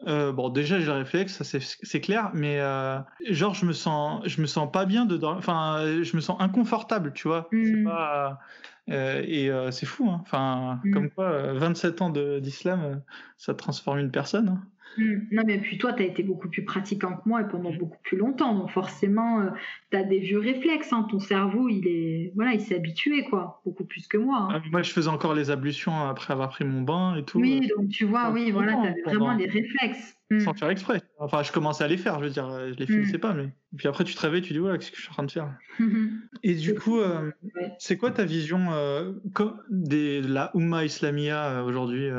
[0.06, 4.22] Euh, bon, déjà, j'ai le réflexe, ça c'est clair, mais euh, genre, je me sens,
[4.26, 5.40] je me sens pas bien de dormir.
[5.40, 7.48] Enfin, je me sens inconfortable, tu vois.
[7.52, 7.84] Mm.
[7.86, 8.40] pas.
[8.90, 10.20] Euh, et c'est fou, hein.
[10.22, 10.92] Enfin, mm.
[10.92, 13.02] comme quoi, 27 ans d'islam,
[13.38, 14.50] ça transforme une personne.
[14.50, 14.62] Hein.
[14.98, 15.28] Mm.
[15.32, 17.98] Non, mais puis toi, tu as été beaucoup plus pratiquant que moi et pendant beaucoup
[18.04, 18.56] plus longtemps.
[18.56, 19.50] Donc forcément, euh,
[19.92, 20.92] tu as des vieux réflexes.
[20.92, 21.08] Hein.
[21.10, 23.62] Ton cerveau, il est voilà, il s'est habitué, quoi.
[23.66, 24.48] Beaucoup plus que moi.
[24.50, 24.62] Hein.
[24.64, 27.40] Ah, moi, je faisais encore les ablutions après avoir pris mon bain et tout.
[27.40, 30.16] Oui, donc tu vois, oui, voilà, tu avais vraiment les réflexes.
[30.30, 30.40] Mm.
[30.42, 31.02] Sans faire exprès.
[31.20, 33.22] Enfin, je commençais à les faire, je veux dire, je les finissais mm.
[33.22, 33.34] pas.
[33.34, 33.46] Mais...
[33.46, 35.24] Et puis après, tu te réveilles, tu dis, ouais, qu'est-ce que je suis en train
[35.24, 35.54] de faire?
[36.44, 37.32] Et du coup, euh,
[37.80, 39.14] c'est quoi ta vision euh,
[39.70, 42.10] de la Ummah Islamia aujourd'hui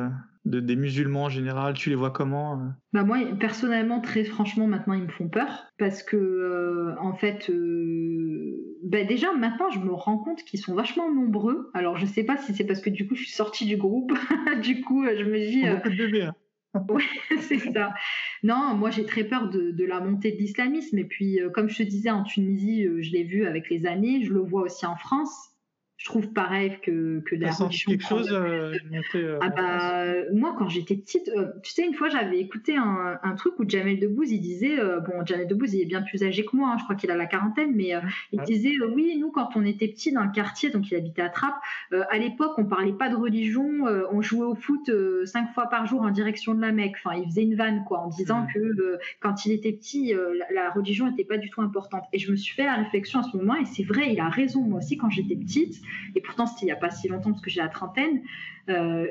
[0.48, 2.66] des musulmans en général Tu les vois comment euh?
[2.92, 7.50] Bah Moi, personnellement, très franchement, maintenant, ils me font peur parce que, euh, en fait,
[7.50, 11.70] euh, bah, déjà, maintenant, je me rends compte qu'ils sont vachement nombreux.
[11.74, 14.12] Alors, je sais pas si c'est parce que, du coup, je suis sortie du groupe.
[14.62, 15.68] du coup, je me dis.
[15.68, 16.22] Beaucoup de bébés.
[16.22, 16.34] Hein.
[16.90, 17.02] ouais,
[17.40, 17.94] c'est ça.
[18.42, 20.98] Non, moi j'ai très peur de, de la montée de l'islamisme.
[20.98, 24.32] Et puis, comme je te disais, en Tunisie, je l'ai vu avec les années, je
[24.32, 25.57] le vois aussi en France
[25.98, 27.90] je trouve pareil que, que la religion.
[27.90, 28.72] quelque chose euh,
[29.16, 33.18] euh, ah bah, moi, quand j'étais petite, euh, tu sais, une fois, j'avais écouté un,
[33.20, 36.44] un, truc où Jamel Debbouze, il disait, bon, Jamel Debbouze, il est bien plus âgé
[36.44, 37.94] que moi, hein, je crois qu'il a la quarantaine, mais
[38.30, 41.30] il disait, oui, nous, quand on était petit dans le quartier, donc il habitait à
[41.30, 43.66] Trappes, à l'époque, on parlait pas de religion,
[44.12, 44.88] on jouait au foot
[45.24, 46.94] cinq fois par jour en direction de la Mecque.
[47.04, 50.70] Enfin, il faisait une vanne, quoi, en disant que quand il était petit, la, la
[50.70, 52.04] religion n'était pas du tout importante.
[52.12, 54.28] Et je me suis fait la réflexion à ce moment, et c'est vrai, il a
[54.28, 55.82] raison, moi aussi, quand j'étais petite,
[56.14, 58.22] et pourtant c'était il n'y a pas si longtemps parce que j'ai la trentaine,
[58.68, 59.06] euh,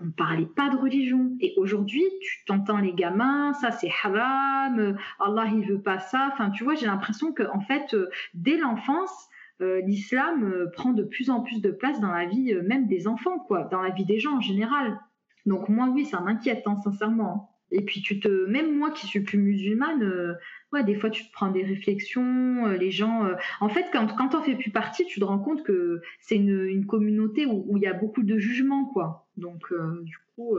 [0.00, 1.36] on ne parlait pas de religion.
[1.40, 6.30] Et aujourd'hui, tu t'entends les gamins, ça c'est haram, Allah il veut pas ça.
[6.32, 9.28] Enfin, tu vois, j'ai l'impression que en fait, euh, dès l'enfance,
[9.60, 13.64] l'islam prend de plus en plus de place dans la vie même des enfants, quoi,
[13.70, 14.98] dans la vie des gens en général.
[15.46, 17.53] Donc moi, oui, ça m'inquiète, hein, sincèrement.
[17.70, 20.36] Et puis tu te, même moi qui suis plus musulmane,
[20.82, 23.24] des fois tu te prends des réflexions, euh, les gens.
[23.24, 26.36] Euh, en fait, quand quand t'en fais plus partie, tu te rends compte que c'est
[26.36, 29.26] une, communauté où il y a beaucoup de jugements, quoi.
[29.36, 30.58] Donc euh, du coup,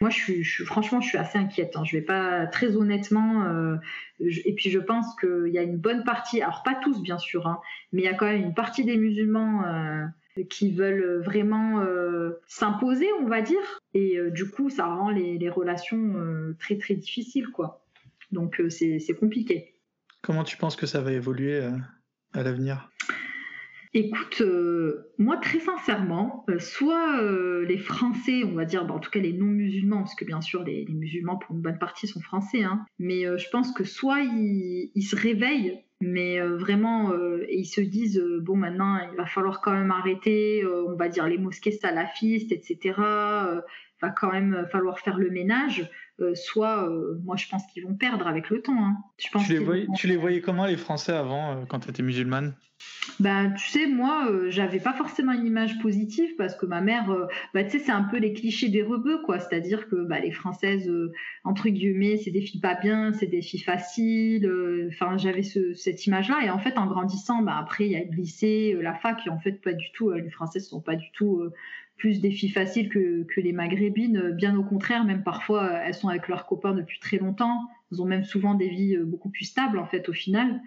[0.00, 1.76] moi je suis, franchement je suis assez inquiète.
[1.76, 1.84] Hein.
[1.84, 3.78] Je vais pas très honnêtement.
[4.20, 7.46] et puis je pense qu'il y a une bonne partie, alors pas tous bien sûr,
[7.46, 7.60] hein,
[7.92, 9.62] mais il y a quand même une partie des musulmans
[10.48, 11.84] qui veulent vraiment
[12.46, 13.80] s'imposer, on va dire.
[13.94, 17.82] Et du coup, ça rend les, relations très très difficiles, quoi.
[18.32, 19.74] Donc euh, c'est compliqué.
[20.22, 21.70] Comment tu penses que ça va évoluer euh,
[22.32, 22.90] à l'avenir?
[23.94, 27.20] Écoute, euh, moi très sincèrement, soit
[27.66, 30.64] les Français, on va dire, bah, en tout cas les non-musulmans, parce que bien sûr
[30.64, 35.02] les, musulmans pour une bonne partie sont français, hein, mais je pense que soit ils,
[35.02, 37.12] se réveillent, mais vraiment,
[37.48, 41.26] et ils se disent, bon maintenant il va falloir quand même arrêter, on va dire
[41.26, 42.94] les mosquées salafistes, etc.
[44.02, 45.88] va quand même falloir faire le ménage.
[46.20, 48.84] Euh, soit euh, moi je pense qu'ils vont perdre avec le temps.
[48.84, 48.96] Hein.
[49.18, 51.90] Je pense tu, les voyais, tu les voyais comment les Français avant euh, quand tu
[51.90, 52.54] étais musulmane?
[53.20, 57.62] Bah, tu sais, moi, j'avais pas forcément une image positive parce que ma mère, bah,
[57.62, 59.38] tu sais, c'est un peu les clichés des rebeux, quoi.
[59.38, 60.90] C'est-à-dire que bah, les Françaises,
[61.44, 64.50] entre guillemets, c'est des filles pas bien, c'est des filles faciles.
[64.88, 66.40] Enfin, j'avais cette image-là.
[66.44, 69.30] Et en fait, en grandissant, bah, après, il y a le lycée, la fac, et
[69.30, 71.40] en fait, pas du tout, les Françaises sont pas du tout
[72.02, 74.32] plus des filles faciles que, les maghrébines.
[74.32, 77.60] Bien au contraire, même parfois, elles sont avec leurs copains depuis très longtemps.
[77.92, 80.60] Elles ont même souvent des vies euh, beaucoup plus stables, en fait, au final.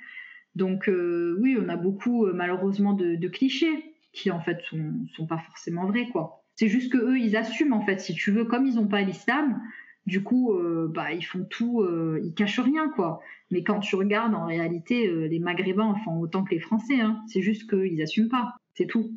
[0.56, 3.84] Donc, euh, oui, on a beaucoup, euh, malheureusement, de, clichés
[4.14, 6.46] qui, en fait, sont, pas forcément vrais, quoi.
[6.56, 9.02] C'est juste que eux, ils assument, en fait, si tu veux, comme ils n'ont pas
[9.02, 9.62] l'islam,
[10.06, 10.58] du coup,
[10.94, 11.86] bah, ils font tout,
[12.24, 13.20] ils cachent rien, quoi.
[13.52, 17.02] Mais quand tu regardes, en réalité, les Maghrébins font autant que les Français.
[17.02, 17.22] Hein.
[17.28, 18.56] C'est juste qu'ils n'assument pas.
[18.74, 19.12] C'est tout.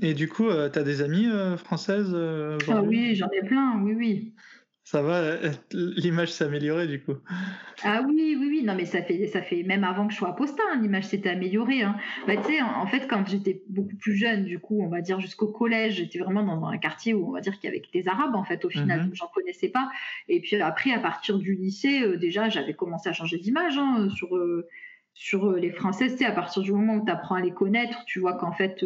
[0.00, 3.46] Et du coup, euh, tu as des amies euh, françaises euh, Ah oui, j'en ai
[3.46, 4.32] plein, oui, oui.
[4.84, 5.36] Ça va,
[5.72, 7.14] l'image s'est améliorée du coup.
[7.84, 10.30] Ah oui, oui, oui, non mais ça fait, ça fait même avant que je sois
[10.30, 11.82] apostat, hein, l'image s'était améliorée.
[11.82, 11.96] Hein.
[12.26, 15.20] Bah, tu sais, en, fait, quand j'étais beaucoup plus jeune, du coup, on va dire
[15.20, 18.08] jusqu'au collège, j'étais vraiment dans un quartier où on va dire qu'il y avait des
[18.08, 19.88] Arabes en fait au final, mm j'en connaissais pas.
[20.28, 24.36] Et puis après, à partir du lycée, déjà, j'avais commencé à changer d'image hein, sur
[25.14, 26.12] sur les Françaises.
[26.12, 28.52] Tu sais, à partir du moment où tu apprends à les connaître, tu vois qu'en
[28.52, 28.84] fait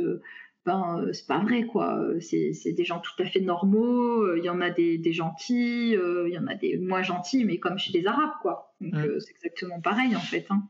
[0.66, 2.05] ben euh, c'est pas vrai quoi.
[2.20, 4.22] C'est des gens tout à fait normaux.
[4.22, 7.44] Euh, il y en a des, gentils, euh, il y en a des moins gentils,
[7.44, 8.74] mais comme chez les Arabes quoi.
[8.80, 10.47] Donc c'est exactement pareil en fait.
[10.51, 10.64] Hein.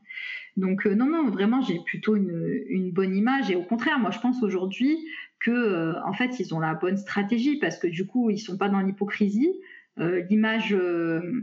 [0.55, 4.41] Donc non non vraiment j'ai plutôt une, bonne image et au contraire moi je pense
[4.43, 4.97] aujourd'hui
[5.39, 8.69] que en fait ils ont la bonne stratégie parce que du coup ils sont pas
[8.69, 9.51] dans l'hypocrisie.
[9.97, 10.77] L'image,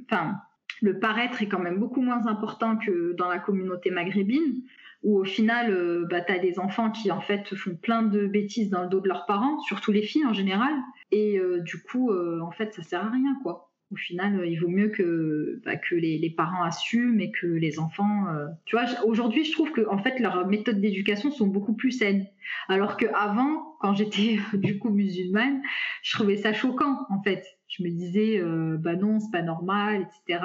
[0.07, 0.37] enfin
[0.81, 4.63] le paraître est quand même beaucoup moins important que dans la communauté maghrébine
[5.05, 8.27] où au final, euh, bah, tu as des enfants qui en fait font plein de
[8.27, 10.73] bêtises dans le dos de leurs parents, surtout les filles en général,
[11.13, 13.71] et euh, du coup, euh, en fait, ça sert à rien, quoi.
[13.93, 18.25] Au final, il vaut mieux que, bah, les, parents assument et que les enfants.
[18.65, 22.27] tu vois, aujourd'hui, je trouve que en fait, leurs méthodes d'éducation sont beaucoup plus saines.
[22.69, 25.63] Alors qu'avant, quand j'étais du coup musulmane,
[26.03, 27.45] je trouvais ça choquant, en fait
[27.77, 30.45] je me disais euh, bah non c'est pas normal etc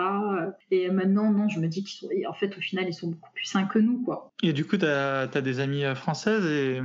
[0.71, 3.31] et maintenant non je me dis qu'ils sont en fait au final ils sont beaucoup
[3.33, 4.31] plus sains que nous quoi.
[4.41, 6.81] Et du coup tu as, des amies euh, françaises et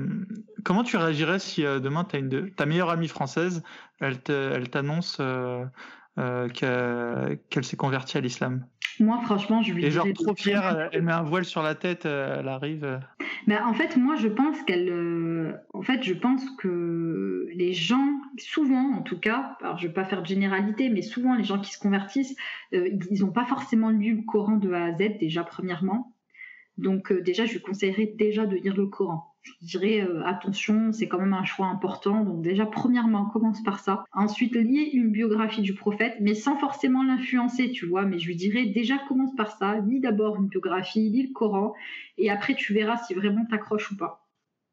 [0.62, 3.62] comment tu réagirais si euh, demain as une ta meilleure amie française
[4.00, 5.20] elle t'annonce
[6.16, 8.66] qu'elle s'est convertie à l'islam
[9.00, 12.06] moi, franchement, je lui Et genre trop fière, elle met un voile sur la tête,
[12.06, 12.84] euh, elle arrive.
[12.84, 12.98] Euh.
[13.46, 14.88] Mais en fait, moi, je pense qu'elle.
[14.88, 18.08] Euh, en fait, je pense que les gens,
[18.38, 21.58] souvent en tout cas, alors je vais pas faire de généralité, mais souvent les gens
[21.58, 22.36] qui se convertissent,
[22.72, 26.13] ils n'ont pas forcément lu le Coran de A à Z, déjà, premièrement.
[26.78, 31.08] Donc, déjà, je lui conseillerais déjà de lire le Coran je dirais euh, attention, c'est
[31.08, 32.24] quand même un choix important.
[32.24, 34.04] Donc déjà, premièrement, commence par ça.
[34.12, 38.04] Ensuite, lis une biographie du prophète, mais sans forcément l'influencer, tu vois.
[38.04, 39.78] Mais je lui dirais déjà, commence par ça.
[39.80, 41.74] Lis d'abord une biographie, lis le Coran,
[42.18, 44.26] et après tu verras si vraiment t'accroches ou pas.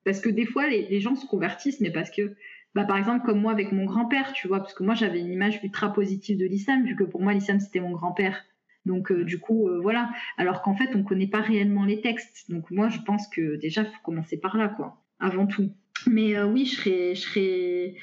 [0.03, 2.33] Parce que des fois, les, gens se convertissent, mais parce que,
[2.73, 5.31] bah, par exemple, comme moi avec mon grand-père, tu vois, parce que moi j'avais une
[5.31, 8.43] image ultra positive de l'islam, vu que pour moi l'islam c'était mon grand-père.
[8.85, 10.09] Donc euh, du coup, euh, voilà.
[10.37, 12.49] Alors qu'en fait, on ne connaît pas réellement les textes.
[12.49, 15.71] Donc moi, je pense que déjà, faut commencer par là, quoi, avant tout.
[16.07, 17.95] Mais euh, oui, je serais, je serais,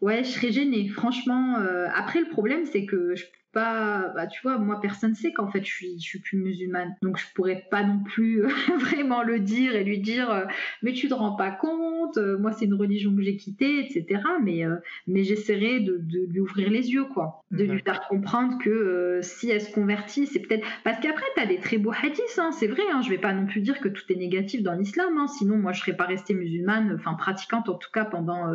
[0.00, 0.88] ouais, je serais gênée.
[0.88, 1.56] Franchement,
[1.94, 3.14] après, le problème, c'est que
[3.52, 6.94] pas, bah, tu vois, moi personne sait qu'en fait je suis, je suis plus musulmane,
[7.02, 8.42] donc je pourrais pas non plus
[8.78, 10.44] vraiment le dire et lui dire, euh,
[10.82, 14.22] mais tu te rends pas compte, euh, moi c'est une religion que j'ai quittée, etc.
[14.42, 18.58] Mais, euh, mais j'essaierai de, de, lui ouvrir les yeux, quoi, de lui faire comprendre
[18.62, 22.38] que si elle se convertit, c'est peut-être parce qu'après tu as des très beaux hadiths,
[22.38, 24.74] hein, c'est vrai, hein, je vais pas non plus dire que tout est négatif dans
[24.74, 28.46] l'islam, hein, sinon moi je serais pas restée musulmane, enfin pratiquante en tout cas pendant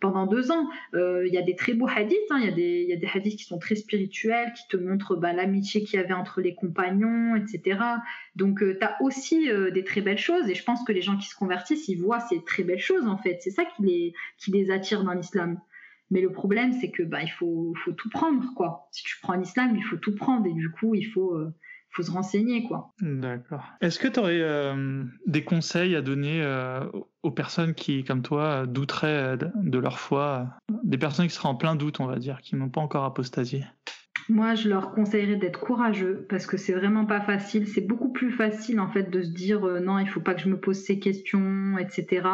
[0.00, 0.68] pendant deux ans.
[0.94, 3.08] Il y a des très beaux hadiths, il y a des il y a des
[3.12, 6.54] hadiths qui sont très spirituels qui te montre bah, l'amitié qu'il y avait entre les
[6.54, 7.80] compagnons, etc.
[8.36, 11.02] Donc euh, tu as aussi euh, des très belles choses et je pense que les
[11.02, 13.38] gens qui se convertissent, ils voient ces très belles choses en fait.
[13.40, 14.12] C'est ça qui
[14.46, 15.60] les, attire dans l'islam.
[16.10, 18.88] Mais le problème, c'est que bah, il faut, faut tout prendre quoi.
[18.92, 21.54] Si tu prends l'islam, il faut tout prendre et du coup, il faut euh,
[21.98, 22.92] faut se renseigner quoi.
[23.00, 23.64] D'accord.
[23.80, 24.42] Est-ce que tu aurais
[25.26, 26.44] des conseils à donner
[27.22, 30.46] aux personnes qui, comme toi, douteraient de leur foi,
[30.84, 33.64] des personnes qui seraient en plein doute, on va dire, qui n'ont pas encore apostasié?
[34.28, 37.66] Moi, je leur conseillerais d'être courageux parce que c'est vraiment pas facile.
[37.66, 40.42] C'est beaucoup plus facile en fait de se dire euh, non, il faut pas que
[40.42, 42.28] je me pose ces questions, etc.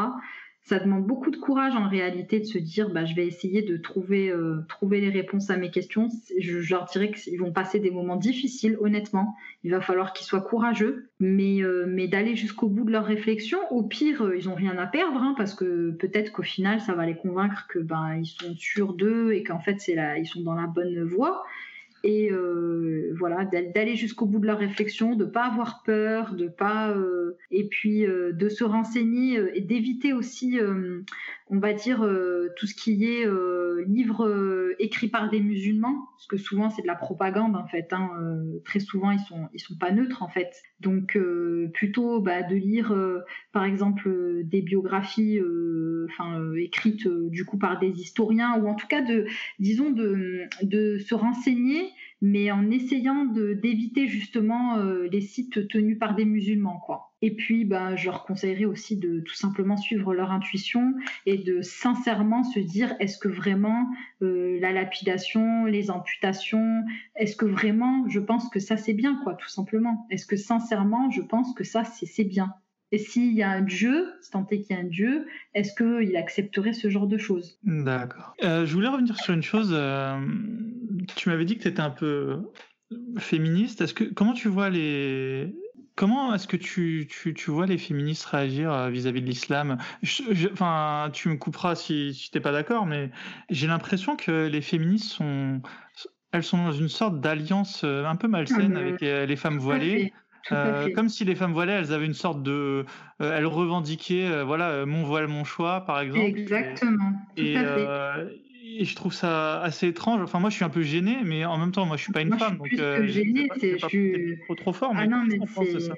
[0.66, 3.76] Ça demande beaucoup de courage en réalité de se dire bah, je vais essayer de
[3.76, 6.08] trouver, euh, trouver les réponses à mes questions.
[6.38, 9.36] Je, leur dirais qu'ils vont passer des moments difficiles, honnêtement.
[9.62, 13.58] Il va falloir qu'ils soient courageux, mais, euh, mais d'aller jusqu'au bout de leur réflexion.
[13.70, 17.04] Au pire, ils ont rien à perdre hein, parce que peut-être qu'au final, ça va
[17.04, 20.40] les convaincre que ben ils sont sûrs d'eux et qu'en fait c'est là, ils sont
[20.40, 21.44] dans la bonne voie
[22.05, 26.90] et euh, voilà d'aller jusqu'au bout de leur réflexion, de pas avoir peur, de pas
[26.90, 30.60] euh, et puis euh, de se renseigner et d'éviter aussi,
[31.48, 31.98] on va dire
[32.56, 33.26] tout ce qui est
[33.86, 37.92] livres écrits par des musulmans, parce que souvent c'est de la propagande en fait.
[37.92, 38.08] Hein,
[38.64, 40.62] très souvent ils sont ils sont pas neutres en fait.
[40.80, 41.18] Donc
[41.74, 42.96] plutôt bah, de lire
[43.52, 44.10] par exemple
[44.44, 45.38] des biographies,
[46.06, 49.26] enfin écrites du coup par des historiens ou en tout cas de
[49.58, 51.90] disons de de se renseigner
[52.26, 57.12] mais en essayant d'éviter justement euh, les sites tenus par des musulmans, quoi.
[57.20, 60.94] Et puis, ben, je leur conseillerais aussi de tout simplement suivre leur intuition
[61.26, 63.90] et de sincèrement se dire est-ce que vraiment
[64.22, 66.82] euh, la lapidation, les amputations,
[67.14, 71.10] est-ce que vraiment je pense que ça c'est bien, quoi, tout simplement Est-ce que sincèrement
[71.10, 72.55] je pense que ça c'est bien
[72.94, 75.74] et s'il y a un Dieu, si tant est qu'il y a un Dieu, est-ce
[75.74, 77.58] qu'il accepterait ce genre de choses?
[77.64, 78.36] D'accord.
[78.44, 79.70] Euh, je voulais revenir sur une chose.
[79.72, 80.20] Euh,
[81.16, 82.52] tu m'avais dit que tu étais un peu
[83.18, 83.80] féministe.
[83.80, 85.56] Est-ce que comment tu vois les
[85.96, 89.76] Comment est-ce que tu, tu, tu, vois les féministes réagir euh, vis-à-vis de l'islam?
[90.52, 93.10] Enfin, tu me couperas si, si tu n'es pas d'accord, mais
[93.50, 95.62] j'ai l'impression que les féministes sont,
[96.30, 100.12] elles sont dans une sorte d'alliance un peu malsaine avec les femmes voilées.
[100.52, 102.84] Euh, comme si les femmes voilées, elles avaient une sorte de,
[103.20, 106.24] euh, elles revendiquaient, euh, voilà, mon voile, mon choix, par exemple.
[106.24, 107.12] Exactement.
[107.36, 108.42] Tout et, à fait.
[108.80, 110.20] et je trouve ça assez étrange.
[110.22, 112.22] Enfin, moi, je suis un peu gêné, mais en même temps, moi, je suis pas
[112.22, 112.86] une moi, femme, je suis donc.
[112.96, 114.92] Plus que gêné, c'est je suis trop, trop fort.
[114.94, 115.38] Ah mais non, mais
[115.80, 115.92] c'est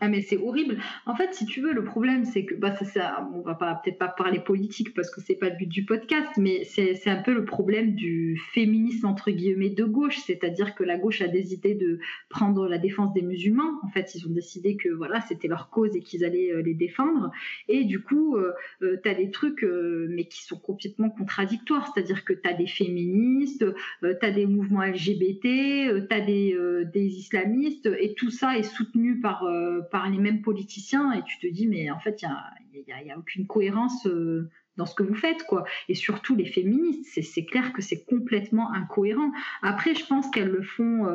[0.00, 0.78] ah mais c'est horrible.
[1.06, 4.08] En fait, si tu veux, le problème c'est que bah ça, on va peut-être pas
[4.08, 7.44] parler politique parce que c'est pas le but du podcast, mais c'est un peu le
[7.44, 11.98] problème du féminisme entre guillemets de gauche, c'est-à-dire que la gauche a décidé de
[12.28, 13.80] prendre la défense des musulmans.
[13.82, 16.74] En fait, ils ont décidé que voilà c'était leur cause et qu'ils allaient euh, les
[16.74, 17.30] défendre.
[17.68, 18.52] Et du coup, euh,
[18.82, 22.54] euh tu as des trucs euh, mais qui sont complètement contradictoires, c'est-à-dire que tu as
[22.54, 23.64] des féministes,
[24.02, 26.56] tu as des mouvements LGBT, tu as des,
[26.92, 29.44] des islamistes et tout ça est soutenu par
[29.90, 33.10] par les mêmes politiciens et tu te dis mais en fait il n'y a, y
[33.10, 35.64] a, aucune cohérence euh, dans ce que vous faites quoi.
[35.88, 39.32] Et surtout les féministes c'est clair que c'est complètement incohérent.
[39.62, 41.06] Après je pense qu'elles le font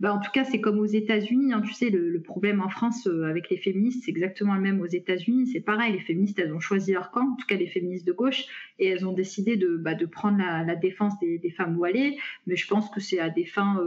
[0.00, 3.06] bah, en tout cas c'est comme aux États-Unis hein, tu sais le, problème en France
[3.06, 5.92] euh, avec les féministes c'est exactement le même aux États-Unis c'est pareil.
[5.92, 8.44] Les féministes elles ont choisi leur camp en tout cas les féministes de gauche
[8.78, 12.18] et elles ont décidé de, bah, de prendre la, défense des, femmes voilées.
[12.46, 13.80] Mais je pense que c'est à des fins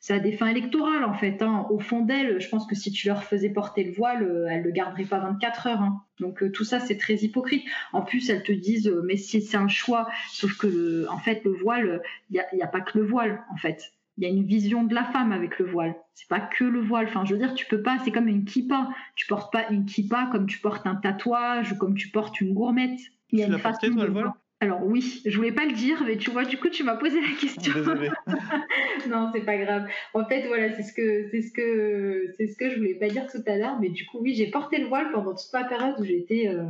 [0.00, 1.42] c'est à des fins électorales en fait.
[1.42, 1.66] Hein.
[1.70, 4.62] Au fond d'elles, je pense que si tu leur faisais porter le voile, euh, elles
[4.62, 5.82] le garderaient pas 24 heures.
[5.82, 6.02] Hein.
[6.20, 7.64] Donc euh, tout ça c'est très hypocrite.
[7.92, 11.44] En plus elles te disent euh, mais si c'est un choix, sauf que en fait
[11.44, 13.92] le voile, il n'y a, a, pas que le voile en fait.
[14.16, 15.94] Il y a une vision de la femme avec le voile.
[16.14, 17.06] C'est pas que le voile.
[17.06, 17.98] Enfin, je veux dire, tu peux pas.
[18.04, 18.88] C'est comme une kippa.
[19.14, 22.52] Tu portes pas une kippa comme tu portes un tatouage ou comme tu portes une
[22.52, 22.98] gourmette.
[23.30, 24.32] Il y a une façon de le voile?
[24.60, 27.20] Alors oui, je voulais pas le dire, mais tu vois, du coup, tu m'as posé
[27.20, 27.72] la question.
[29.08, 29.86] non, c'est pas grave.
[30.14, 33.06] En fait, voilà, c'est ce que c'est ce que c'est ce que je voulais pas
[33.06, 35.62] dire tout à l'heure, mais du coup, oui, j'ai porté le voile pendant toute la
[35.62, 36.64] période où j'étais euh,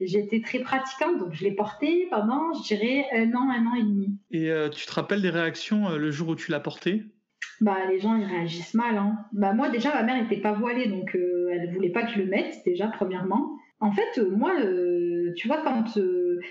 [0.00, 3.82] j'étais très pratiquante, donc je l'ai porté pendant, je dirais, un an, un an et
[3.82, 4.16] demi.
[4.30, 7.02] Et euh, tu te rappelles des réactions euh, le jour où tu l'as porté?
[7.60, 8.96] Bah, les gens ils réagissent mal.
[8.96, 9.18] Hein.
[9.32, 12.26] Bah, moi déjà ma mère n'était pas voilée donc elle voulait pas que je le
[12.26, 13.58] mette déjà premièrement.
[13.80, 14.52] En fait moi
[15.36, 15.84] tu vois quand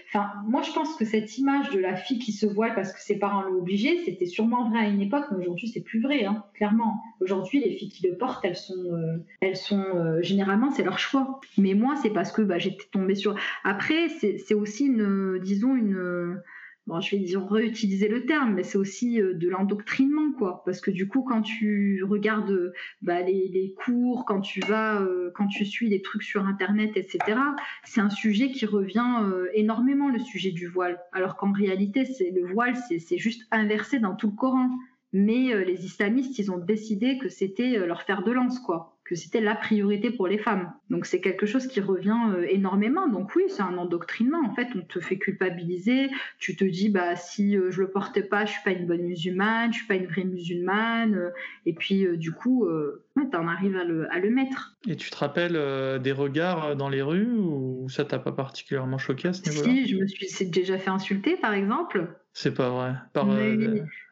[0.08, 3.02] enfin, moi je pense que cette image de la fille qui se voile parce que
[3.02, 6.26] ses parents l'ont obligée, c'était sûrement vrai à une époque, mais aujourd'hui c'est plus vrai,
[6.26, 7.02] hein, clairement.
[7.22, 9.84] Aujourd'hui, les filles qui le portent, elles sont, euh, elles sont
[10.22, 11.40] généralement c'est leur choix.
[11.58, 13.36] Mais moi, c'est parce que bah, j'étais tombée sur.
[13.64, 16.42] Après, c'est aussi une, disons une
[16.88, 20.64] bon, je vais dire réutiliser le terme, mais c'est aussi euh, de l'endoctrinement, quoi.
[20.66, 25.48] Parce que du coup, quand tu regardes bah, les, cours, quand tu vas, euh, quand
[25.48, 27.40] tu suis les trucs sur Internet, etc.,
[27.84, 31.00] c'est un sujet qui revient euh, énormément, le sujet du voile.
[31.12, 34.70] Alors qu'en réalité, c'est le voile, c'est juste inversé dans tout le Coran.
[35.16, 39.42] Mais les islamistes, ils ont décidé que c'était leur fer de lance, quoi que c'était
[39.42, 40.72] la priorité pour les femmes.
[40.90, 43.08] Donc c'est quelque chose qui revient euh, énormément.
[43.08, 44.42] Donc oui, c'est un endoctrinement.
[44.46, 46.10] En fait, on te fait culpabiliser.
[46.40, 49.04] Tu te dis, bah si euh, je le porte pas, je suis pas une bonne
[49.04, 51.16] musulmane, je suis pas une vraie musulmane.
[51.16, 51.30] Euh,
[51.66, 54.78] et puis du coup, ouais, en arrives à le, à le, mettre.
[54.88, 59.30] Et tu te rappelles des regards dans les rues ou ça t'a pas particulièrement choqué
[59.30, 59.70] à ce niveau-là?
[59.70, 62.08] Si, je me suis déjà fait insulter, par exemple.
[62.34, 62.94] C'est pas vrai.
[63.14, 63.28] Par,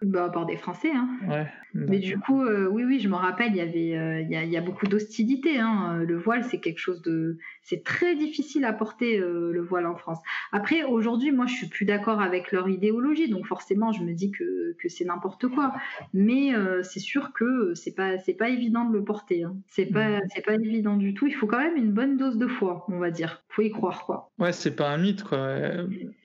[0.04, 0.92] bah, par des Français.
[0.94, 1.10] Hein.
[1.28, 1.48] Ouais.
[1.74, 4.36] Mais du coup, euh, oui, oui, je me rappelle, il y avait, euh, il, y
[4.36, 5.58] a, il y, a, beaucoup d'hostilité.
[5.58, 5.98] Hein.
[6.02, 9.96] Euh, le voile, c'est quelque chose de, c'est très difficile à porter le voile en
[9.96, 10.20] France.
[10.52, 14.32] Après, aujourd'hui, moi, je suis plus d'accord avec leur idéologie, donc forcément, je me dis
[14.32, 15.74] que, que c'est n'importe quoi.
[16.14, 16.52] Mais
[16.84, 19.44] c'est sûr que c'est pas, c'est pas évident de le porter.
[19.44, 19.56] Hein.
[19.68, 21.28] C'est pas, c'est pas évident du tout.
[21.28, 23.44] Il faut quand même une bonne dose de foi, on va dire.
[23.54, 24.32] Faut y croire, quoi.
[24.40, 25.58] Ouais, c'est pas un mythe, quoi.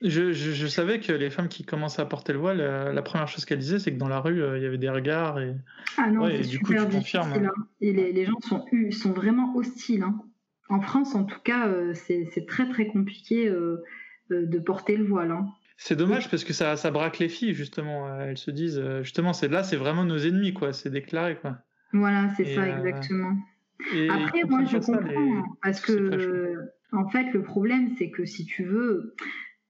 [0.01, 3.27] Je, je, je, savais que les femmes qui commençaient à porter le voile, la première
[3.27, 5.37] chose qu'elles disaient, c'est que dans la rue, il y avait des regards
[5.97, 7.19] ah non, c'est super difficile.
[7.45, 7.65] Hein.
[7.81, 10.03] Et les, gens sont, sont vraiment hostiles.
[10.03, 10.19] Hein.
[10.69, 13.83] En France, en tout cas, euh, c'est très très compliqué euh,
[14.31, 15.31] euh, de porter le voile.
[15.31, 15.47] Hein.
[15.77, 18.19] C'est dommage parce que ça, ça braque les filles, justement.
[18.19, 20.73] Elles se disent, justement, c'est là, c'est vraiment nos ennemis, quoi.
[20.73, 21.57] C'est déclaré, quoi.
[21.93, 23.35] Voilà, c'est ça, exactement.
[24.09, 29.15] Après, moi, je comprends, parce que, en fait, le problème, c'est que si tu veux,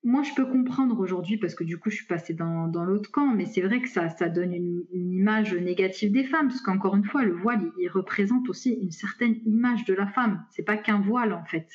[0.03, 3.33] moi, je peux comprendre aujourd'hui parce que du coup, je suis passée dans, l'autre camp,
[3.33, 7.23] mais c'est vrai que ça, donne une, image négative des femmes, parce qu'encore une fois,
[7.23, 10.45] le voile, il, représente aussi une certaine image de la femme.
[10.51, 11.67] C'est pas qu'un voile en fait.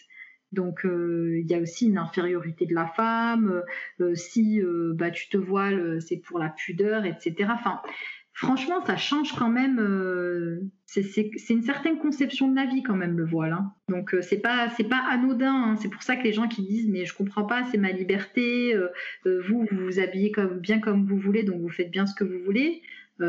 [0.52, 3.62] Donc, euh, il y a aussi une infériorité de la femme.
[4.00, 7.48] Euh, si euh, bah, tu te voiles, c'est pour la pudeur, etc.
[7.52, 7.80] Enfin,
[8.32, 9.78] franchement, ça change quand même.
[9.78, 13.52] Euh, c'est une certaine conception de la vie quand même le voile.
[13.52, 13.72] Hein.
[13.88, 14.68] Donc euh, c'est pas
[15.10, 15.54] anodin.
[15.54, 15.76] Hein.
[15.76, 18.74] C'est pour ça que les gens qui disent mais je comprends pas, c'est ma liberté.
[18.74, 18.88] Euh,
[19.48, 22.42] vous vous habillez comme bien comme vous voulez, donc vous faites bien ce que vous
[22.44, 22.82] voulez.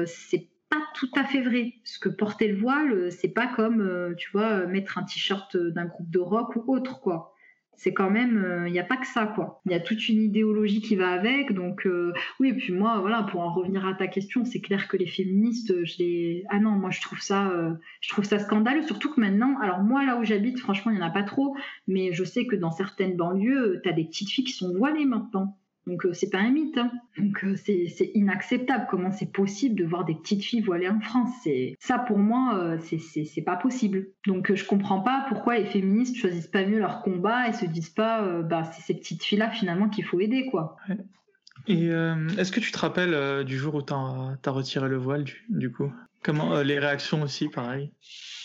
[0.05, 1.73] c'est pas tout à fait vrai.
[1.83, 6.09] Ce que porter le voile, c'est pas comme tu vois mettre un t-shirt d'un groupe
[6.09, 7.32] de rock ou autre quoi
[7.75, 9.61] c'est quand même, il euh, n'y a pas que ça, quoi.
[9.65, 11.53] Il y a toute une idéologie qui va avec.
[11.53, 14.87] Donc, euh, oui, et puis moi, voilà, pour en revenir à ta question, c'est clair
[14.87, 16.43] que les féministes, je les.
[16.49, 18.83] Ah non, moi, je trouve ça, euh, je trouve ça scandaleux.
[18.83, 21.55] Surtout que maintenant, alors moi, là où j'habite, franchement, il n'y en a pas trop.
[21.87, 25.05] Mais je sais que dans certaines banlieues, tu as des petites filles qui sont voilées
[25.05, 25.57] maintenant.
[25.85, 26.77] Donc euh, c'est pas un mythe.
[26.77, 26.91] Hein.
[27.17, 28.87] Donc euh, c'est inacceptable.
[28.89, 31.31] Comment c'est possible de voir des petites filles voilées en France
[31.79, 34.07] ça pour moi, euh, c'est pas possible.
[34.25, 37.89] Donc je comprends pas pourquoi les féministes choisissent pas mieux leur combat et se disent
[37.89, 40.77] pas, bah c'est ces petites filles là finalement qu'il faut aider quoi.
[41.67, 45.71] Et est-ce que tu te rappelles du jour où tu as, retiré le voile du
[45.71, 45.91] coup?
[46.21, 47.91] Comment les réactions aussi, pareil?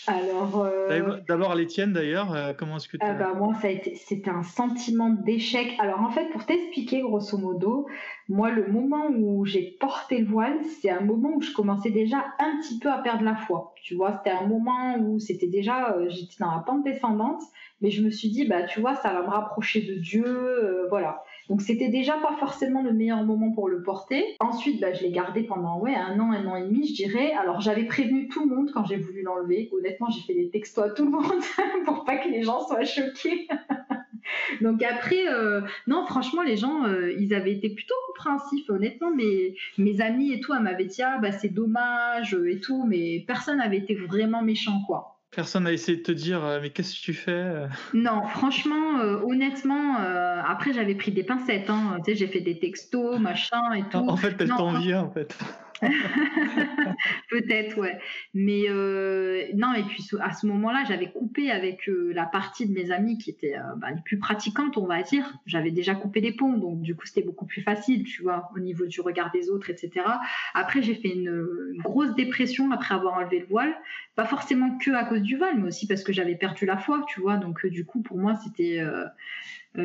[0.09, 0.65] Alors.
[0.65, 3.05] Euh, d'abord l'Étienne d'ailleurs, euh, comment est-ce que tu.
[3.05, 5.75] Ah bah, moi, ça a été, c'était un sentiment d'échec.
[5.79, 7.87] Alors en fait, pour t'expliquer grosso modo,
[8.27, 12.17] moi, le moment où j'ai porté le voile, c'est un moment où je commençais déjà
[12.39, 13.73] un petit peu à perdre la foi.
[13.83, 17.41] Tu vois, c'était un moment où c'était déjà, euh, j'étais dans la pente descendante,
[17.81, 21.23] mais je me suis dit, bah tu vois, ça va me rapprocher de Dieu, voilà.
[21.49, 24.23] Donc c'était déjà pas forcément le meilleur moment pour le porter.
[24.39, 27.33] Ensuite, bah, je l'ai gardé pendant ouais, un an, un an et demi, je dirais.
[27.33, 29.69] Alors j'avais prévenu tout le monde quand j'ai voulu l'enlever.
[29.73, 31.41] Honnêtement, j'ai fait des textos à tout le monde
[31.85, 33.47] pour pas que les gens soient choqués.
[34.61, 38.69] Donc après, euh, non, franchement, les gens, euh, ils avaient été plutôt compréhensifs.
[38.69, 42.85] Honnêtement, mes, mes amis et tout, elles m'avaient dit, ah, bah, c'est dommage et tout,
[42.85, 45.18] mais personne n'avait été vraiment méchant, quoi.
[45.31, 47.67] Personne n'a essayé de te dire euh, mais qu'est-ce que tu fais euh?
[47.93, 51.69] Non, franchement, euh, honnêtement, après j'avais pris des pincettes.
[51.69, 53.97] Hein, tu sais, j'ai fait des textos, machin et tout.
[53.97, 55.37] En fait, elle t'envie en fait.
[57.29, 57.97] Peut-être, ouais.
[58.33, 62.73] Mais euh, non, et puis à ce moment-là, j'avais coupé avec euh, la partie de
[62.73, 65.33] mes amis qui était euh, bah, les plus pratiquantes, on va dire.
[65.45, 68.59] J'avais déjà coupé les ponts, donc du coup, c'était beaucoup plus facile, tu vois, au
[68.59, 70.05] niveau du regard des autres, etc.
[70.53, 73.73] Après, j'ai fait une, grosse dépression après avoir enlevé le voile.
[74.15, 77.05] Pas forcément que à cause du voile, mais aussi parce que j'avais perdu la foi,
[77.07, 77.37] tu vois.
[77.37, 78.83] Donc, du coup, pour moi, c'était.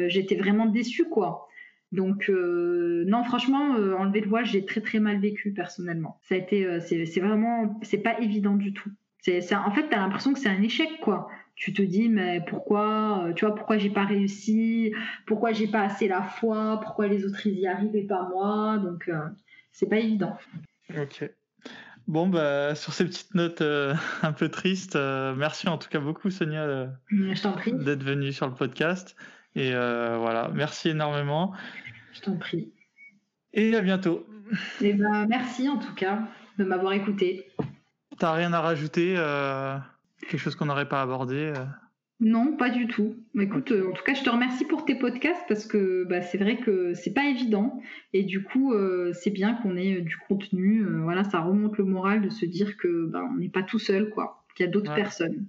[0.08, 1.48] J'étais vraiment déçue, quoi.
[1.94, 6.18] Donc euh, non, franchement, euh, enlever le voile, j'ai très très mal vécu personnellement.
[6.22, 8.90] Ça a été, euh, c'est vraiment, c'est pas évident du tout.
[9.20, 11.28] C'est, en fait, t'as l'impression que c'est un échec, quoi.
[11.54, 14.92] Tu te dis, mais pourquoi, tu vois, pourquoi j'ai pas réussi,
[15.24, 18.78] pourquoi j'ai pas assez la foi, pourquoi les autres ils y arrivent et pas moi?
[18.78, 19.08] Donc,
[19.70, 20.36] c'est pas évident.
[20.90, 21.30] Ok.
[22.06, 23.62] Bon, bah, sur ces petites notes
[24.22, 29.16] un peu tristes, merci en tout cas beaucoup, Sonia, d'être venue sur le podcast.
[29.56, 31.52] Et voilà, merci énormément.
[32.12, 32.72] Je t'en prie.
[33.52, 34.26] Et à bientôt.
[34.80, 36.28] Et eh ben, merci en tout cas
[36.58, 37.46] de m'avoir écouté.
[38.18, 39.76] T'as rien à rajouter euh,
[40.20, 41.64] Quelque chose qu'on n'aurait pas abordé euh?
[42.20, 43.16] Non, pas du tout.
[43.38, 46.38] Écoute, euh, en tout cas, je te remercie pour tes podcasts parce que bah, c'est
[46.38, 47.80] vrai que c'est pas évident
[48.12, 48.72] et du coup,
[49.12, 50.84] c'est bien qu'on ait du contenu.
[51.02, 54.10] voilà, ça remonte le moral de se dire que bah, on n'est pas tout seul,
[54.10, 54.44] quoi.
[54.54, 55.46] Qu'il y a d'autres personnes.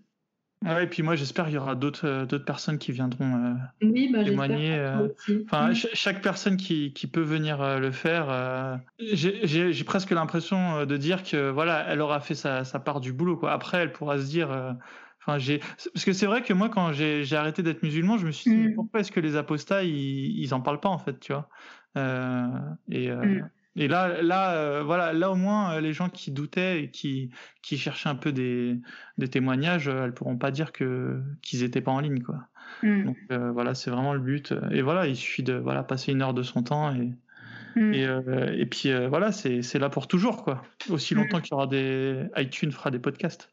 [0.65, 3.53] Ah et puis moi j'espère qu'il y aura d'autres euh, d'autres personnes qui viendront euh,
[3.83, 4.75] oui, bah, témoigner.
[4.75, 5.07] Euh,
[5.45, 11.49] enfin, chaque personne qui, qui peut venir le faire, j'ai presque l'impression de dire que
[11.49, 13.37] voilà, elle aura fait sa, sa, part du boulot.
[13.37, 13.51] Quoi.
[13.51, 14.49] Après, elle pourra se dire.
[15.21, 15.59] Enfin, j'ai
[15.93, 18.67] parce que c'est vrai que moi quand j'ai arrêté d'être musulman, je me suis dit
[18.69, 18.75] mm.
[18.75, 21.47] pourquoi est-ce que les apostats ils, ils en parlent pas en fait, tu vois.
[21.95, 23.49] et mm.
[23.77, 27.29] Et là, là, euh, voilà, là au moins, euh, les gens qui doutaient et qui,
[27.61, 28.79] qui cherchaient un peu des,
[29.17, 32.47] des témoignages, euh, elles pourront pas dire que qu'ils étaient pas en ligne, quoi.
[32.83, 33.05] Mm.
[33.05, 34.53] Donc voilà, c'est vraiment le but.
[34.71, 37.13] Et voilà, il suffit de voilà passer une heure de son temps et
[37.75, 37.93] mm.
[37.93, 40.63] et, et, puis voilà, c'est c'est là pour toujours, quoi.
[40.89, 41.17] Aussi mm.
[41.17, 43.51] longtemps qu'il y aura des iTunes fera des podcasts.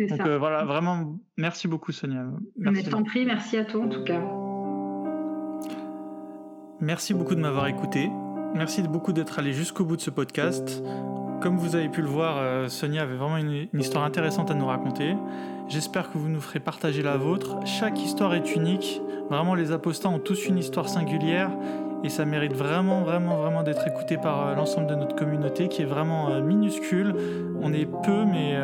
[0.00, 0.38] Donc ça.
[0.38, 2.26] voilà, vraiment, merci beaucoup, Sonia.
[2.58, 2.82] Merci.
[2.84, 4.20] Mais t'en prie, merci à toi en tout cas.
[6.80, 8.10] Merci beaucoup de m'avoir écouté.
[8.56, 10.82] Merci beaucoup d'être allé jusqu'au bout de ce podcast.
[11.42, 14.64] Comme vous avez pu le voir, euh, Sonia avait vraiment une, histoire intéressante à nous
[14.64, 15.14] raconter.
[15.68, 17.58] J'espère que vous nous ferez partager la vôtre.
[17.66, 19.02] Chaque histoire est unique.
[19.28, 21.50] Vraiment, les apostats ont tous une histoire singulière
[22.02, 25.82] et ça mérite vraiment, vraiment, vraiment d'être écouté par euh, l'ensemble de notre communauté qui
[25.82, 27.14] est vraiment euh, minuscule.
[27.60, 28.56] On est peu, mais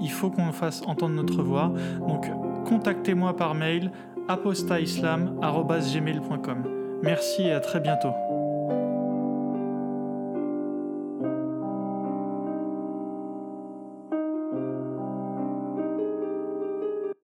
[0.00, 1.72] il faut qu'on fasse entendre notre voix.
[2.08, 2.26] Donc,
[2.64, 3.92] contactez-moi par mail
[4.26, 6.64] apostaislam.gmail.com.
[7.04, 8.14] Merci et à très bientôt.